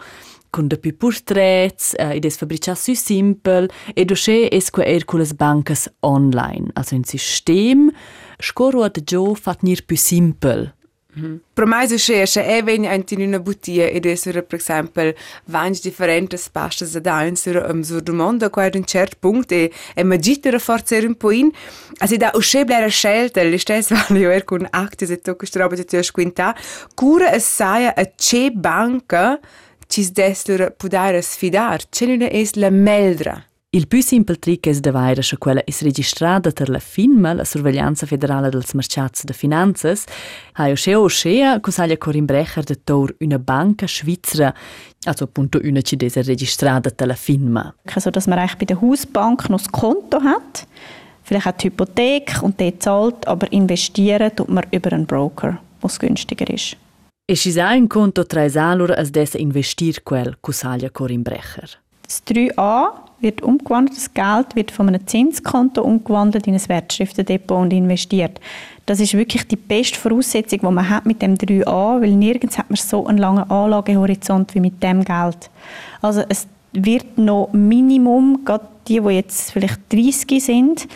con 0.51 0.67
de 0.67 0.77
più 0.77 0.95
portraits, 0.95 1.95
uh, 1.97 2.11
ed 2.11 2.25
es 2.25 2.37
fabbricate 2.37 2.79
su 2.79 2.93
simple, 2.93 3.67
e 3.95 4.05
dosce 4.05 4.49
es 4.51 4.69
qua 4.69 4.83
er 4.83 5.03
le 5.13 5.33
bancas 5.33 5.89
online, 6.01 6.69
also 6.75 6.95
un 6.95 7.03
sistem, 7.03 7.91
scoro 8.37 8.83
ad 8.83 9.01
gio 9.03 9.33
fat 9.33 9.63
nir 9.63 9.85
più 9.85 9.97
simple. 9.97 10.75
Per 11.53 11.65
me 11.65 11.87
succede 11.89 12.45
è 12.45 12.63
wenn 12.63 12.85
in 12.85 13.21
una 13.21 13.39
bottiglia 13.39 13.85
ed 13.85 14.05
è 14.05 14.15
sur 14.15 14.41
per 14.43 14.59
esempio 14.59 15.13
vangi 15.47 15.81
differentes 15.81 16.47
pastas 16.47 16.97
da 16.99 17.25
un 17.27 17.35
sur 17.35 17.57
um, 17.69 17.81
sur 17.81 18.01
du 18.01 18.13
mondo 18.13 18.49
qua 18.49 18.63
ad 18.63 18.75
un 18.75 18.85
certo 18.85 19.17
punto 19.19 19.53
e 19.53 19.69
e 19.93 20.03
ma 20.03 20.15
gittera 20.15 20.57
forza 20.57 20.95
un 20.95 21.15
po' 21.15 21.31
in. 21.31 21.51
Also 21.97 22.15
da 22.15 22.31
usce 22.33 22.63
blera 22.63 22.87
scelta 22.87 23.43
le 23.43 23.57
stesse 23.57 23.93
valio 24.07 24.29
er 24.29 24.45
con 24.45 24.65
acte 24.69 25.05
se 25.05 25.19
tocca 25.19 25.45
stroba 25.45 25.75
di 25.75 25.83
tua 25.83 26.01
squinta. 26.01 26.55
Cura 26.95 27.33
es 27.33 27.43
saia 27.43 27.93
a 27.93 28.09
ce 28.15 28.49
banca 28.51 29.37
ci 29.91 30.09
destur 30.11 30.71
pudare 30.77 31.21
sfidar 31.21 31.83
ce 31.89 32.05
n'una 32.05 32.29
es 32.31 32.55
la 32.55 32.69
meldra 32.69 33.43
Il 33.73 33.87
più 33.87 34.01
simple 34.01 34.35
trick 34.35 34.67
es 34.67 34.81
da 34.81 34.91
vaira 34.91 35.21
sche 35.21 35.37
quella 35.37 35.61
is 35.65 35.81
registrada 35.81 36.51
ter 36.51 36.67
la 36.69 36.79
FINMA, 36.79 37.31
la 37.33 37.45
Sorveglianza 37.45 38.05
Federale 38.05 38.49
dels 38.49 38.73
Mercats 38.73 39.23
de 39.23 39.33
Finanzas, 39.33 40.03
ha 40.53 40.67
jo 40.67 40.75
scheo 40.75 41.07
schea 41.07 41.59
cosaglia 41.61 41.95
Corin 41.97 42.25
Brecher 42.25 42.65
de 42.65 42.75
Tor 42.83 43.15
una 43.21 43.39
banca 43.39 43.87
schweizera, 43.87 44.53
also 45.05 45.23
appunto 45.23 45.61
una 45.63 45.81
ci 45.81 45.95
desa 45.95 46.21
registrada 46.21 46.91
ter 46.91 47.07
la 47.07 47.15
FINMA. 47.15 47.73
Also, 47.95 48.11
dass 48.11 48.27
man 48.27 48.39
eigentlich 48.39 48.57
bei 48.57 48.65
der 48.65 48.81
Hausbank 48.81 49.49
noch 49.49 49.61
das 49.61 49.71
Konto 49.71 50.21
hat, 50.21 50.67
vielleicht 51.23 51.47
auch 51.47 51.57
die 51.57 51.67
Hypothek 51.67 52.39
und 52.41 52.59
die 52.59 52.77
zahlt, 52.77 53.25
aber 53.25 53.49
investieren 53.53 54.35
tut 54.35 54.49
man 54.49 54.65
über 54.71 54.91
einen 54.91 55.05
Broker, 55.05 55.61
was 55.79 55.97
günstiger 55.97 56.49
ist. 56.53 56.75
E 57.25 57.35
si 57.35 57.51
sa 57.51 57.73
un 57.73 57.87
conto 57.87 58.25
tra 58.25 58.43
esalur 58.43 58.91
as 58.97 59.09
desa 59.09 59.37
investir 59.37 60.01
quel 60.03 60.37
cosaglia 60.41 60.89
Corin 60.89 61.23
Brecher. 61.23 61.69
Das 62.01 62.21
3a 62.27 62.91
wird 63.21 63.41
umgewandelt, 63.41 63.95
das 63.95 64.13
Geld 64.13 64.55
wird 64.55 64.71
von 64.71 64.89
einem 64.89 65.07
Zinskonto 65.07 65.81
umgewandelt 65.81 66.47
in 66.47 66.55
ein 66.55 66.67
Wertschriftendepot 66.67 67.57
und 67.57 67.71
investiert. 67.71 68.41
Das 68.85 68.99
ist 68.99 69.13
wirklich 69.13 69.47
die 69.47 69.55
beste 69.55 69.97
Voraussetzung, 69.97 70.59
die 70.59 70.65
man 70.65 70.89
hat 70.89 71.05
mit 71.05 71.21
dem 71.21 71.35
3a, 71.35 72.01
weil 72.01 72.15
nirgends 72.15 72.57
hat 72.57 72.69
man 72.69 72.75
so 72.75 73.05
einen 73.05 73.19
langen 73.19 73.49
Anlagehorizont 73.49 74.53
wie 74.55 74.59
mit 74.59 74.83
dem 74.83 75.05
Geld. 75.05 75.49
Also 76.01 76.23
es 76.27 76.47
wird 76.73 77.17
noch 77.17 77.49
Minimum, 77.53 78.43
gerade 78.43 78.65
die, 78.87 78.99
die 78.99 79.09
jetzt 79.09 79.51
vielleicht 79.51 79.79
30 79.93 80.43
sind 80.43 80.87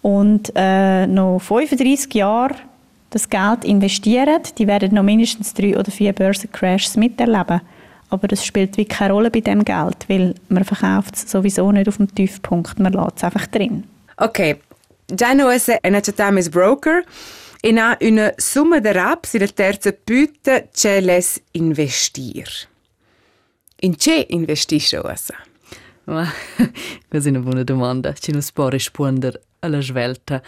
und 0.00 0.52
äh, 0.54 1.06
noch 1.06 1.40
35 1.40 2.14
Jahre 2.14 2.54
das 3.12 3.28
Geld 3.28 3.64
investieren, 3.64 4.42
die 4.58 4.66
werden 4.66 4.94
noch 4.94 5.02
mindestens 5.02 5.54
drei 5.54 5.76
oder 5.76 5.90
vier 5.90 6.12
Börsencrashs 6.12 6.96
miterleben. 6.96 7.60
Aber 8.08 8.28
das 8.28 8.44
spielt 8.44 8.76
wie 8.76 8.84
keine 8.84 9.12
Rolle 9.12 9.30
bei 9.30 9.40
dem 9.40 9.64
Geld, 9.64 10.06
weil 10.08 10.34
man 10.48 10.64
verkauft 10.64 11.14
es 11.14 11.30
sowieso 11.30 11.70
nicht 11.72 11.88
auf 11.88 11.96
dem 11.96 12.14
Tiefpunkt, 12.14 12.78
man 12.78 12.92
lässt 12.92 13.16
es 13.16 13.24
einfach 13.24 13.46
drin. 13.46 13.84
Ok, 14.18 14.58
già 15.14 15.32
noi 15.34 15.58
è 15.58 15.94
accettato 15.94 16.50
broker 16.50 17.04
e 17.60 17.78
ha 17.78 17.96
una 18.00 18.32
somma 18.36 18.80
di 18.80 18.92
raps 18.92 19.38
la 19.38 19.46
terza 19.46 19.92
putta 19.92 20.68
c'è 20.72 21.00
les 21.00 21.40
investir. 21.52 22.48
In 23.80 23.96
che 23.96 24.26
investisce 24.30 24.98
ora? 24.98 25.16
Ma 26.04 26.28
è 27.08 27.28
una 27.28 27.38
buona 27.38 27.62
domanda, 27.62 28.12
ci 28.12 28.32
non 28.32 28.42
può 28.52 28.68
rispondere 28.68 29.40
alla 29.60 29.80
svelta. 29.80 30.42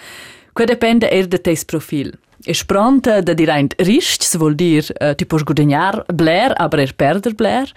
Qua 0.53 0.65
dipende 0.65 1.11
er 1.11 1.27
da 1.27 1.39
tes 1.39 1.65
profil. 1.65 2.17
E 2.45 2.53
spranta 2.53 3.23
da 3.25 3.33
dirent 3.33 3.73
riscs 3.81 4.35
vuol 4.37 4.55
dir 4.55 4.85
uh, 5.01 5.15
ti 5.17 5.25
puoi 5.25 5.45
guadagnar 5.49 6.03
bler, 6.13 6.53
aber 6.61 6.83
er 6.83 6.93
perder 6.93 7.35
bler. 7.35 7.73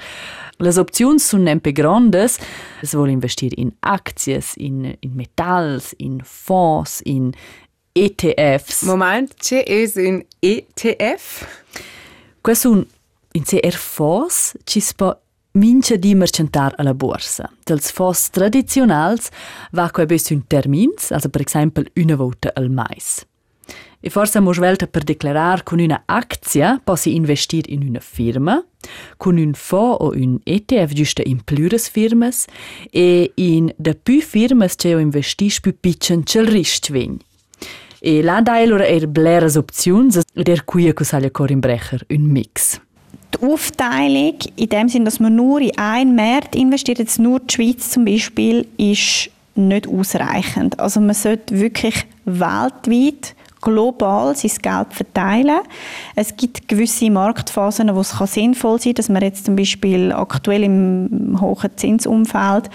Les 0.60 0.78
opzioni 0.78 1.20
sono 1.20 1.44
nempe 1.44 1.72
grandes. 1.72 2.36
Es 2.82 2.92
vuol 2.94 3.14
investir 3.14 3.54
in 3.56 3.72
acties, 3.80 4.56
in, 4.58 4.96
in 5.00 5.16
metalls, 5.16 5.94
in 5.98 6.20
fonds, 6.24 7.00
in 7.06 7.32
ETFs. 7.96 8.84
Moment, 8.84 9.34
c'è 9.40 9.64
es 9.66 9.96
un 9.96 10.24
ETF? 10.40 11.48
Questo 12.42 12.72
un 12.72 12.86
in 13.38 13.44
CR 13.44 13.76
fonds 13.76 14.56
ci 14.64 14.80
si 14.80 14.94
può 14.96 15.16
mince 15.52 16.00
di 16.00 16.16
mercentar 16.16 16.74
alla 16.78 16.94
borsa. 16.94 17.50
Dels 17.64 17.92
fonds 17.92 18.30
tradizionals 18.30 19.30
va 19.72 19.90
qua 19.92 20.06
bis 20.06 20.30
un 20.30 20.46
termins, 20.48 21.12
also 21.12 21.30
per 21.30 21.42
esempio 21.46 21.84
una 21.96 22.16
volta 22.16 22.52
al 22.54 22.70
mais. 22.70 23.26
E 24.08 24.10
forse 24.10 24.40
mo 24.40 24.54
svelta 24.54 24.88
per 24.88 25.04
declarar 25.04 25.64
con 25.64 25.80
una 25.80 26.04
actia 26.06 26.80
possi 26.82 27.14
investir 27.14 27.66
in 27.68 27.86
una 27.90 28.00
firma, 28.00 28.64
con 29.18 29.38
un 29.38 29.54
fonds 29.54 29.98
o 30.00 30.14
un 30.16 30.40
ETF 30.46 30.94
giusta 30.94 31.22
in 31.26 31.44
plures 31.44 31.90
firmas 31.90 32.46
e 32.90 33.32
in 33.36 33.70
da 33.76 33.94
più 34.02 34.22
firmas 34.22 34.76
c'è 34.76 34.96
o 34.96 35.00
investis 35.00 35.60
più 35.60 35.76
piccin 35.78 36.24
c'è 36.24 36.40
il 36.40 36.48
risc 36.48 36.90
vegn. 36.90 37.18
E 38.00 38.22
là 38.24 38.40
da 38.40 38.54
allora 38.54 38.86
er 38.86 39.10
bleras 39.10 39.58
opzions 39.58 40.22
ed 40.34 40.48
er 40.48 40.64
quia 40.64 40.94
cosaglia 40.94 41.30
Corin 41.30 41.60
Brecher 41.60 42.06
un 42.08 42.32
mix. 42.32 42.80
Die 43.34 43.46
Aufteilung 43.46 44.38
in 44.56 44.70
dem 44.70 44.88
Sinn, 44.88 45.04
dass 45.04 45.20
man 45.20 45.36
nur 45.36 45.60
in 45.60 45.78
einen 45.78 46.16
Markt 46.16 46.56
investiert, 46.56 47.00
jetzt 47.00 47.20
nur 47.20 47.42
die 47.42 47.54
Schweiz 47.54 47.90
zum 47.90 48.06
Beispiel, 48.06 48.66
ist 48.78 49.32
nicht 49.56 49.86
ausreichend. 49.86 50.80
Also 50.80 51.02
man 51.02 51.14
sollte 51.14 51.60
wirklich 51.60 52.06
weltweit 52.24 53.36
global 53.62 54.36
sein 54.36 54.52
Geld 54.62 54.94
verteilen. 54.94 55.60
Es 56.16 56.36
gibt 56.36 56.68
gewisse 56.68 57.10
Marktphasen, 57.10 57.94
wo 57.96 58.02
es 58.02 58.12
sinnvoll 58.34 58.80
sein 58.80 58.94
kann, 58.94 58.96
dass 58.96 59.10
man 59.10 59.22
jetzt 59.22 59.46
zum 59.46 59.56
Beispiel 59.56 60.12
aktuell 60.12 60.64
im 60.64 61.38
hohen 61.40 61.70
Zinsumfeld 61.76 62.70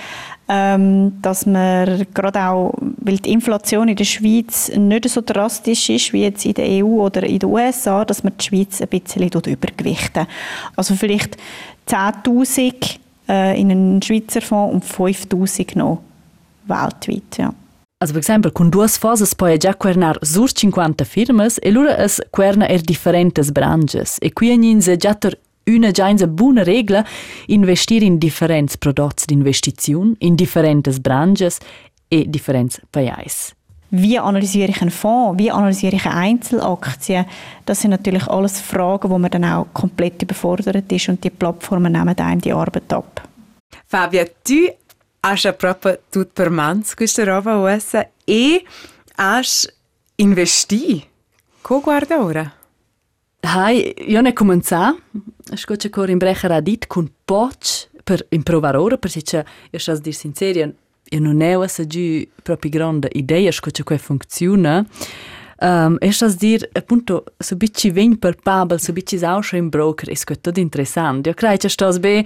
ähm, 0.48 1.22
dass 1.22 1.46
man 1.46 2.06
gerade 2.12 2.40
auch, 2.42 2.74
weil 2.98 3.16
die 3.16 3.32
Inflation 3.32 3.88
in 3.88 3.96
der 3.96 4.04
Schweiz 4.04 4.70
nicht 4.76 5.08
so 5.08 5.22
drastisch 5.24 5.88
ist 5.88 6.12
wie 6.12 6.24
jetzt 6.24 6.44
in 6.44 6.54
der 6.54 6.84
EU 6.84 7.04
oder 7.04 7.22
in 7.22 7.38
den 7.38 7.48
USA, 7.48 8.04
dass 8.04 8.22
man 8.22 8.34
die 8.36 8.44
Schweiz 8.44 8.82
ein 8.82 8.88
bisschen 8.88 9.22
übergewichten. 9.22 10.26
Also 10.76 10.94
vielleicht 10.94 11.38
10'000 11.88 12.98
äh, 13.28 13.58
in 13.58 13.70
einen 13.70 14.02
Schweizer 14.02 14.42
Fonds 14.42 14.74
und 14.74 14.84
5'000 14.84 15.78
noch 15.78 16.02
weltweit, 16.66 17.38
ja. 17.38 17.54
Also, 18.03 18.14
per 18.14 18.22
esempio, 18.22 18.50
con 18.50 18.68
due 18.68 18.88
fosas 18.88 19.32
poi 19.32 19.57
già 19.59 19.76
quernar 19.76 20.18
sur 20.22 20.50
50 20.50 21.05
firmas 21.05 21.57
e 21.62 21.70
lura 21.70 21.96
es 21.98 22.20
querna 22.30 22.66
er 22.66 22.80
differentes 22.80 23.53
branches. 23.53 24.16
E 24.18 24.32
qui 24.32 24.50
agninse 24.50 24.96
già 24.96 25.14
ter 25.14 25.38
una 25.66 25.92
già 25.92 26.09
una 26.09 26.26
buona 26.26 26.64
regola 26.64 27.07
investir 27.46 28.03
in 28.03 28.18
differenti 28.18 28.76
prodotti 28.76 29.26
di 29.26 29.34
investizione, 29.34 30.14
in 30.18 30.34
differentes 30.34 30.98
branches 30.98 31.59
e 32.09 32.28
differenti 32.28 32.80
paesi. 32.90 33.53
Wie 33.90 34.18
analysiere 34.18 34.72
ich 34.72 34.80
einen 34.80 34.90
Fonds? 34.90 35.38
Wie 35.38 35.53
analysiere 35.53 35.94
ich 35.94 36.05
eine 36.05 36.16
Einzelaktie? 36.16 37.24
Das 37.64 37.82
sind 37.82 37.90
natürlich 37.90 38.26
alles 38.26 38.61
Fragen, 38.61 39.11
wo 39.11 39.18
man 39.18 39.30
dann 39.30 39.44
auch 39.44 39.66
komplett 39.72 40.20
überfordert 40.20 40.90
ist 40.90 41.09
und 41.09 41.22
die 41.22 41.30
Plattformen 41.30 41.92
nehmen 41.92 42.18
einem 42.18 42.40
die 42.40 42.53
Arbeit 42.53 42.92
ab. 42.92 43.28
Fabia, 43.86 44.24
tu 44.42 44.72
hai 45.24 45.54
proprio 45.56 46.00
tutto 46.10 46.32
per 46.32 46.50
mans 46.50 46.94
questa 46.94 47.22
roba 47.22 47.54
USA 47.56 48.08
e 48.24 48.64
hai 49.14 49.44
investi. 50.16 51.08
Co 51.60 51.80
guarda 51.80 52.20
ora? 52.20 52.52
Hai, 53.40 53.94
io 54.08 54.20
ne 54.20 54.32
comincia, 54.32 54.96
scoce 55.54 55.90
cor 55.90 56.10
in 56.10 56.18
brecher 56.18 56.50
a 56.50 56.60
dit 56.60 56.86
con 56.88 57.08
poch 57.24 57.88
per 58.02 58.26
improvar 58.30 58.76
ora, 58.76 58.96
perché 58.96 59.44
io 59.70 59.78
sas 59.78 60.00
dir 60.00 60.14
sincero, 60.14 60.72
io 61.04 61.20
non 61.20 61.36
ne 61.36 61.54
ho 61.54 61.66
giù 61.86 62.26
proprio 62.42 62.70
grande 62.70 63.08
idea 63.12 63.52
scoce 63.52 63.84
che 63.84 63.98
funziona. 63.98 64.84
Um, 65.60 65.96
e 66.00 66.10
sas 66.10 66.34
dir, 66.36 66.68
appunto, 66.72 67.24
so 67.38 67.54
bici 67.54 67.90
ven 67.90 68.18
per 68.18 68.34
pabel, 68.42 68.80
so 68.80 68.92
bici 68.92 69.18
sausche 69.18 69.56
in 69.56 69.68
broker, 69.68 70.16
sco 70.16 70.34
tutto 70.40 70.58
interessante. 70.58 71.28
Io 71.28 71.34
credo 71.36 71.56
che 71.58 71.68
stas 71.68 72.00
be 72.00 72.24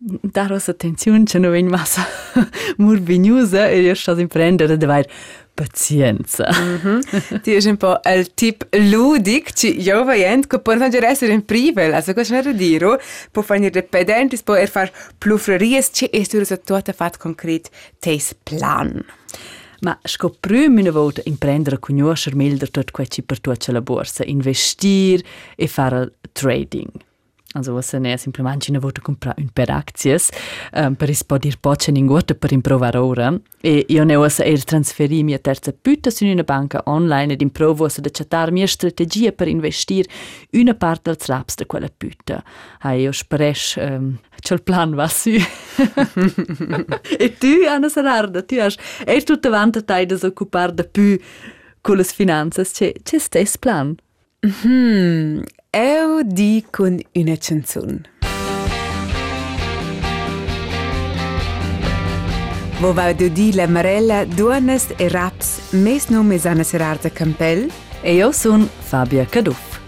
daros 0.00 0.68
attenzione, 0.68 1.24
che 1.24 1.38
non 1.38 1.50
ven 1.50 1.68
massa 1.68 2.06
murvignosa, 2.78 3.68
e 3.68 3.80
io 3.80 3.94
stas 3.94 4.18
imprendere 4.18 4.76
de 4.76 4.86
vai 4.86 5.04
pazienza. 5.52 6.48
Ti 7.42 7.52
è 7.52 7.68
un 7.68 7.76
po' 7.76 8.00
il 8.04 8.32
tip 8.32 8.66
ludic, 8.70 9.52
ci 9.52 9.78
io 9.78 10.02
voglio 10.04 10.40
che 10.46 10.58
può 10.60 10.72
anche 10.72 11.06
essere 11.06 11.32
in 11.32 11.44
privel, 11.44 11.92
also 11.92 12.14
cosa 12.14 12.38
era 12.38 12.52
dire, 12.52 12.98
può 13.30 13.42
fare 13.42 13.68
dipendenti, 13.68 14.40
può 14.42 14.54
er 14.54 14.68
far 14.68 14.90
plufreries, 15.18 15.90
ci 15.92 16.06
è 16.06 16.22
stato 16.24 16.56
tutto 16.56 16.92
fatto 16.92 17.18
concreto, 17.18 17.68
tes 17.98 18.34
plan. 18.42 19.04
Ma 19.82 19.98
scoprüm 20.02 20.78
una 20.78 20.90
volta 20.90 21.22
imprendere 21.24 21.78
conoscer 21.78 22.34
meglio 22.34 22.68
tot 22.70 22.90
quel 22.90 23.08
ci 23.08 23.22
per 23.22 23.40
tuccia 23.40 23.72
la 23.72 23.80
borsa, 23.80 24.24
investir 24.24 25.22
e 25.56 25.66
fare 25.66 26.00
il 26.00 26.12
trading. 26.32 26.90
Also 27.52 27.80
se 27.80 27.98
ne 27.98 28.16
semplicemente 28.16 28.70
una 28.70 28.78
volta 28.78 29.00
comprare 29.00 29.40
un 29.40 29.48
per 29.52 29.70
acties 29.70 30.28
um, 30.72 30.94
per 30.94 31.08
ispodir 31.08 31.58
poce 31.58 31.90
in 31.90 32.06
guarda 32.06 32.34
per 32.34 32.52
improvare 32.52 32.98
ora 32.98 33.36
e 33.60 33.86
io 33.88 34.04
ne 34.04 34.14
ho 34.14 34.24
er 34.24 34.64
trasferì 34.64 35.24
mia 35.24 35.38
terza 35.38 35.72
putta 35.72 36.10
su 36.10 36.24
una 36.26 36.44
banca 36.44 36.80
online 36.84 37.32
ed 37.32 37.40
improvo 37.40 37.88
se 37.88 38.02
da 38.02 38.08
chattar 38.08 38.52
mia 38.52 38.68
strategia 38.68 39.32
per 39.32 39.48
investir 39.48 40.06
una 40.52 40.74
parte 40.74 41.10
dels 41.10 41.26
raps 41.26 41.56
de 41.56 41.66
quella 41.66 41.88
putta. 41.88 42.40
Hai 42.82 43.00
io 43.00 43.10
speresch 43.10 43.76
um, 43.78 44.16
c'è 44.40 44.54
il 44.54 44.62
plan 44.62 44.94
va 44.94 45.08
su. 45.08 45.30
e 47.18 47.36
tu 47.36 47.66
Anna 47.66 47.88
Sararda, 47.88 48.42
tu 48.42 48.60
hai 48.60 48.72
er 49.04 49.24
tutta 49.24 49.48
vanta 49.48 49.82
tai 49.82 50.06
da 50.06 50.16
occupar 50.22 50.70
da 50.70 50.84
più 50.84 51.18
con 51.80 51.96
le 51.96 52.04
finanze, 52.04 52.62
c'è 52.62 52.92
c'è 53.02 53.18
stes 53.18 53.58
plan. 53.58 53.96
Hmm, 54.62 55.40
eu 55.72 56.22
di 56.24 56.64
con 56.68 57.00
una 57.12 57.36
canzone. 57.36 58.02
Wo 62.80 62.92
va 62.92 63.12
du 63.12 63.28
di 63.28 63.52
la 63.54 63.66
Marella, 63.66 64.24
Duanes 64.24 64.94
e 64.96 65.08
Raps, 65.08 65.72
mes 65.72 66.06
nome 66.08 66.40
Anna 66.42 66.62
Serarda 66.62 67.10
Campbell, 67.10 67.70
E 68.02 68.14
io 68.14 68.32
sono 68.32 68.66
Fabia 68.78 69.26
Caduff. 69.26 69.78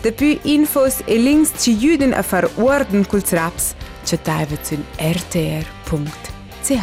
Depui 0.00 0.38
infos 0.42 1.00
e 1.04 1.16
links 1.16 1.52
ci 1.58 1.76
juden 1.76 2.12
a 2.12 2.22
far 2.22 2.48
orden 2.54 3.04
culs 3.04 3.32
Raps, 3.32 3.74
ci 4.04 4.16
taiva 4.22 4.56
zun 4.62 4.84
rtr.ch. 4.96 6.74